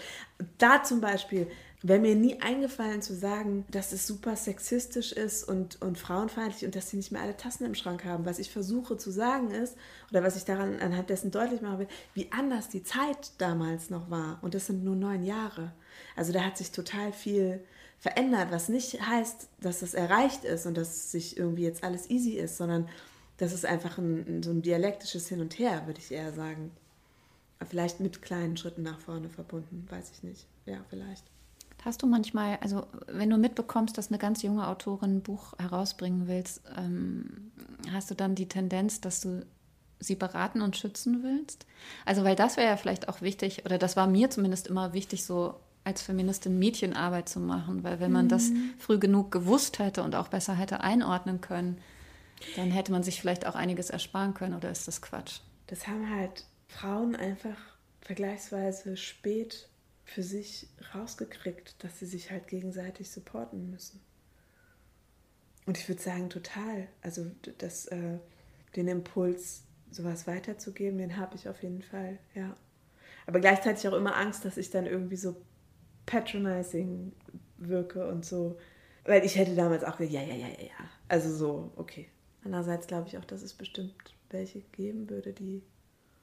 Da 0.59 0.83
zum 0.83 1.01
Beispiel 1.01 1.47
wäre 1.83 1.99
mir 1.99 2.15
nie 2.15 2.41
eingefallen 2.41 3.01
zu 3.01 3.15
sagen, 3.15 3.65
dass 3.71 3.93
es 3.93 4.07
super 4.07 4.37
sexistisch 4.37 5.13
ist 5.13 5.45
und, 5.45 5.81
und 5.81 5.99
frauenfeindlich 5.99 6.67
und 6.67 6.77
dass 6.77 6.91
sie 6.91 6.99
nicht 6.99 7.11
mehr 7.11 7.23
alle 7.23 7.37
Tassen 7.37 7.65
im 7.65 7.75
Schrank 7.75 8.05
haben. 8.05 8.27
Was 8.27 8.39
ich 8.39 8.51
versuche 8.51 8.99
zu 8.99 9.11
sagen 9.11 9.51
ist, 9.51 9.77
oder 10.11 10.23
was 10.23 10.37
ich 10.37 10.45
daran 10.45 10.79
anhand 10.81 11.09
dessen 11.09 11.31
deutlich 11.31 11.63
machen 11.63 11.81
will, 11.81 11.89
wie 12.15 12.31
anders 12.33 12.69
die 12.69 12.83
Zeit 12.83 13.33
damals 13.39 13.89
noch 13.89 14.11
war. 14.11 14.39
Und 14.43 14.55
das 14.55 14.67
sind 14.67 14.85
nur 14.85 14.97
neun 14.97 15.25
Jahre. 15.25 15.73
Also 16.17 16.33
da 16.33 16.45
hat 16.45 16.59
sich 16.59 16.71
total 16.71 17.13
viel 17.13 17.65
verändert, 17.99 18.51
was 18.51 18.69
nicht 18.69 19.01
heißt, 19.01 19.49
dass 19.61 19.83
es 19.83 19.95
erreicht 19.95 20.45
ist 20.45 20.67
und 20.67 20.77
dass 20.77 21.13
sich 21.13 21.39
irgendwie 21.39 21.65
jetzt 21.65 21.83
alles 21.83 22.11
easy 22.11 22.33
ist, 22.33 22.59
sondern 22.59 22.89
das 23.39 23.55
ist 23.55 23.65
einfach 23.65 23.97
ein, 23.97 24.43
so 24.43 24.51
ein 24.51 24.61
dialektisches 24.61 25.29
Hin 25.29 25.41
und 25.41 25.59
Her, 25.59 25.87
würde 25.87 26.01
ich 26.01 26.13
eher 26.13 26.33
sagen. 26.33 26.73
Vielleicht 27.67 28.01
mit 28.01 28.21
kleinen 28.21 28.57
Schritten 28.57 28.83
nach 28.83 29.01
vorne 29.01 29.31
verbunden, 29.31 29.87
weiß 29.91 30.11
ich 30.15 30.23
nicht. 30.23 30.47
Ja, 30.67 30.85
vielleicht. 30.89 31.25
Hast 31.85 32.03
du 32.03 32.07
manchmal, 32.07 32.59
also 32.61 32.87
wenn 33.07 33.31
du 33.31 33.39
mitbekommst, 33.39 33.97
dass 33.97 34.09
eine 34.09 34.19
ganz 34.19 34.43
junge 34.43 34.67
Autorin 34.67 35.17
ein 35.17 35.23
Buch 35.23 35.55
herausbringen 35.59 36.29
willst, 36.29 36.63
ähm, 36.77 37.53
hast 37.91 38.11
du 38.11 38.15
dann 38.15 38.35
die 38.35 38.49
Tendenz, 38.49 39.01
dass 39.01 39.21
du 39.21 39.47
sie 39.99 40.15
beraten 40.15 40.61
und 40.61 40.77
schützen 40.77 41.23
willst? 41.23 41.67
Also, 42.05 42.25
weil 42.25 42.37
das 42.37 42.57
wäre 42.57 42.69
ja 42.69 42.77
vielleicht 42.77 43.09
auch 43.09 43.23
wichtig, 43.23 43.65
oder 43.65 43.79
das 43.79 43.97
war 43.97 44.07
mir 44.07 44.31
zumindest 44.31 44.67
immer 44.67 44.93
wichtig, 44.93 45.25
so 45.25 45.55
als 45.85 46.03
Feministin 46.03 46.59
Mädchenarbeit 46.59 47.29
zu 47.29 47.41
machen, 47.41 47.83
weil 47.83 48.01
wenn 48.01 48.13
man 48.13 48.27
mhm. 48.27 48.31
das 48.31 48.51
früh 48.79 48.99
genug 48.99 49.33
gewusst 49.33 49.79
hätte 49.79 50.03
und 50.03 50.15
auch 50.15 50.29
besser 50.29 50.55
hätte 50.55 50.81
einordnen 50.83 51.41
können, 51.41 51.79
dann 52.57 52.71
hätte 52.71 52.93
man 52.93 53.03
sich 53.03 53.21
vielleicht 53.21 53.47
auch 53.47 53.55
einiges 53.55 53.89
ersparen 53.89 54.35
können, 54.35 54.55
oder 54.55 54.71
ist 54.71 54.87
das 54.87 55.01
Quatsch? 55.01 55.41
Das 55.67 55.87
haben 55.87 56.11
halt 56.11 56.45
Frauen 56.69 57.17
einfach 57.17 57.57
vergleichsweise 58.03 58.99
spät 58.99 59.70
für 60.11 60.23
sich 60.25 60.67
rausgekriegt, 60.93 61.85
dass 61.85 62.01
sie 62.01 62.07
sich 62.07 62.33
halt 62.33 62.49
gegenseitig 62.49 63.13
supporten 63.13 63.71
müssen. 63.71 64.01
Und 65.67 65.79
ich 65.79 65.89
würde 65.89 66.03
sagen, 66.03 66.29
total. 66.29 66.89
Also 67.01 67.31
das, 67.59 67.87
äh, 67.87 68.19
den 68.75 68.89
Impuls, 68.89 69.63
sowas 69.93 70.27
weiterzugeben, 70.27 70.99
den 70.99 71.17
habe 71.17 71.37
ich 71.37 71.49
auf 71.49 71.63
jeden 71.63 71.83
Fall, 71.83 72.19
ja. 72.35 72.57
Aber 73.27 73.39
gleichzeitig 73.39 73.87
auch 73.87 73.97
immer 73.97 74.17
Angst, 74.17 74.45
dass 74.45 74.57
ich 74.57 74.71
dann 74.71 74.87
irgendwie 74.87 75.17
so 75.17 75.37
patronizing 76.07 77.13
wirke 77.59 78.09
und 78.09 78.25
so. 78.25 78.59
Weil 79.05 79.25
ich 79.25 79.37
hätte 79.37 79.55
damals 79.55 79.85
auch 79.85 79.97
gesagt, 79.97 80.13
ja, 80.13 80.23
ja, 80.23 80.35
ja, 80.35 80.49
ja, 80.49 80.63
ja. 80.65 80.91
Also 81.07 81.33
so, 81.33 81.73
okay. 81.77 82.09
Andererseits 82.43 82.89
glaube 82.89 83.07
ich 83.07 83.17
auch, 83.17 83.25
dass 83.25 83.43
es 83.43 83.55
bestimmt 83.55 83.95
welche 84.31 84.61
geben 84.73 85.09
würde, 85.09 85.33
die 85.33 85.63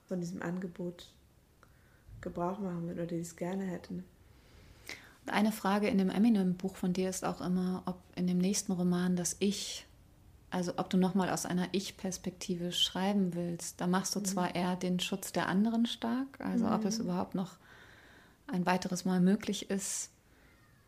von 0.08 0.20
diesem 0.20 0.42
Angebot 0.42 1.14
Gebrauch 2.22 2.60
machen 2.60 2.84
würden 2.84 3.00
oder 3.00 3.06
die 3.06 3.20
es 3.20 3.36
gerne 3.36 3.64
hätten. 3.64 4.04
Eine 5.28 5.52
Frage 5.52 5.88
in 5.90 5.98
dem 5.98 6.10
Eminem-Buch 6.10 6.76
von 6.76 6.94
dir 6.94 7.10
ist 7.10 7.26
auch 7.26 7.42
immer, 7.42 7.84
ob 7.86 7.98
in 8.16 8.28
dem 8.28 8.38
nächsten 8.38 8.72
Roman 8.72 9.16
das 9.18 9.36
Ich, 9.40 9.86
also 10.50 10.74
ob 10.78 10.90
du 10.90 10.98
nochmal 10.98 11.30
aus 11.30 11.46
einer 11.46 11.68
Ich-Perspektive 11.74 12.72
schreiben 12.72 13.36
willst. 13.36 13.82
Da 13.82 13.88
machst 13.88 14.16
du 14.16 14.20
mhm. 14.20 14.26
zwar 14.26 14.56
eher 14.56 14.78
den 14.78 15.00
Schutz 15.00 15.34
der 15.34 15.50
anderen 15.50 15.86
stark, 15.86 16.40
also 16.40 16.66
mhm. 16.66 16.74
ob 16.74 16.86
es 16.86 17.00
überhaupt 17.00 17.36
noch 17.36 17.58
ein 18.48 18.66
weiteres 18.66 19.04
Mal 19.04 19.20
möglich 19.20 19.70
ist, 19.70 20.12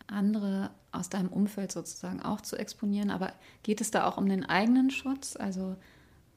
andere 0.08 0.72
aus 0.92 1.10
deinem 1.10 1.30
Umfeld 1.30 1.72
sozusagen 1.72 2.22
auch 2.22 2.42
zu 2.42 2.56
exponieren, 2.56 3.10
aber 3.10 3.34
geht 3.64 3.82
es 3.82 3.92
da 3.92 4.08
auch 4.08 4.18
um 4.18 4.28
den 4.28 4.46
eigenen 4.46 4.90
Schutz? 4.90 5.36
Also 5.36 5.76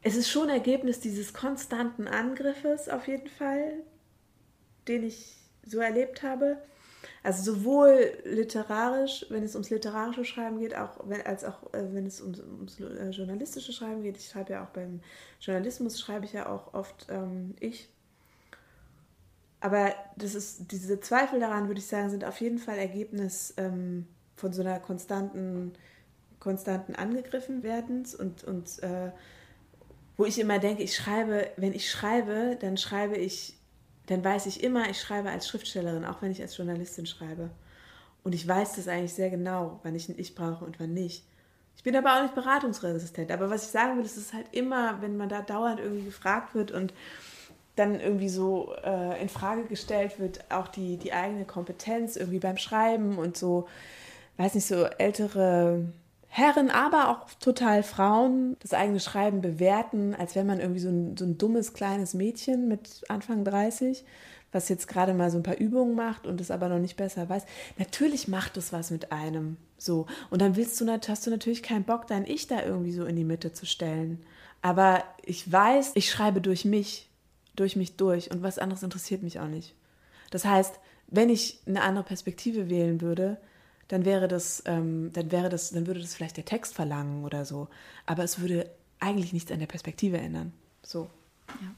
es 0.03 0.17
ist 0.17 0.29
schon 0.29 0.49
Ergebnis 0.49 0.99
dieses 0.99 1.33
konstanten 1.33 2.09
Angriffes 2.09 2.89
auf 2.89 3.07
jeden 3.07 3.29
Fall, 3.29 3.75
den 4.89 5.05
ich 5.05 5.37
so 5.65 5.81
erlebt 5.81 6.23
habe. 6.23 6.59
Also 7.23 7.55
sowohl 7.55 8.19
literarisch, 8.25 9.27
wenn 9.29 9.45
es 9.45 9.55
ums 9.55 9.71
literarische 9.71 10.25
Schreiben 10.25 10.59
geht, 10.59 10.77
auch 10.77 10.99
wenn, 11.05 11.23
als 11.23 11.45
auch 11.45 11.73
äh, 11.73 11.93
wenn 11.93 12.07
es 12.07 12.21
ums, 12.21 12.41
ums 12.41 12.81
äh, 12.81 13.11
journalistische 13.11 13.73
Schreiben 13.73 14.03
geht. 14.03 14.17
Ich 14.17 14.29
schreibe 14.29 14.55
ja 14.55 14.65
auch 14.65 14.71
beim 14.71 15.01
Journalismus, 15.41 16.01
schreibe 16.01 16.25
ich 16.25 16.33
ja 16.33 16.49
auch 16.49 16.75
oft 16.75 17.07
ähm, 17.11 17.55
ich. 17.61 17.89
Aber 19.61 19.95
das 20.17 20.35
ist, 20.35 20.73
diese 20.73 20.99
Zweifel 20.99 21.39
daran, 21.39 21.69
würde 21.69 21.79
ich 21.79 21.87
sagen, 21.87 22.11
sind 22.11 22.25
auf 22.25 22.41
jeden 22.41 22.59
Fall 22.59 22.79
Ergebnis 22.79 23.55
ähm, 23.57 24.09
von 24.35 24.53
so 24.53 24.63
einer 24.63 24.81
konstanten, 24.81 25.73
konstanten 26.41 26.97
angegriffen 26.97 27.63
werdens 27.63 28.17
und, 28.17 28.43
und 28.43 28.83
äh, 28.83 29.13
wo 30.17 30.25
ich 30.25 30.41
immer 30.41 30.59
denke, 30.59 30.83
ich 30.83 30.97
schreibe, 30.97 31.49
wenn 31.57 31.73
ich 31.73 31.89
schreibe, 31.89 32.57
dann 32.61 32.77
schreibe 32.77 33.17
ich 33.17 33.57
dann 34.13 34.25
weiß 34.25 34.47
ich 34.47 34.63
immer, 34.63 34.89
ich 34.91 35.01
schreibe 35.01 35.31
als 35.31 35.49
Schriftstellerin, 35.49 36.05
auch 36.05 36.23
wenn 36.23 36.31
ich 36.31 36.41
als 36.41 36.57
Journalistin 36.57 37.07
schreibe. 37.07 37.51
Und 38.25 38.35
ich 38.35 38.47
weiß 38.47 38.77
das 38.77 38.89
eigentlich 38.89 39.15
sehr 39.15 39.31
genau, 39.31 39.81
wann 39.83 39.95
ich 39.95 40.09
ein 40.09 40.19
Ich 40.19 40.35
brauche 40.35 40.65
und 40.65 40.79
wann 40.79 40.93
nicht. 40.95 41.25
Ich 41.77 41.83
bin 41.83 41.97
aber 41.97 42.17
auch 42.17 42.23
nicht 42.23 42.35
beratungsresistent. 42.35 43.33
Aber 43.33 43.51
was 43.51 43.65
ich 43.65 43.71
sagen 43.71 43.97
will, 43.97 44.05
ist 44.05 44.17
es 44.17 44.33
halt 44.33 44.47
immer, 44.53 45.01
wenn 45.01 45.17
man 45.17 45.29
da 45.29 45.43
dauernd 45.43 45.81
irgendwie 45.81 46.05
gefragt 46.05 46.55
wird 46.55 46.71
und 46.71 46.93
dann 47.75 47.99
irgendwie 47.99 48.29
so 48.29 48.75
äh, 48.85 49.21
in 49.21 49.29
Frage 49.29 49.65
gestellt 49.65 50.21
wird, 50.21 50.45
auch 50.51 50.69
die, 50.69 50.99
die 50.99 51.13
eigene 51.13 51.47
Kompetenz 51.47 52.17
irgendwie 52.17 52.39
beim 52.39 52.59
Schreiben 52.59 53.19
und 53.19 53.37
so, 53.37 53.67
weiß 54.37 54.55
nicht, 54.55 54.67
so 54.67 54.85
ältere 54.85 55.87
Herren, 56.35 56.71
aber 56.71 57.11
auch 57.11 57.27
total 57.41 57.83
Frauen 57.83 58.57
das 58.61 58.73
eigene 58.73 59.01
Schreiben 59.01 59.43
bewerten, 59.43 60.15
als 60.15 60.35
wäre 60.35 60.47
man 60.47 60.61
irgendwie 60.61 60.81
so 60.81 60.89
ein, 60.89 61.15
so 61.15 61.27
ein 61.27 61.37
dummes 61.37 61.75
kleines 61.75 62.15
Mädchen 62.15 62.69
mit 62.69 63.03
Anfang 63.09 63.45
30, 63.45 64.03
was 64.51 64.71
jetzt 64.71 64.89
gerade 64.89 65.13
mal 65.13 65.31
so 65.31 65.37
ein 65.37 65.43
paar 65.43 65.59
Übungen 65.59 65.95
macht 65.95 66.27
und 66.27 66.41
es 66.41 66.51
aber 66.51 66.71
noch 66.71 66.79
nicht 66.79 66.97
besser 66.97 67.29
weiß. 67.29 67.45
Natürlich 67.77 68.29
macht 68.29 68.57
es 68.57 68.73
was 68.73 68.91
mit 68.91 69.13
einem 69.13 69.59
so. 69.77 70.07
Und 70.31 70.41
dann 70.41 70.57
willst 70.57 70.81
du, 70.81 70.87
hast 71.07 71.27
du 71.27 71.31
natürlich 71.31 71.63
keinen 71.63 71.85
Bock, 71.85 72.07
dein 72.07 72.25
Ich 72.25 72.47
da 72.47 72.63
irgendwie 72.63 72.93
so 72.93 73.05
in 73.05 73.17
die 73.17 73.25
Mitte 73.25 73.53
zu 73.53 73.67
stellen. 73.67 74.25
Aber 74.63 75.05
ich 75.23 75.53
weiß, 75.53 75.93
ich 75.97 76.11
schreibe 76.11 76.41
durch 76.41 76.65
mich, 76.65 77.11
durch 77.57 77.77
mich 77.77 77.97
durch 77.97 78.31
und 78.31 78.43
was 78.43 78.59
anderes 78.59 78.83
interessiert 78.83 79.23
mich 79.23 79.39
auch 79.39 79.49
nicht. 79.49 79.75
Das 80.31 80.47
heißt, 80.47 80.81
wenn 81.09 81.29
ich 81.29 81.59
eine 81.67 81.83
andere 81.83 82.05
Perspektive 82.05 82.71
wählen 82.71 83.03
würde, 83.03 83.37
dann 83.89 84.05
wäre 84.05 84.29
das, 84.29 84.63
ähm, 84.67 85.11
dann 85.13 85.31
wäre 85.31 85.49
das, 85.49 85.71
dann 85.71 85.87
würde 85.87 86.01
das 86.01 86.15
vielleicht 86.15 86.37
der 86.37 86.45
Text 86.45 86.75
verlangen 86.75 87.25
oder 87.25 87.45
so. 87.45 87.69
Aber 88.07 88.25
es 88.25 88.41
würde 88.41 88.71
eigentlich 89.01 89.33
nichts 89.33 89.51
an 89.51 89.59
der 89.59 89.67
Perspektive 89.67 90.19
ändern. 90.19 90.53
So. 90.83 91.11
Ja. 91.49 91.75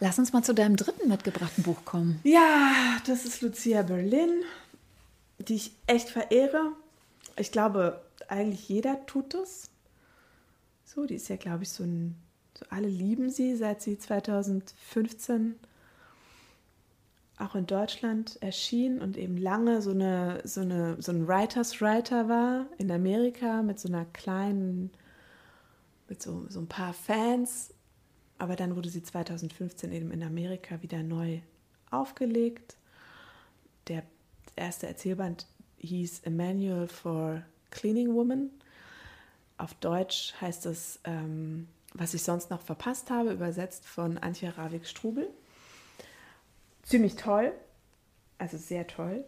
Lass 0.00 0.18
uns 0.18 0.32
mal 0.32 0.44
zu 0.44 0.54
deinem 0.54 0.76
dritten 0.76 1.08
mitgebrachten 1.08 1.64
Buch 1.64 1.84
kommen. 1.84 2.20
Ja, 2.22 2.98
das 3.06 3.24
ist 3.24 3.40
Lucia 3.42 3.82
Berlin, 3.82 4.42
die 5.38 5.56
ich 5.56 5.72
echt 5.86 6.08
verehre. 6.08 6.72
Ich 7.36 7.50
glaube, 7.50 8.00
eigentlich 8.28 8.68
jeder 8.68 9.04
tut 9.06 9.34
das. 9.34 9.70
So, 10.84 11.04
die 11.06 11.14
ist 11.14 11.28
ja, 11.28 11.36
glaube 11.36 11.64
ich, 11.64 11.70
so 11.70 11.82
ein, 11.82 12.14
so 12.56 12.64
alle 12.70 12.88
lieben 12.88 13.30
sie, 13.30 13.56
seit 13.56 13.82
sie 13.82 13.98
2015 13.98 15.56
auch 17.38 17.54
in 17.54 17.66
Deutschland 17.66 18.36
erschien 18.42 19.00
und 19.00 19.16
eben 19.16 19.36
lange 19.36 19.80
so, 19.80 19.90
eine, 19.90 20.40
so, 20.44 20.60
eine, 20.60 21.00
so 21.00 21.12
ein 21.12 21.28
Writers 21.28 21.80
Writer 21.80 22.28
war 22.28 22.66
in 22.78 22.90
Amerika 22.90 23.62
mit 23.62 23.78
so 23.78 23.88
einer 23.88 24.04
kleinen, 24.06 24.90
mit 26.08 26.20
so, 26.20 26.46
so 26.48 26.60
ein 26.60 26.66
paar 26.66 26.92
Fans. 26.92 27.72
Aber 28.38 28.56
dann 28.56 28.74
wurde 28.76 28.88
sie 28.88 29.02
2015 29.02 29.92
eben 29.92 30.10
in 30.10 30.22
Amerika 30.22 30.82
wieder 30.82 31.02
neu 31.02 31.40
aufgelegt. 31.90 32.76
Der 33.86 34.02
erste 34.56 34.88
Erzählband 34.88 35.46
hieß 35.78 36.22
A 36.26 36.30
Manual 36.30 36.88
for 36.88 37.42
Cleaning 37.70 38.14
Woman. 38.14 38.50
Auf 39.58 39.74
Deutsch 39.74 40.34
heißt 40.40 40.66
es, 40.66 41.00
ähm, 41.04 41.68
was 41.94 42.14
ich 42.14 42.22
sonst 42.22 42.50
noch 42.50 42.62
verpasst 42.62 43.10
habe, 43.10 43.32
übersetzt 43.32 43.86
von 43.86 44.18
Antje 44.18 44.56
Ravik-Strubel 44.56 45.28
ziemlich 46.88 47.16
toll. 47.16 47.52
Also 48.38 48.56
sehr 48.56 48.86
toll. 48.86 49.24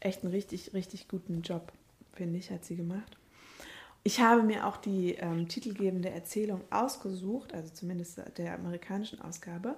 Echt 0.00 0.22
einen 0.22 0.32
richtig, 0.32 0.74
richtig 0.74 1.08
guten 1.08 1.42
Job, 1.42 1.72
finde 2.12 2.38
ich, 2.38 2.50
hat 2.50 2.64
sie 2.64 2.76
gemacht. 2.76 3.16
Ich 4.04 4.20
habe 4.20 4.42
mir 4.42 4.66
auch 4.66 4.76
die 4.76 5.14
ähm, 5.14 5.48
titelgebende 5.48 6.10
Erzählung 6.10 6.60
ausgesucht, 6.70 7.52
also 7.52 7.72
zumindest 7.74 8.20
der 8.36 8.54
amerikanischen 8.54 9.20
Ausgabe, 9.20 9.76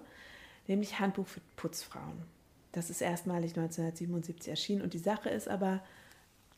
nämlich 0.66 1.00
Handbuch 1.00 1.26
für 1.26 1.40
Putzfrauen. 1.56 2.22
Das 2.72 2.90
ist 2.90 3.00
erstmalig 3.00 3.56
1977 3.56 4.48
erschienen 4.48 4.82
und 4.82 4.94
die 4.94 4.98
Sache 4.98 5.30
ist 5.30 5.48
aber, 5.48 5.82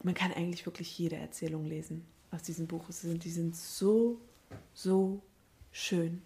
man 0.02 0.14
kann 0.14 0.32
eigentlich 0.32 0.66
wirklich 0.66 0.98
jede 0.98 1.16
Erzählung 1.16 1.64
lesen 1.64 2.04
aus 2.30 2.42
diesem 2.42 2.66
Buch. 2.66 2.84
Die 2.88 3.30
sind 3.30 3.56
so, 3.56 4.20
so 4.74 5.22
schön. 5.70 6.20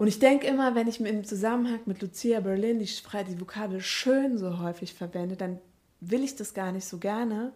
Und 0.00 0.06
ich 0.06 0.18
denke 0.18 0.46
immer, 0.46 0.74
wenn 0.74 0.88
ich 0.88 0.98
im 0.98 1.24
Zusammenhang 1.24 1.80
mit 1.84 2.00
Lucia 2.00 2.40
Berlin 2.40 2.78
die, 2.78 2.86
die 2.86 3.38
Vokabel 3.38 3.82
schön 3.82 4.38
so 4.38 4.58
häufig 4.58 4.94
verwende, 4.94 5.36
dann 5.36 5.58
will 6.00 6.24
ich 6.24 6.36
das 6.36 6.54
gar 6.54 6.72
nicht 6.72 6.86
so 6.86 6.96
gerne, 6.96 7.52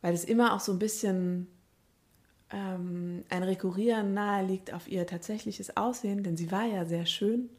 weil 0.00 0.14
es 0.14 0.22
immer 0.24 0.54
auch 0.54 0.60
so 0.60 0.70
ein 0.70 0.78
bisschen 0.78 1.48
ähm, 2.50 3.24
ein 3.30 3.42
Rekurrieren 3.42 4.14
nahe 4.14 4.46
liegt 4.46 4.72
auf 4.72 4.86
ihr 4.86 5.08
tatsächliches 5.08 5.76
Aussehen, 5.76 6.22
denn 6.22 6.36
sie 6.36 6.52
war 6.52 6.66
ja 6.66 6.84
sehr 6.84 7.04
schön. 7.04 7.50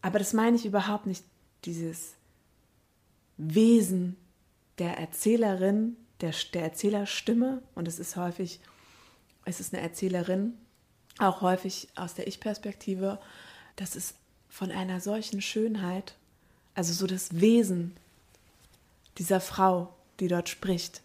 Aber 0.00 0.20
das 0.20 0.32
meine 0.32 0.54
ich 0.54 0.64
überhaupt 0.64 1.06
nicht, 1.06 1.24
dieses 1.64 2.14
Wesen 3.36 4.16
der 4.78 4.96
Erzählerin, 4.96 5.96
der, 6.20 6.34
der 6.54 6.62
Erzählerstimme. 6.62 7.62
Und 7.74 7.88
es 7.88 7.98
ist 7.98 8.14
häufig, 8.14 8.60
es 9.44 9.58
ist 9.58 9.74
eine 9.74 9.82
Erzählerin, 9.82 10.54
auch 11.20 11.40
häufig 11.40 11.88
aus 11.96 12.14
der 12.14 12.26
Ich-Perspektive, 12.26 13.18
das 13.76 13.96
ist 13.96 14.14
von 14.48 14.70
einer 14.70 15.00
solchen 15.00 15.40
Schönheit, 15.40 16.14
also 16.74 16.92
so 16.92 17.06
das 17.06 17.40
Wesen 17.40 17.96
dieser 19.18 19.40
Frau, 19.40 19.94
die 20.18 20.28
dort 20.28 20.48
spricht. 20.48 21.02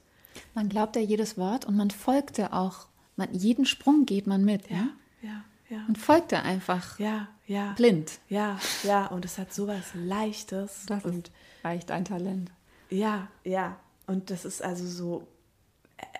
Man 0.53 0.70
glaubt 0.70 0.95
ja 0.95 1.01
jedes 1.01 1.38
Wort 1.38 1.66
und 1.66 1.76
man 1.76 1.91
folgt 1.91 2.38
ja 2.38 2.53
auch. 2.53 2.88
Man, 3.16 3.34
jeden 3.34 3.66
Sprung 3.66 4.05
geht 4.05 4.28
man 4.28 4.43
mit. 4.43 4.70
Ja, 4.70 4.78
ne? 4.78 4.89
ja, 5.22 5.43
ja. 5.70 5.78
Man 5.80 5.95
folgt 5.95 6.32
ja 6.32 6.41
einfach. 6.41 6.99
Ja, 6.99 7.28
ja. 7.47 7.74
Blind. 7.74 8.20
Ja, 8.30 8.59
ja. 8.84 9.07
Und 9.07 9.26
es 9.26 9.38
hat 9.38 9.53
sowas 9.53 9.86
Leichtes. 9.93 10.86
Das 10.88 11.05
und 11.05 11.32
leicht 11.63 11.91
ein 11.91 12.05
Talent. 12.05 12.51
Ja, 12.89 13.30
ja. 13.43 13.80
Und 14.07 14.30
das 14.30 14.45
ist 14.45 14.61
also 14.61 14.86
so 14.86 15.28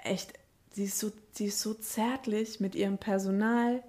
echt 0.04 0.34
sie 0.76 0.84
ist 0.84 1.00
so, 1.00 1.12
sie 1.32 1.46
ist 1.46 1.62
so 1.62 1.74
zärtlich 1.74 2.60
mit 2.60 2.76
ihrem 2.76 2.98
Personal. 2.98 3.82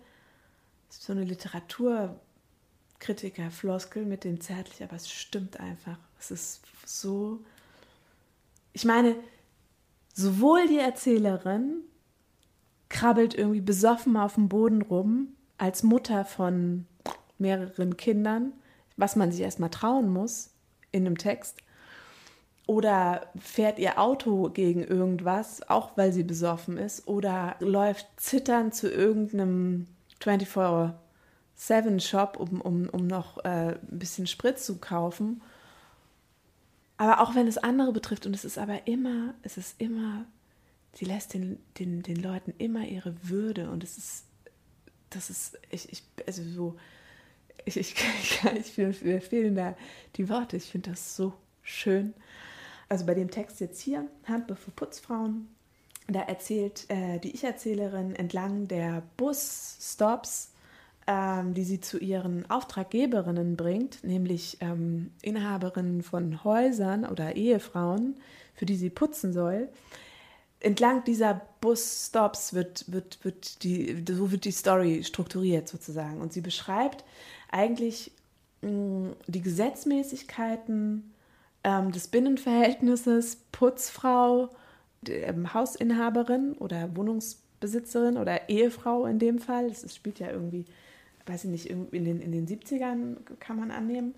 So 0.89 1.13
eine 1.13 1.25
Literaturkritiker-Floskel 1.25 4.07
mit 4.07 4.23
dem 4.23 4.41
zärtlich, 4.41 4.85
aber 4.85 4.95
es 4.95 5.11
stimmt 5.11 5.59
einfach. 5.59 5.99
Es 6.19 6.31
ist 6.31 6.61
so. 6.85 7.41
Ich 8.73 8.85
meine, 8.85 9.17
sowohl 10.15 10.69
die 10.69 10.79
Erzählerin 10.79 11.81
krabbelt 12.89 13.35
irgendwie 13.35 13.61
besoffen 13.61 14.17
auf 14.17 14.35
dem 14.35 14.49
Boden 14.49 14.83
rum, 14.83 15.33
als 15.59 15.83
Mutter 15.83 16.25
von 16.25 16.87
mehreren 17.39 17.97
Kindern, 17.97 18.53
was 18.97 19.17
man 19.17 19.33
sich 19.33 19.41
erstmal 19.41 19.71
trauen 19.71 20.13
muss, 20.13 20.51
in 20.93 21.05
einem 21.05 21.19
Text. 21.19 21.65
Oder 22.67 23.31
fährt 23.39 23.79
ihr 23.79 24.01
Auto 24.01 24.51
gegen 24.51 24.83
irgendwas, 24.83 25.69
auch 25.69 25.97
weil 25.97 26.13
sie 26.13 26.25
besoffen 26.25 26.79
ist. 26.79 27.07
Oder 27.07 27.55
läuft 27.61 28.09
zitternd 28.17 28.75
zu 28.75 28.91
irgendeinem 28.91 29.87
24-7-Shop, 30.21 32.39
um, 32.39 32.61
um, 32.61 32.89
um 32.89 33.07
noch 33.07 33.39
äh, 33.45 33.75
ein 33.75 33.99
bisschen 33.99 34.27
Sprit 34.27 34.59
zu 34.59 34.79
kaufen. 34.79 35.43
Aber 36.97 37.21
auch 37.21 37.35
wenn 37.35 37.47
es 37.47 37.59
andere 37.59 37.93
betrifft, 37.93 38.27
und 38.27 38.35
es 38.35 38.45
ist 38.45 38.59
aber 38.59 38.87
immer, 38.87 39.35
es 39.43 39.59
ist 39.59 39.81
immer, 39.81 40.25
sie 40.95 41.05
lässt 41.05 41.35
den, 41.35 41.59
den, 41.79 42.03
den 42.03 42.17
Leuten 42.17 42.55
immer 42.59 42.87
ihre 42.87 43.15
Würde 43.23 43.71
und 43.71 43.85
es 43.85 43.99
ist, 43.99 44.25
das 45.11 45.31
ist, 45.31 45.59
ich, 45.71 45.93
ich 45.93 46.03
also 46.27 46.43
so, 46.43 46.77
ich, 47.65 47.77
ich, 47.77 47.95
ich, 48.59 48.79
ich 48.79 49.03
mir 49.03 49.21
fehlen 49.21 49.55
da 49.55 49.77
die 50.17 50.29
Worte, 50.29 50.57
ich 50.57 50.65
finde 50.65 50.91
das 50.91 51.17
so 51.17 51.35
schön. 51.63 52.15
Also 52.89 53.05
bei 53.05 53.15
dem 53.15 53.31
Text 53.31 53.61
jetzt 53.61 53.81
hier, 53.81 54.07
Handbuch 54.27 54.59
für 54.59 54.71
Putzfrauen, 54.71 55.49
da 56.09 56.21
erzählt 56.21 56.89
äh, 56.89 57.19
die 57.19 57.35
Ich-Erzählerin 57.35 58.15
entlang 58.15 58.69
der 58.69 59.03
Busstops, 59.17 60.53
ähm, 61.09 61.55
die 61.55 61.65
sie 61.65 61.81
zu 61.81 61.99
ihren 61.99 62.49
Auftraggeberinnen 62.49 63.57
bringt, 63.57 64.05
nämlich 64.05 64.59
ähm, 64.61 65.13
Inhaberinnen 65.23 66.03
von 66.03 66.45
Häusern 66.45 67.05
oder 67.05 67.35
Ehefrauen, 67.35 68.17
für 68.55 68.67
die 68.67 68.77
sie 68.77 68.91
putzen 68.91 69.33
soll. 69.33 69.69
Entlang 70.61 71.05
dieser 71.05 71.43
Busstops 71.61 72.55
wird, 72.55 72.91
wird, 72.91 73.25
wird 73.25 73.63
die, 73.65 74.05
so 74.09 74.31
wird 74.31 74.45
die 74.45 74.53
Story 74.53 75.03
strukturiert 75.05 75.69
sozusagen. 75.69 76.21
Und 76.21 76.33
sie 76.33 76.41
beschreibt 76.41 77.05
eigentlich 77.51 78.13
mh, 78.63 78.71
mm, 78.71 79.17
die 79.27 79.43
Gesetzmäßigkeiten 79.43 81.13
ähm, 81.67 81.91
des 81.91 82.07
Binnenverhältnisses 82.07 83.39
Putzfrau, 83.51 84.51
ähm, 85.09 85.53
Hausinhaberin 85.53 86.53
oder 86.53 86.97
Wohnungsbesitzerin 86.97 88.17
oder 88.17 88.49
Ehefrau 88.49 89.05
in 89.07 89.19
dem 89.19 89.41
Fall. 89.41 89.69
Das 89.69 89.95
spielt 89.95 90.21
ja 90.21 90.31
irgendwie, 90.31 90.65
weiß 91.27 91.43
ich 91.45 91.51
nicht, 91.51 91.67
in 91.67 92.05
den, 92.05 92.21
in 92.21 92.31
den 92.31 92.47
70ern 92.47 93.17
kann 93.41 93.59
man 93.59 93.73
annehmen. 93.73 94.15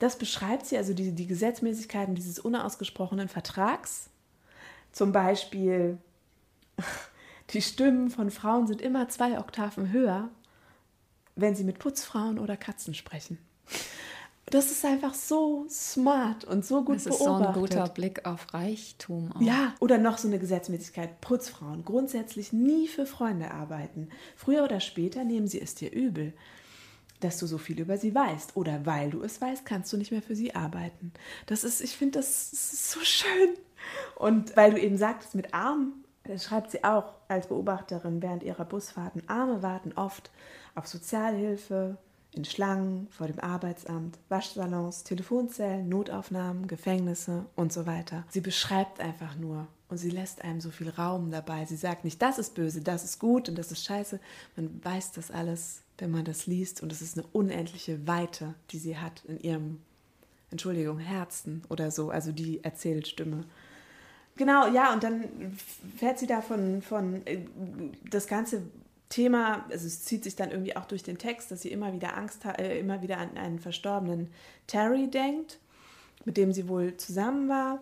Das 0.00 0.18
beschreibt 0.18 0.66
sie, 0.66 0.76
also 0.78 0.92
die, 0.92 1.12
die 1.12 1.28
Gesetzmäßigkeiten 1.28 2.16
dieses 2.16 2.40
unausgesprochenen 2.40 3.28
Vertrags. 3.28 4.10
Zum 4.90 5.12
Beispiel, 5.12 5.96
die 7.50 7.62
Stimmen 7.62 8.10
von 8.10 8.32
Frauen 8.32 8.66
sind 8.66 8.82
immer 8.82 9.08
zwei 9.08 9.38
Oktaven 9.38 9.92
höher, 9.92 10.28
wenn 11.36 11.54
sie 11.54 11.64
mit 11.64 11.78
Putzfrauen 11.78 12.40
oder 12.40 12.56
Katzen 12.56 12.94
sprechen. 12.94 13.38
Das 14.50 14.70
ist 14.70 14.84
einfach 14.84 15.14
so 15.14 15.66
smart 15.68 16.44
und 16.44 16.64
so 16.64 16.82
gut 16.82 16.96
das 16.96 17.06
ist 17.06 17.18
beobachtet. 17.18 17.54
so 17.54 17.60
ein 17.60 17.60
guter 17.60 17.88
Blick 17.88 18.26
auf 18.26 18.52
Reichtum. 18.52 19.30
Auch. 19.32 19.40
Ja, 19.40 19.74
oder 19.78 19.98
noch 19.98 20.18
so 20.18 20.26
eine 20.26 20.40
Gesetzmäßigkeit. 20.40 21.20
Putzfrauen 21.20 21.84
grundsätzlich 21.84 22.52
nie 22.52 22.88
für 22.88 23.06
Freunde 23.06 23.52
arbeiten. 23.52 24.08
Früher 24.36 24.64
oder 24.64 24.80
später 24.80 25.22
nehmen 25.24 25.46
sie 25.46 25.60
es 25.60 25.76
dir 25.76 25.92
übel, 25.92 26.32
dass 27.20 27.38
du 27.38 27.46
so 27.46 27.58
viel 27.58 27.78
über 27.78 27.96
sie 27.96 28.12
weißt. 28.12 28.56
Oder 28.56 28.84
weil 28.86 29.10
du 29.10 29.22
es 29.22 29.40
weißt, 29.40 29.64
kannst 29.64 29.92
du 29.92 29.96
nicht 29.96 30.10
mehr 30.10 30.22
für 30.22 30.34
sie 30.34 30.54
arbeiten. 30.54 31.12
Das 31.46 31.62
ist, 31.62 31.80
ich 31.80 31.96
finde, 31.96 32.18
das 32.18 32.52
ist 32.52 32.90
so 32.90 33.00
schön. 33.00 33.50
Und 34.16 34.56
weil 34.56 34.72
du 34.72 34.80
eben 34.80 34.98
sagtest, 34.98 35.36
mit 35.36 35.54
Armen, 35.54 36.04
das 36.24 36.44
schreibt 36.44 36.72
sie 36.72 36.82
auch 36.82 37.14
als 37.28 37.46
Beobachterin 37.46 38.20
während 38.20 38.42
ihrer 38.42 38.64
Busfahrten, 38.64 39.22
Arme 39.28 39.62
warten 39.62 39.92
oft 39.94 40.30
auf 40.74 40.86
Sozialhilfe, 40.86 41.96
in 42.32 42.44
Schlangen 42.44 43.08
vor 43.10 43.26
dem 43.26 43.40
Arbeitsamt, 43.40 44.18
Waschsalons, 44.28 45.04
Telefonzellen, 45.04 45.88
Notaufnahmen, 45.88 46.68
Gefängnisse 46.68 47.46
und 47.56 47.72
so 47.72 47.86
weiter. 47.86 48.24
Sie 48.28 48.40
beschreibt 48.40 49.00
einfach 49.00 49.36
nur 49.36 49.66
und 49.88 49.98
sie 49.98 50.10
lässt 50.10 50.42
einem 50.44 50.60
so 50.60 50.70
viel 50.70 50.88
Raum 50.88 51.30
dabei. 51.30 51.64
Sie 51.66 51.76
sagt 51.76 52.04
nicht, 52.04 52.22
das 52.22 52.38
ist 52.38 52.54
böse, 52.54 52.80
das 52.80 53.04
ist 53.04 53.18
gut 53.18 53.48
und 53.48 53.58
das 53.58 53.72
ist 53.72 53.84
scheiße. 53.84 54.20
Man 54.56 54.80
weiß 54.84 55.12
das 55.12 55.30
alles, 55.30 55.82
wenn 55.98 56.12
man 56.12 56.24
das 56.24 56.46
liest 56.46 56.82
und 56.82 56.92
es 56.92 57.02
ist 57.02 57.18
eine 57.18 57.26
unendliche 57.32 58.06
Weite, 58.06 58.54
die 58.70 58.78
sie 58.78 58.96
hat 58.96 59.24
in 59.26 59.40
ihrem, 59.40 59.80
Entschuldigung, 60.50 60.98
Herzen 60.98 61.62
oder 61.68 61.90
so, 61.90 62.10
also 62.10 62.30
die 62.30 62.62
Erzählstimme. 62.62 63.44
Genau, 64.36 64.68
ja, 64.68 64.92
und 64.94 65.02
dann 65.02 65.58
fährt 65.96 66.18
sie 66.18 66.26
da 66.26 66.40
von, 66.40 66.80
von 66.80 67.26
äh, 67.26 67.40
das 68.08 68.26
Ganze 68.26 68.62
Thema, 69.10 69.66
also 69.70 69.86
es 69.86 70.04
zieht 70.04 70.24
sich 70.24 70.36
dann 70.36 70.50
irgendwie 70.50 70.76
auch 70.76 70.86
durch 70.86 71.02
den 71.02 71.18
Text, 71.18 71.50
dass 71.50 71.62
sie 71.62 71.70
immer 71.70 71.92
wieder 71.92 72.16
Angst 72.16 72.44
hat, 72.44 72.58
äh, 72.58 72.78
immer 72.78 73.02
wieder 73.02 73.18
an 73.18 73.36
einen 73.36 73.58
verstorbenen 73.58 74.30
Terry 74.66 75.08
denkt, 75.08 75.58
mit 76.24 76.36
dem 76.36 76.52
sie 76.52 76.68
wohl 76.68 76.96
zusammen 76.96 77.48
war. 77.48 77.80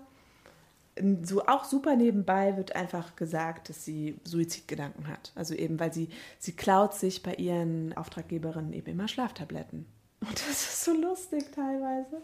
So 1.22 1.46
auch 1.46 1.64
super 1.64 1.94
nebenbei 1.94 2.56
wird 2.56 2.74
einfach 2.74 3.14
gesagt, 3.14 3.68
dass 3.68 3.84
sie 3.84 4.16
Suizidgedanken 4.24 5.06
hat. 5.06 5.30
Also 5.36 5.54
eben, 5.54 5.78
weil 5.78 5.92
sie, 5.92 6.08
sie 6.40 6.52
klaut 6.52 6.94
sich 6.94 7.22
bei 7.22 7.34
ihren 7.34 7.96
Auftraggeberinnen 7.96 8.72
eben 8.72 8.90
immer 8.90 9.06
Schlaftabletten. 9.06 9.86
Und 10.20 10.32
das 10.32 10.48
ist 10.48 10.84
so 10.84 10.92
lustig 10.92 11.44
teilweise. 11.54 12.22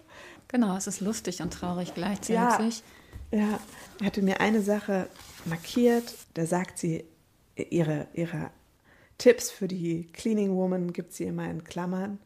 Genau, 0.49 0.77
es 0.77 0.87
ist 0.89 1.01
lustig 1.01 1.43
und 1.43 1.53
traurig 1.53 1.95
gleichzeitig. 1.95 2.83
Ja, 3.31 3.39
ja. 3.39 3.61
ich 4.01 4.07
hatte 4.07 4.21
mir 4.23 4.41
eine 4.41 4.63
Sache 4.63 5.09
markiert, 5.45 6.13
da 6.35 6.45
sagt 6.45 6.79
sie, 6.79 7.05
ihre, 7.55 8.09
ihre 8.15 8.51
Tipps 9.19 9.51
für 9.51 9.69
die 9.69 10.07
Cleaning 10.13 10.55
Woman 10.57 10.93
gibt 10.93 11.13
sie 11.13 11.25
immer 11.25 11.49
in 11.51 11.65
Klammern. 11.65 12.19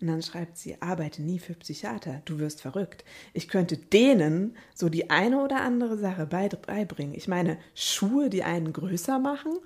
Und 0.00 0.06
dann 0.06 0.22
schreibt 0.22 0.56
sie, 0.56 0.80
arbeite 0.80 1.20
nie 1.20 1.38
für 1.38 1.52
Psychiater, 1.52 2.22
du 2.24 2.38
wirst 2.38 2.62
verrückt. 2.62 3.04
Ich 3.34 3.48
könnte 3.48 3.76
denen 3.76 4.56
so 4.74 4.88
die 4.88 5.10
eine 5.10 5.42
oder 5.42 5.60
andere 5.60 5.98
Sache 5.98 6.26
beibringen. 6.26 7.14
Ich 7.14 7.28
meine, 7.28 7.58
Schuhe, 7.74 8.30
die 8.30 8.42
einen 8.42 8.72
größer 8.72 9.18
machen, 9.18 9.58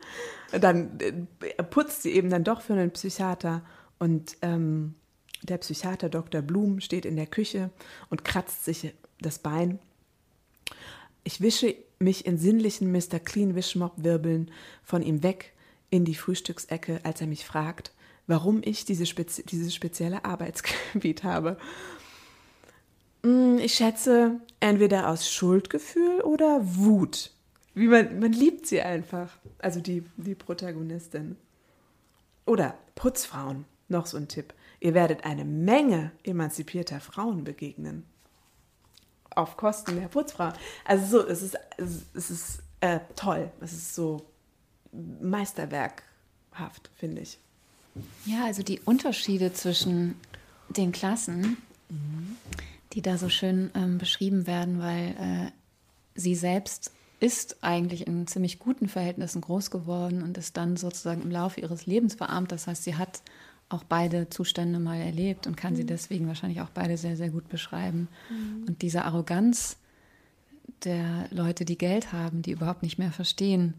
dann 0.50 0.98
äh, 0.98 1.62
putzt 1.62 2.02
sie 2.02 2.10
eben 2.12 2.30
dann 2.30 2.42
doch 2.42 2.62
für 2.62 2.72
einen 2.72 2.90
Psychiater. 2.90 3.62
Und 4.00 4.36
ähm, 4.42 4.96
der 5.42 5.58
Psychiater 5.58 6.08
Dr. 6.08 6.42
Blum 6.42 6.80
steht 6.80 7.06
in 7.06 7.16
der 7.16 7.26
Küche 7.26 7.70
und 8.10 8.24
kratzt 8.24 8.64
sich 8.64 8.92
das 9.20 9.38
Bein. 9.38 9.78
Ich 11.22 11.40
wische 11.40 11.76
mich 12.00 12.26
in 12.26 12.38
sinnlichen 12.38 12.90
Mr. 12.90 13.20
Clean 13.20 13.54
Wischmopp-Wirbeln 13.54 14.50
von 14.82 15.02
ihm 15.02 15.22
weg 15.22 15.53
in 15.94 16.04
die 16.04 16.16
Frühstücksecke, 16.16 16.98
als 17.04 17.20
er 17.20 17.28
mich 17.28 17.44
fragt, 17.44 17.92
warum 18.26 18.62
ich 18.64 18.84
diese 18.84 19.06
spezi 19.06 19.44
dieses 19.44 19.72
spezielle 19.72 20.24
Arbeitsgebiet 20.24 21.22
habe. 21.22 21.56
Hm, 23.22 23.58
ich 23.60 23.74
schätze, 23.74 24.40
entweder 24.58 25.08
aus 25.08 25.30
Schuldgefühl 25.30 26.20
oder 26.22 26.58
Wut. 26.62 27.30
Wie 27.74 27.86
man, 27.86 28.18
man 28.18 28.32
liebt 28.32 28.66
sie 28.66 28.80
einfach. 28.82 29.38
Also 29.58 29.80
die, 29.80 30.02
die 30.16 30.34
Protagonistin. 30.34 31.36
Oder 32.44 32.76
Putzfrauen. 32.96 33.64
Noch 33.86 34.06
so 34.06 34.16
ein 34.16 34.26
Tipp. 34.26 34.52
Ihr 34.80 34.94
werdet 34.94 35.24
eine 35.24 35.44
Menge 35.44 36.10
emanzipierter 36.24 36.98
Frauen 36.98 37.44
begegnen. 37.44 38.04
Auf 39.30 39.56
Kosten 39.56 39.94
der 39.94 40.08
Putzfrauen. 40.08 40.54
Also 40.84 41.20
so, 41.20 41.28
es 41.28 41.40
ist, 41.40 41.56
es 41.78 42.30
ist 42.30 42.62
äh, 42.80 42.98
toll. 43.14 43.52
Es 43.60 43.72
ist 43.72 43.94
so 43.94 44.33
meisterwerkhaft, 45.20 46.90
finde 46.96 47.22
ich. 47.22 47.38
Ja, 48.26 48.44
also 48.44 48.62
die 48.62 48.80
Unterschiede 48.80 49.52
zwischen 49.52 50.16
den 50.68 50.92
Klassen, 50.92 51.56
mhm. 51.88 52.36
die 52.92 53.02
da 53.02 53.18
so 53.18 53.28
schön 53.28 53.70
ähm, 53.74 53.98
beschrieben 53.98 54.46
werden, 54.46 54.80
weil 54.80 55.14
äh, 55.18 55.50
sie 56.14 56.34
selbst 56.34 56.92
ist 57.20 57.62
eigentlich 57.62 58.06
in 58.06 58.26
ziemlich 58.26 58.58
guten 58.58 58.88
Verhältnissen 58.88 59.40
groß 59.40 59.70
geworden 59.70 60.22
und 60.22 60.36
ist 60.36 60.56
dann 60.56 60.76
sozusagen 60.76 61.22
im 61.22 61.30
Laufe 61.30 61.60
ihres 61.60 61.86
Lebens 61.86 62.14
verarmt. 62.14 62.52
Das 62.52 62.66
heißt, 62.66 62.84
sie 62.84 62.96
hat 62.96 63.22
auch 63.68 63.84
beide 63.84 64.28
Zustände 64.28 64.78
mal 64.78 65.00
erlebt 65.00 65.46
und 65.46 65.56
kann 65.56 65.72
mhm. 65.72 65.76
sie 65.76 65.86
deswegen 65.86 66.26
wahrscheinlich 66.26 66.60
auch 66.60 66.70
beide 66.70 66.96
sehr, 66.96 67.16
sehr 67.16 67.30
gut 67.30 67.48
beschreiben. 67.48 68.08
Mhm. 68.28 68.64
Und 68.66 68.82
diese 68.82 69.04
Arroganz 69.04 69.76
der 70.84 71.28
Leute, 71.30 71.64
die 71.64 71.78
Geld 71.78 72.12
haben, 72.12 72.42
die 72.42 72.50
überhaupt 72.50 72.82
nicht 72.82 72.98
mehr 72.98 73.12
verstehen, 73.12 73.74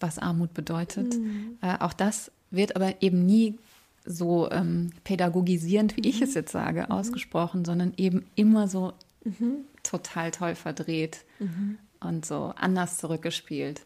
was 0.00 0.18
Armut 0.18 0.54
bedeutet. 0.54 1.14
Mhm. 1.14 1.58
Äh, 1.62 1.78
auch 1.78 1.92
das 1.92 2.30
wird 2.50 2.76
aber 2.76 3.02
eben 3.02 3.24
nie 3.26 3.58
so 4.04 4.50
ähm, 4.50 4.90
pädagogisierend, 5.04 5.96
wie 5.96 6.02
mhm. 6.02 6.08
ich 6.08 6.22
es 6.22 6.34
jetzt 6.34 6.52
sage, 6.52 6.82
mhm. 6.82 6.90
ausgesprochen, 6.90 7.64
sondern 7.64 7.92
eben 7.96 8.24
immer 8.34 8.68
so 8.68 8.92
mhm. 9.24 9.58
total 9.82 10.30
toll 10.30 10.54
verdreht 10.54 11.24
mhm. 11.38 11.78
und 12.00 12.24
so 12.24 12.52
anders 12.56 12.98
zurückgespielt. 12.98 13.82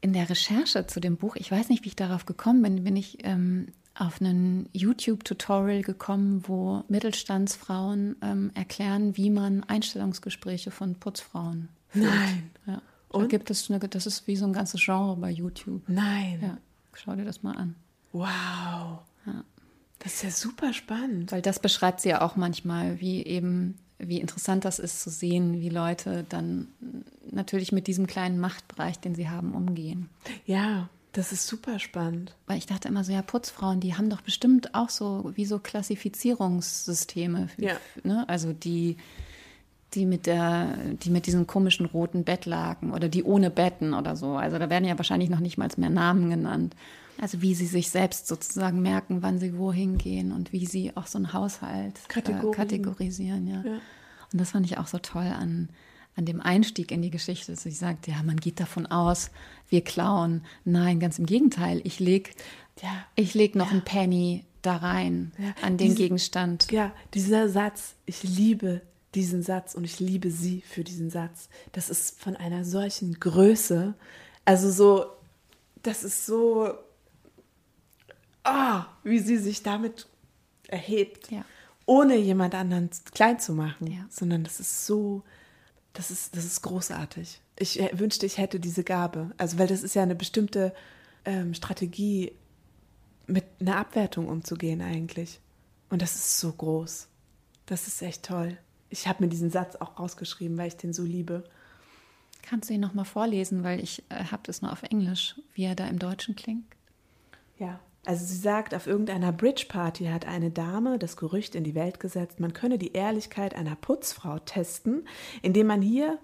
In 0.00 0.12
der 0.12 0.30
Recherche 0.30 0.86
zu 0.86 1.00
dem 1.00 1.16
Buch, 1.16 1.36
ich 1.36 1.50
weiß 1.50 1.68
nicht, 1.68 1.84
wie 1.84 1.88
ich 1.88 1.96
darauf 1.96 2.24
gekommen 2.24 2.62
bin, 2.62 2.84
bin 2.84 2.96
ich 2.96 3.18
ähm, 3.24 3.68
auf 3.94 4.20
einen 4.20 4.68
YouTube-Tutorial 4.72 5.82
gekommen, 5.82 6.44
wo 6.46 6.84
Mittelstandsfrauen 6.88 8.16
ähm, 8.22 8.52
erklären, 8.54 9.16
wie 9.16 9.28
man 9.28 9.64
Einstellungsgespräche 9.64 10.70
von 10.70 10.94
Putzfrauen 10.94 11.68
führt. 11.88 12.14
Nein. 12.14 12.50
Ja. 12.66 12.82
Und? 13.10 13.22
Da 13.22 13.26
gibt 13.28 13.50
es 13.50 13.70
eine, 13.70 13.78
das 13.80 14.06
ist 14.06 14.26
wie 14.26 14.36
so 14.36 14.44
ein 14.44 14.52
ganzes 14.52 14.82
Genre 14.84 15.16
bei 15.16 15.30
YouTube. 15.30 15.82
Nein. 15.86 16.38
Ja, 16.42 16.58
schau 16.92 17.14
dir 17.14 17.24
das 17.24 17.42
mal 17.42 17.56
an. 17.56 17.74
Wow. 18.12 19.00
Ja. 19.26 19.44
Das 19.98 20.14
ist 20.14 20.22
ja 20.22 20.30
super 20.30 20.72
spannend. 20.72 21.32
Weil 21.32 21.42
das 21.42 21.58
beschreibt 21.58 22.00
sie 22.00 22.10
ja 22.10 22.20
auch 22.20 22.36
manchmal, 22.36 23.00
wie 23.00 23.24
eben, 23.24 23.78
wie 23.98 24.20
interessant 24.20 24.64
das 24.64 24.78
ist 24.78 25.02
zu 25.02 25.10
sehen, 25.10 25.60
wie 25.60 25.70
Leute 25.70 26.24
dann 26.28 26.68
natürlich 27.30 27.72
mit 27.72 27.86
diesem 27.86 28.06
kleinen 28.06 28.38
Machtbereich, 28.38 29.00
den 29.00 29.14
sie 29.14 29.28
haben, 29.28 29.54
umgehen. 29.54 30.08
Ja, 30.46 30.88
das 31.12 31.32
ist 31.32 31.46
super 31.46 31.78
spannend. 31.78 32.36
Weil 32.46 32.58
ich 32.58 32.66
dachte 32.66 32.88
immer 32.88 33.02
so, 33.02 33.12
ja, 33.12 33.22
Putzfrauen, 33.22 33.80
die 33.80 33.96
haben 33.96 34.10
doch 34.10 34.20
bestimmt 34.20 34.74
auch 34.74 34.90
so 34.90 35.32
wie 35.34 35.46
so 35.46 35.58
Klassifizierungssysteme. 35.58 37.48
Ja. 37.56 37.76
Ne? 38.04 38.28
Also 38.28 38.52
die, 38.52 38.96
die 39.94 40.04
mit 40.06 40.26
der, 40.26 40.76
die 41.02 41.10
mit 41.10 41.26
diesen 41.26 41.46
komischen 41.46 41.86
roten 41.86 42.24
Bettlaken 42.24 42.92
oder 42.92 43.08
die 43.08 43.24
ohne 43.24 43.50
Betten 43.50 43.94
oder 43.94 44.16
so. 44.16 44.36
Also 44.36 44.58
da 44.58 44.68
werden 44.68 44.84
ja 44.84 44.98
wahrscheinlich 44.98 45.30
noch 45.30 45.40
nicht 45.40 45.56
mal 45.58 45.68
mehr 45.76 45.90
Namen 45.90 46.28
genannt. 46.30 46.74
Also 47.20 47.40
wie 47.42 47.54
sie 47.54 47.66
sich 47.66 47.90
selbst 47.90 48.28
sozusagen 48.28 48.80
merken, 48.80 49.22
wann 49.22 49.38
sie 49.38 49.56
wohin 49.58 49.98
gehen 49.98 50.30
und 50.30 50.52
wie 50.52 50.66
sie 50.66 50.96
auch 50.96 51.06
so 51.06 51.18
einen 51.18 51.32
Haushalt. 51.32 51.94
Äh, 52.14 52.52
kategorisieren. 52.52 53.46
Ja. 53.48 53.62
Ja. 53.64 53.78
Und 54.32 54.40
das 54.40 54.50
fand 54.50 54.66
ich 54.66 54.78
auch 54.78 54.86
so 54.86 54.98
toll 54.98 55.26
an, 55.26 55.68
an 56.16 56.26
dem 56.26 56.40
Einstieg 56.40 56.92
in 56.92 57.02
die 57.02 57.10
Geschichte, 57.10 57.52
dass 57.52 57.62
sie 57.62 57.70
sagt, 57.70 58.06
ja, 58.06 58.22
man 58.22 58.36
geht 58.36 58.60
davon 58.60 58.86
aus, 58.86 59.30
wir 59.68 59.82
klauen. 59.82 60.42
Nein, 60.64 61.00
ganz 61.00 61.18
im 61.18 61.26
Gegenteil. 61.26 61.80
Ich 61.84 61.98
leg, 61.98 62.34
Ja. 62.82 62.90
ich 63.16 63.34
leg 63.34 63.54
noch 63.56 63.66
Ja. 63.66 63.72
einen 63.72 63.82
Penny 63.84 64.44
da 64.62 64.76
rein 64.76 65.32
Ja. 65.38 65.54
an 65.62 65.76
den 65.76 65.88
Diese- 65.88 65.96
Gegenstand. 66.02 66.70
Ja, 66.70 66.92
dieser 67.14 67.48
Satz, 67.48 67.94
ich 68.06 68.22
liebe 68.22 68.82
diesen 69.14 69.42
Satz 69.42 69.74
und 69.74 69.84
ich 69.84 70.00
liebe 70.00 70.30
sie 70.30 70.60
für 70.62 70.84
diesen 70.84 71.10
Satz. 71.10 71.48
Das 71.72 71.88
ist 71.90 72.20
von 72.20 72.36
einer 72.36 72.64
solchen 72.64 73.18
Größe. 73.18 73.94
Also 74.44 74.70
so, 74.70 75.06
das 75.82 76.04
ist 76.04 76.26
so, 76.26 76.72
ah, 78.44 78.86
wie 79.04 79.18
sie 79.18 79.38
sich 79.38 79.62
damit 79.62 80.06
erhebt, 80.68 81.30
Ja. 81.30 81.44
ohne 81.86 82.16
jemand 82.16 82.54
anderen 82.54 82.90
klein 83.14 83.40
zu 83.40 83.52
machen, 83.54 83.86
Ja. 83.90 84.04
sondern 84.10 84.44
das 84.44 84.60
ist 84.60 84.86
so, 84.86 85.22
das 85.94 86.10
ist, 86.10 86.36
das 86.36 86.44
ist 86.44 86.62
großartig. 86.62 87.40
Ich 87.58 87.80
wünschte, 87.92 88.26
ich 88.26 88.38
hätte 88.38 88.60
diese 88.60 88.84
Gabe. 88.84 89.32
Also, 89.36 89.58
weil 89.58 89.66
das 89.66 89.82
ist 89.82 89.94
ja 89.94 90.02
eine 90.02 90.14
bestimmte 90.14 90.72
ähm, 91.24 91.54
Strategie, 91.54 92.32
mit 93.26 93.44
einer 93.60 93.76
Abwertung 93.76 94.28
umzugehen 94.28 94.80
eigentlich. 94.80 95.40
Und 95.90 96.00
das 96.02 96.14
ist 96.14 96.38
so 96.40 96.52
groß. 96.52 97.08
Das 97.66 97.86
ist 97.86 98.00
echt 98.00 98.22
toll. 98.22 98.56
Ich 98.90 99.06
habe 99.06 99.24
mir 99.24 99.28
diesen 99.28 99.50
Satz 99.50 99.76
auch 99.76 99.98
rausgeschrieben, 99.98 100.56
weil 100.56 100.68
ich 100.68 100.76
den 100.76 100.92
so 100.92 101.02
liebe. 101.02 101.44
Kannst 102.42 102.70
du 102.70 102.74
ihn 102.74 102.80
noch 102.80 102.94
mal 102.94 103.04
vorlesen, 103.04 103.62
weil 103.62 103.80
ich 103.80 104.02
äh, 104.08 104.24
habe 104.24 104.42
das 104.44 104.62
nur 104.62 104.72
auf 104.72 104.82
Englisch, 104.82 105.40
wie 105.54 105.64
er 105.64 105.74
da 105.74 105.86
im 105.86 105.98
Deutschen 105.98 106.34
klingt. 106.36 106.64
Ja. 107.58 107.80
Also 108.06 108.24
sie 108.24 108.36
sagt, 108.36 108.74
auf 108.74 108.86
irgendeiner 108.86 109.32
Bridge-Party 109.32 110.06
hat 110.06 110.24
eine 110.24 110.50
Dame 110.50 110.98
das 110.98 111.16
Gerücht 111.18 111.54
in 111.54 111.64
die 111.64 111.74
Welt 111.74 112.00
gesetzt, 112.00 112.40
man 112.40 112.54
könne 112.54 112.78
die 112.78 112.92
Ehrlichkeit 112.92 113.54
einer 113.54 113.76
Putzfrau 113.76 114.38
testen, 114.38 115.06
indem 115.42 115.66
man 115.66 115.82
hier 115.82 116.18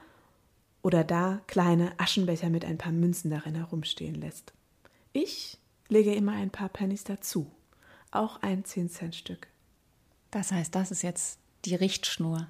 oder 0.81 1.05
da 1.05 1.43
kleine 1.47 1.93
Aschenbecher 1.99 2.49
mit 2.49 2.65
ein 2.65 2.79
paar 2.79 2.93
Münzen 2.93 3.31
darin 3.31 3.55
herumstehen 3.55 4.15
lässt. 4.15 4.55
Ich 5.13 5.59
lege 5.89 6.15
immer 6.15 6.33
ein 6.33 6.51
paar 6.51 6.69
Pennies 6.69 7.05
dazu, 7.05 7.51
auch 8.11 8.41
ein 8.43 8.63
10-Cent-Stück. 8.63 9.49
Das 10.31 10.53
heißt, 10.53 10.75
das 10.75 10.91
ist 10.91 11.03
jetzt 11.03 11.39
die 11.65 11.75
Richtschnur. 11.75 12.47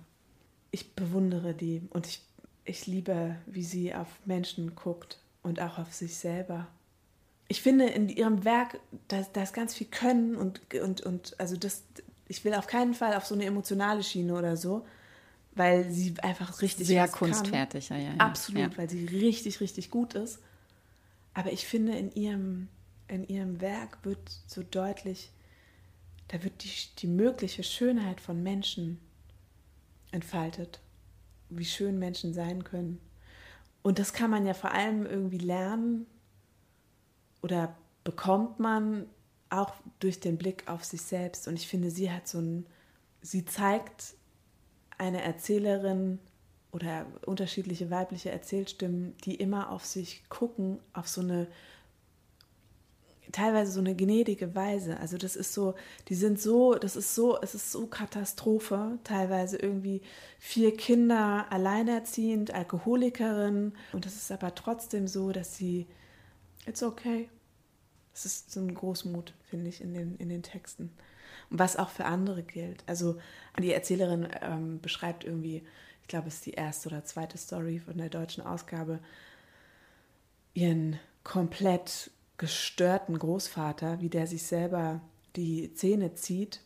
Ich 0.70 0.92
bewundere 0.94 1.54
die 1.54 1.82
und 1.90 2.06
ich, 2.06 2.20
ich 2.64 2.86
liebe, 2.86 3.36
wie 3.46 3.62
sie 3.62 3.94
auf 3.94 4.08
Menschen 4.24 4.74
guckt 4.74 5.18
und 5.42 5.60
auch 5.60 5.78
auf 5.78 5.92
sich 5.92 6.16
selber. 6.16 6.66
Ich 7.48 7.60
finde 7.62 7.86
in 7.86 8.08
ihrem 8.08 8.44
Werk, 8.44 8.80
da, 9.08 9.22
da 9.32 9.42
ist 9.42 9.52
ganz 9.54 9.74
viel 9.74 9.86
Können 9.86 10.34
und, 10.34 10.60
und, 10.74 11.02
und 11.02 11.38
also 11.38 11.56
das, 11.56 11.82
ich 12.26 12.44
will 12.44 12.54
auf 12.54 12.66
keinen 12.66 12.94
Fall 12.94 13.14
auf 13.14 13.26
so 13.26 13.34
eine 13.34 13.44
emotionale 13.44 14.02
Schiene 14.02 14.34
oder 14.34 14.56
so, 14.56 14.86
weil 15.54 15.90
sie 15.90 16.14
einfach 16.22 16.62
richtig 16.62 16.86
Sehr 16.86 17.06
kann. 17.06 17.30
kunstfertig, 17.30 17.90
ja, 17.90 17.96
ja, 17.96 18.10
ja. 18.10 18.16
Absolut, 18.18 18.72
Ja. 18.72 18.76
weil 18.78 18.90
sie 18.90 19.04
richtig, 19.06 19.60
richtig 19.60 19.90
gut 19.90 20.14
ist. 20.14 20.40
Aber 21.34 21.52
ich 21.52 21.66
finde, 21.66 21.96
in 21.96 22.12
ihrem, 22.14 22.68
in 23.08 23.28
ihrem 23.28 23.60
Werk 23.60 23.98
wird 24.04 24.18
so 24.46 24.62
deutlich, 24.62 25.30
da 26.28 26.42
wird 26.42 26.64
die, 26.64 26.70
die 26.98 27.06
mögliche 27.06 27.62
Schönheit 27.62 28.20
von 28.20 28.42
Menschen 28.42 28.98
entfaltet. 30.14 30.80
Wie 31.50 31.64
schön 31.64 31.98
Menschen 31.98 32.32
sein 32.32 32.64
können. 32.64 33.00
Und 33.82 33.98
das 33.98 34.12
kann 34.12 34.30
man 34.30 34.46
ja 34.46 34.54
vor 34.54 34.72
allem 34.72 35.04
irgendwie 35.04 35.38
lernen 35.38 36.06
oder 37.42 37.76
bekommt 38.02 38.58
man 38.58 39.06
auch 39.50 39.74
durch 39.98 40.20
den 40.20 40.38
Blick 40.38 40.68
auf 40.68 40.84
sich 40.84 41.02
selbst. 41.02 41.46
Und 41.46 41.56
ich 41.56 41.68
finde, 41.68 41.90
sie 41.90 42.10
hat 42.10 42.26
so 42.26 42.38
ein, 42.38 42.66
sie 43.20 43.44
zeigt 43.44 44.14
eine 44.96 45.22
Erzählerin 45.22 46.18
oder 46.72 47.06
unterschiedliche 47.26 47.90
weibliche 47.90 48.30
Erzählstimmen, 48.30 49.14
die 49.24 49.34
immer 49.34 49.70
auf 49.70 49.84
sich 49.84 50.28
gucken, 50.28 50.80
auf 50.92 51.08
so 51.08 51.20
eine 51.20 51.46
teilweise 53.34 53.72
so 53.72 53.80
eine 53.80 53.96
gnädige 53.96 54.54
Weise. 54.54 54.98
Also 55.00 55.18
das 55.18 55.34
ist 55.34 55.52
so, 55.52 55.74
die 56.08 56.14
sind 56.14 56.40
so, 56.40 56.74
das 56.74 56.94
ist 56.94 57.14
so, 57.14 57.40
es 57.42 57.54
ist 57.54 57.72
so 57.72 57.86
Katastrophe, 57.86 58.98
teilweise 59.02 59.56
irgendwie 59.56 60.02
vier 60.38 60.76
Kinder 60.76 61.46
alleinerziehend, 61.50 62.52
Alkoholikerin 62.54 63.72
und 63.92 64.06
das 64.06 64.14
ist 64.14 64.30
aber 64.30 64.54
trotzdem 64.54 65.08
so, 65.08 65.32
dass 65.32 65.56
sie 65.56 65.86
it's 66.66 66.82
okay. 66.82 67.28
Das 68.12 68.24
ist 68.24 68.52
so 68.52 68.60
ein 68.60 68.72
Großmut, 68.72 69.34
finde 69.50 69.68
ich, 69.68 69.80
in 69.80 69.92
den, 69.92 70.16
in 70.18 70.28
den 70.28 70.44
Texten. 70.44 70.92
Und 71.50 71.58
was 71.58 71.76
auch 71.76 71.88
für 71.90 72.04
andere 72.04 72.44
gilt. 72.44 72.84
Also 72.86 73.18
die 73.58 73.72
Erzählerin 73.72 74.28
ähm, 74.42 74.80
beschreibt 74.80 75.24
irgendwie, 75.24 75.64
ich 76.02 76.08
glaube, 76.08 76.28
es 76.28 76.34
ist 76.34 76.46
die 76.46 76.52
erste 76.52 76.88
oder 76.88 77.04
zweite 77.04 77.36
Story 77.36 77.80
von 77.80 77.98
der 77.98 78.10
deutschen 78.10 78.46
Ausgabe, 78.46 79.00
ihren 80.54 81.00
komplett 81.24 82.12
gestörten 82.38 83.18
Großvater, 83.18 84.00
wie 84.00 84.08
der 84.08 84.26
sich 84.26 84.42
selber 84.42 85.00
die 85.36 85.72
Zähne 85.74 86.14
zieht, 86.14 86.60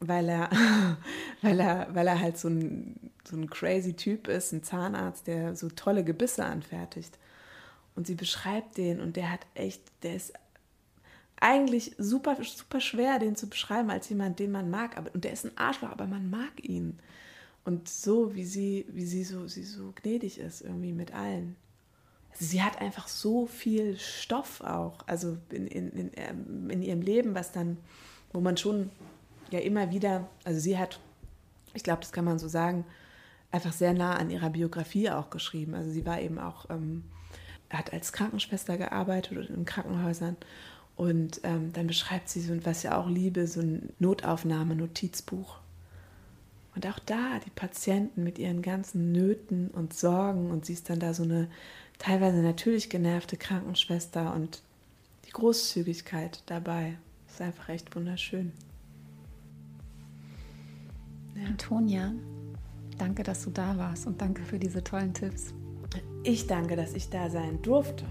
weil 0.00 0.28
er, 0.28 0.50
weil 1.42 1.60
er, 1.60 1.88
weil 1.94 2.06
er 2.06 2.20
halt 2.20 2.38
so 2.38 2.48
ein, 2.48 3.10
so 3.24 3.36
ein 3.36 3.48
crazy 3.48 3.94
Typ 3.94 4.28
ist, 4.28 4.52
ein 4.52 4.62
Zahnarzt, 4.62 5.26
der 5.26 5.56
so 5.56 5.68
tolle 5.68 6.04
Gebisse 6.04 6.44
anfertigt. 6.44 7.18
Und 7.94 8.06
sie 8.06 8.14
beschreibt 8.14 8.78
den 8.78 9.00
und 9.00 9.16
der 9.16 9.30
hat 9.30 9.46
echt, 9.54 9.82
der 10.02 10.16
ist 10.16 10.32
eigentlich 11.42 11.94
super, 11.98 12.36
super 12.42 12.80
schwer, 12.80 13.18
den 13.18 13.36
zu 13.36 13.48
beschreiben 13.48 13.90
als 13.90 14.08
jemand, 14.08 14.38
den 14.38 14.52
man 14.52 14.70
mag. 14.70 14.96
Aber, 14.96 15.12
und 15.14 15.24
der 15.24 15.32
ist 15.32 15.44
ein 15.44 15.56
Arschloch, 15.58 15.90
aber 15.90 16.06
man 16.06 16.30
mag 16.30 16.64
ihn. 16.64 16.98
Und 17.64 17.88
so, 17.88 18.34
wie 18.34 18.44
sie, 18.44 18.86
wie 18.88 19.06
sie 19.06 19.24
so, 19.24 19.46
sie 19.46 19.64
so 19.64 19.92
gnädig 19.94 20.38
ist, 20.38 20.62
irgendwie 20.62 20.92
mit 20.92 21.14
allen. 21.14 21.56
Sie 22.34 22.62
hat 22.62 22.80
einfach 22.80 23.08
so 23.08 23.46
viel 23.46 23.98
Stoff 23.98 24.62
auch, 24.62 25.06
also 25.06 25.36
in, 25.50 25.66
in, 25.66 25.90
in, 25.90 26.10
ähm, 26.16 26.70
in 26.70 26.82
ihrem 26.82 27.02
Leben, 27.02 27.34
was 27.34 27.52
dann, 27.52 27.78
wo 28.32 28.40
man 28.40 28.56
schon 28.56 28.90
ja 29.50 29.60
immer 29.60 29.90
wieder, 29.90 30.28
also 30.44 30.58
sie 30.58 30.78
hat, 30.78 30.98
ich 31.74 31.82
glaube, 31.82 32.00
das 32.00 32.12
kann 32.12 32.24
man 32.24 32.38
so 32.38 32.48
sagen, 32.48 32.84
einfach 33.50 33.72
sehr 33.72 33.92
nah 33.92 34.16
an 34.16 34.30
ihrer 34.30 34.50
Biografie 34.50 35.10
auch 35.10 35.30
geschrieben. 35.30 35.74
Also 35.74 35.90
sie 35.90 36.06
war 36.06 36.20
eben 36.20 36.38
auch, 36.38 36.70
ähm, 36.70 37.04
hat 37.70 37.92
als 37.92 38.12
Krankenschwester 38.12 38.76
gearbeitet 38.78 39.38
oder 39.38 39.48
in 39.48 39.64
Krankenhäusern. 39.64 40.36
Und 40.96 41.40
ähm, 41.44 41.72
dann 41.72 41.86
beschreibt 41.86 42.28
sie 42.28 42.40
so, 42.40 42.54
was 42.64 42.84
ich 42.84 42.90
auch 42.90 43.08
liebe, 43.08 43.46
so 43.46 43.60
ein 43.60 43.90
Notaufnahme-Notizbuch. 43.98 45.58
Und 46.74 46.86
auch 46.86 46.98
da 47.00 47.38
die 47.44 47.50
Patienten 47.50 48.24
mit 48.24 48.38
ihren 48.38 48.62
ganzen 48.62 49.12
Nöten 49.12 49.68
und 49.68 49.94
Sorgen 49.94 50.50
und 50.50 50.64
sie 50.64 50.72
ist 50.72 50.88
dann 50.88 51.00
da 51.00 51.12
so 51.12 51.22
eine 51.22 51.48
teilweise 51.98 52.42
natürlich 52.42 52.90
genervte 52.90 53.36
Krankenschwester 53.36 54.34
und 54.34 54.62
die 55.26 55.30
Großzügigkeit 55.30 56.42
dabei 56.46 56.98
ist 57.28 57.40
einfach 57.40 57.68
echt 57.68 57.94
wunderschön. 57.96 58.52
Antonia, 61.46 62.12
danke, 62.98 63.22
dass 63.22 63.44
du 63.44 63.50
da 63.50 63.76
warst 63.78 64.06
und 64.06 64.20
danke 64.20 64.42
für 64.42 64.58
diese 64.58 64.84
tollen 64.84 65.14
Tipps. 65.14 65.54
Ich 66.24 66.46
danke, 66.46 66.76
dass 66.76 66.94
ich 66.94 67.08
da 67.08 67.30
sein 67.30 67.60
durfte. 67.62 68.04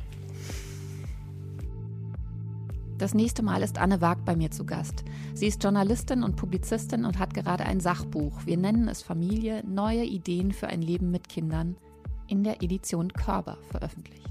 Das 2.98 3.14
nächste 3.14 3.42
Mal 3.42 3.64
ist 3.64 3.80
Anne 3.80 4.00
Wag 4.02 4.26
bei 4.26 4.36
mir 4.36 4.52
zu 4.52 4.66
Gast. 4.66 5.04
Sie 5.34 5.48
ist 5.48 5.64
Journalistin 5.64 6.24
und 6.24 6.36
Publizistin 6.36 7.06
und 7.06 7.18
hat 7.18 7.34
gerade 7.34 7.66
ein 7.66 7.80
Sachbuch. 7.80 8.46
Wir 8.46 8.58
nennen 8.58 8.88
es 8.88 9.02
Familie, 9.02 9.64
neue 9.66 10.04
Ideen 10.04 10.52
für 10.52 10.68
ein 10.68 10.82
Leben 10.82 11.10
mit 11.10 11.28
Kindern 11.28 11.78
in 12.32 12.44
der 12.44 12.64
Edition 12.64 13.12
Körber 13.12 13.58
veröffentlicht. 13.70 14.22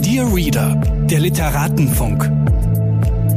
Dear 0.00 0.34
Reader, 0.34 0.74
der 1.10 1.20
Literatenfunk. 1.20 2.24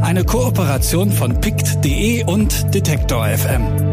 Eine 0.01 0.23
Kooperation 0.23 1.11
von 1.11 1.39
pict.de 1.41 2.23
und 2.23 2.73
Detektor 2.73 3.27
FM. 3.27 3.90